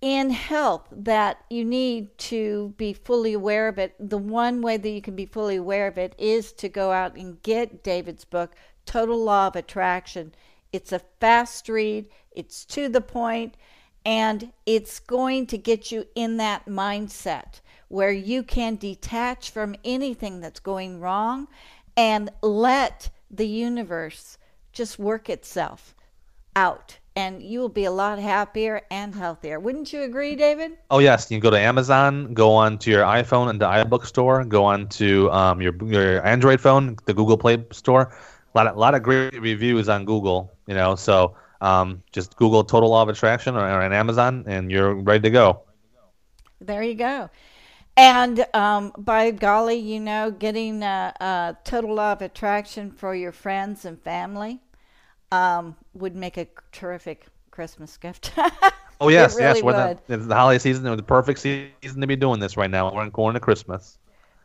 in 0.00 0.30
health 0.30 0.86
that 0.92 1.44
you 1.50 1.64
need 1.64 2.16
to 2.18 2.74
be 2.76 2.92
fully 2.92 3.32
aware 3.32 3.68
of 3.68 3.78
it. 3.78 3.94
The 3.98 4.18
one 4.18 4.60
way 4.62 4.76
that 4.76 4.88
you 4.88 5.02
can 5.02 5.16
be 5.16 5.26
fully 5.26 5.56
aware 5.56 5.86
of 5.86 5.98
it 5.98 6.14
is 6.18 6.52
to 6.54 6.68
go 6.68 6.92
out 6.92 7.16
and 7.16 7.42
get 7.42 7.82
David's 7.82 8.24
book, 8.24 8.54
Total 8.86 9.18
Law 9.18 9.48
of 9.48 9.56
Attraction. 9.56 10.34
It's 10.72 10.92
a 10.92 11.00
fast 11.20 11.68
read, 11.68 12.06
it's 12.30 12.64
to 12.66 12.88
the 12.88 13.00
point 13.00 13.56
and 14.04 14.52
it's 14.64 15.00
going 15.00 15.46
to 15.46 15.58
get 15.58 15.90
you 15.90 16.06
in 16.14 16.36
that 16.38 16.66
mindset 16.66 17.60
where 17.88 18.12
you 18.12 18.42
can 18.42 18.76
detach 18.76 19.50
from 19.50 19.74
anything 19.84 20.40
that's 20.40 20.60
going 20.60 21.00
wrong 21.00 21.48
and 21.96 22.30
let 22.42 23.10
the 23.30 23.46
universe 23.46 24.38
just 24.72 24.98
work 24.98 25.28
itself 25.28 25.94
out 26.54 26.98
and 27.18 27.42
you 27.42 27.58
will 27.58 27.68
be 27.68 27.84
a 27.84 27.90
lot 27.90 28.20
happier 28.20 28.80
and 28.92 29.12
healthier. 29.12 29.58
Wouldn't 29.58 29.92
you 29.92 30.02
agree, 30.02 30.36
David? 30.36 30.78
Oh 30.88 31.00
yes, 31.00 31.28
you 31.28 31.34
can 31.34 31.42
go 31.42 31.50
to 31.50 31.58
Amazon, 31.58 32.32
go 32.32 32.52
on 32.52 32.78
to 32.78 32.90
your 32.92 33.02
iPhone 33.02 33.50
and 33.50 33.60
the 33.60 33.66
iBook 33.66 34.06
store, 34.06 34.44
go 34.44 34.64
on 34.64 34.88
to 35.00 35.28
um, 35.32 35.60
your 35.60 35.74
your 35.84 36.24
Android 36.24 36.60
phone, 36.60 36.96
the 37.06 37.14
Google 37.14 37.36
Play 37.36 37.64
store. 37.72 38.12
A 38.54 38.58
lot 38.58 38.68
of, 38.68 38.76
a 38.76 38.78
lot 38.78 38.94
of 38.94 39.02
great 39.02 39.40
reviews 39.40 39.88
on 39.88 40.04
Google, 40.04 40.52
you 40.68 40.74
know. 40.74 40.94
So 40.94 41.34
um, 41.60 42.04
just 42.12 42.36
Google 42.36 42.62
Total 42.62 42.88
Law 42.88 43.02
of 43.02 43.08
Attraction 43.08 43.56
or, 43.56 43.66
or 43.66 43.82
on 43.82 43.92
Amazon, 43.92 44.44
and 44.46 44.70
you're 44.70 44.94
ready 44.94 45.22
to 45.22 45.30
go. 45.30 45.62
There 46.60 46.84
you 46.84 46.94
go. 46.94 47.30
And 47.96 48.46
um, 48.54 48.92
by 48.96 49.32
golly, 49.32 49.74
you 49.74 49.98
know, 49.98 50.30
getting 50.30 50.84
a, 50.84 51.12
a, 51.18 51.56
total 51.64 51.94
law 51.94 52.12
of 52.12 52.22
attraction 52.22 52.92
for 52.92 53.12
your 53.12 53.32
friends 53.32 53.84
and 53.84 54.00
family 54.00 54.60
um, 55.30 55.76
would 55.98 56.16
make 56.16 56.36
a 56.36 56.46
terrific 56.72 57.26
Christmas 57.50 57.96
gift. 57.96 58.32
oh 59.00 59.08
yes, 59.08 59.36
really 59.36 59.56
yes. 59.56 59.62
Would. 59.62 59.98
The, 60.06 60.16
the 60.16 60.34
holiday 60.34 60.58
season, 60.58 60.84
the 60.84 61.02
perfect 61.02 61.40
season 61.40 62.00
to 62.00 62.06
be 62.06 62.16
doing 62.16 62.40
this 62.40 62.56
right 62.56 62.70
now. 62.70 62.92
We're 62.92 63.08
going 63.10 63.34
to 63.34 63.40
Christmas. 63.40 63.98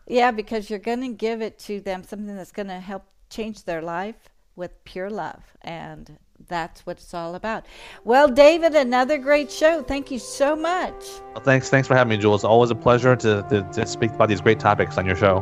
Yeah, 0.08 0.32
because 0.32 0.70
you're 0.70 0.80
going 0.80 1.02
to 1.02 1.10
give 1.10 1.42
it 1.42 1.60
to 1.60 1.80
them 1.80 2.04
something 2.04 2.36
that's 2.36 2.52
going 2.52 2.68
to 2.68 2.80
help 2.80 3.04
change 3.30 3.64
their 3.64 3.82
life 3.82 4.16
with 4.56 4.72
pure 4.84 5.10
love, 5.10 5.42
and 5.62 6.18
that's 6.48 6.86
what 6.86 6.98
it's 6.98 7.14
all 7.14 7.36
about. 7.36 7.66
Well, 8.04 8.28
David, 8.28 8.76
another 8.76 9.18
great 9.18 9.52
show. 9.52 9.82
Thank 9.82 10.12
you 10.12 10.20
so 10.20 10.56
much. 10.56 10.94
Well, 11.34 11.44
thanks. 11.44 11.70
Thanks 11.70 11.88
for 11.88 11.96
having 11.96 12.10
me, 12.10 12.18
Jewels. 12.18 12.42
It's 12.42 12.46
always 12.46 12.70
a 12.70 12.76
pleasure 12.76 13.16
to, 13.16 13.46
to, 13.50 13.68
to 13.74 13.86
speak 13.86 14.12
about 14.12 14.30
these 14.30 14.42
great 14.42 14.60
topics 14.60 14.98
on 14.98 15.06
your 15.06 15.16
show. 15.16 15.40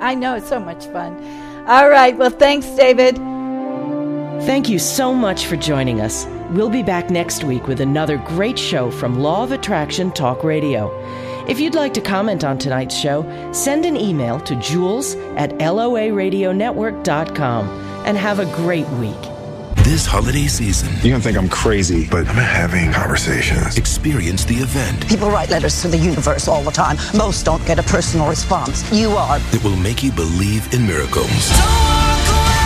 I 0.00 0.14
know 0.14 0.34
it's 0.34 0.48
so 0.48 0.60
much 0.60 0.84
fun. 0.86 1.16
All 1.66 1.88
right. 1.88 2.16
Well, 2.16 2.30
thanks, 2.30 2.66
David. 2.70 3.18
Thank 4.42 4.68
you 4.68 4.78
so 4.78 5.12
much 5.14 5.46
for 5.46 5.56
joining 5.56 6.00
us. 6.00 6.26
We'll 6.50 6.68
be 6.70 6.82
back 6.82 7.10
next 7.10 7.42
week 7.42 7.66
with 7.66 7.80
another 7.80 8.18
great 8.18 8.58
show 8.58 8.90
from 8.90 9.18
Law 9.18 9.42
of 9.42 9.50
Attraction 9.50 10.12
Talk 10.12 10.44
Radio. 10.44 10.92
If 11.48 11.58
you'd 11.58 11.74
like 11.74 11.92
to 11.94 12.00
comment 12.00 12.44
on 12.44 12.58
tonight's 12.58 12.96
show, 12.96 13.24
send 13.52 13.84
an 13.84 13.96
email 13.96 14.38
to 14.40 14.54
jewels 14.56 15.16
at 15.36 15.50
loaradionetwork.com 15.52 17.68
and 18.06 18.16
have 18.16 18.38
a 18.38 18.46
great 18.54 18.88
week. 18.90 19.16
This 19.84 20.06
holiday 20.06 20.46
season, 20.46 20.88
you're 21.02 21.12
gonna 21.12 21.22
think 21.22 21.36
I'm 21.38 21.48
crazy, 21.48 22.06
but 22.08 22.28
I'm 22.28 22.34
having 22.36 22.92
conversations. 22.92 23.78
Experience 23.78 24.44
the 24.44 24.56
event. 24.56 25.08
People 25.08 25.30
write 25.30 25.50
letters 25.50 25.80
to 25.82 25.88
the 25.88 25.98
universe 25.98 26.48
all 26.48 26.62
the 26.62 26.70
time. 26.72 26.96
Most 27.16 27.44
don't 27.44 27.64
get 27.66 27.78
a 27.78 27.82
personal 27.84 28.28
response. 28.28 28.90
You 28.92 29.10
are. 29.10 29.38
It 29.52 29.62
will 29.64 29.76
make 29.76 30.02
you 30.02 30.10
believe 30.12 30.72
in 30.74 30.86
miracles. 30.86 31.50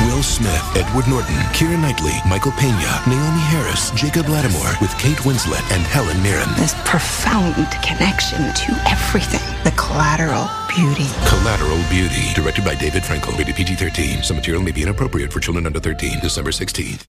Will 0.06 0.22
Smith, 0.22 0.64
Edward 0.76 1.06
Norton, 1.08 1.36
Keira 1.52 1.78
Knightley, 1.78 2.16
Michael 2.26 2.52
Pena, 2.52 3.00
Naomie 3.04 3.46
Harris, 3.52 3.90
Jacob 3.92 4.28
Lattimore, 4.28 4.72
with 4.80 4.96
Kate 4.98 5.18
Winslet 5.18 5.62
and 5.72 5.82
Helen 5.82 6.22
Mirren. 6.22 6.48
This 6.56 6.74
profound 6.84 7.54
connection 7.84 8.38
to 8.54 8.72
everything. 8.88 9.44
The 9.64 9.72
collateral 9.72 10.48
beauty. 10.68 11.06
Collateral 11.26 11.82
Beauty, 11.90 12.32
directed 12.34 12.64
by 12.64 12.74
David 12.74 13.02
Frankel, 13.02 13.36
rated 13.36 13.56
PG 13.56 13.74
13. 13.74 14.22
Some 14.22 14.36
material 14.36 14.62
may 14.62 14.72
be 14.72 14.82
inappropriate 14.82 15.32
for 15.32 15.40
children 15.40 15.66
under 15.66 15.80
13, 15.80 16.20
December 16.20 16.50
16th. 16.50 16.98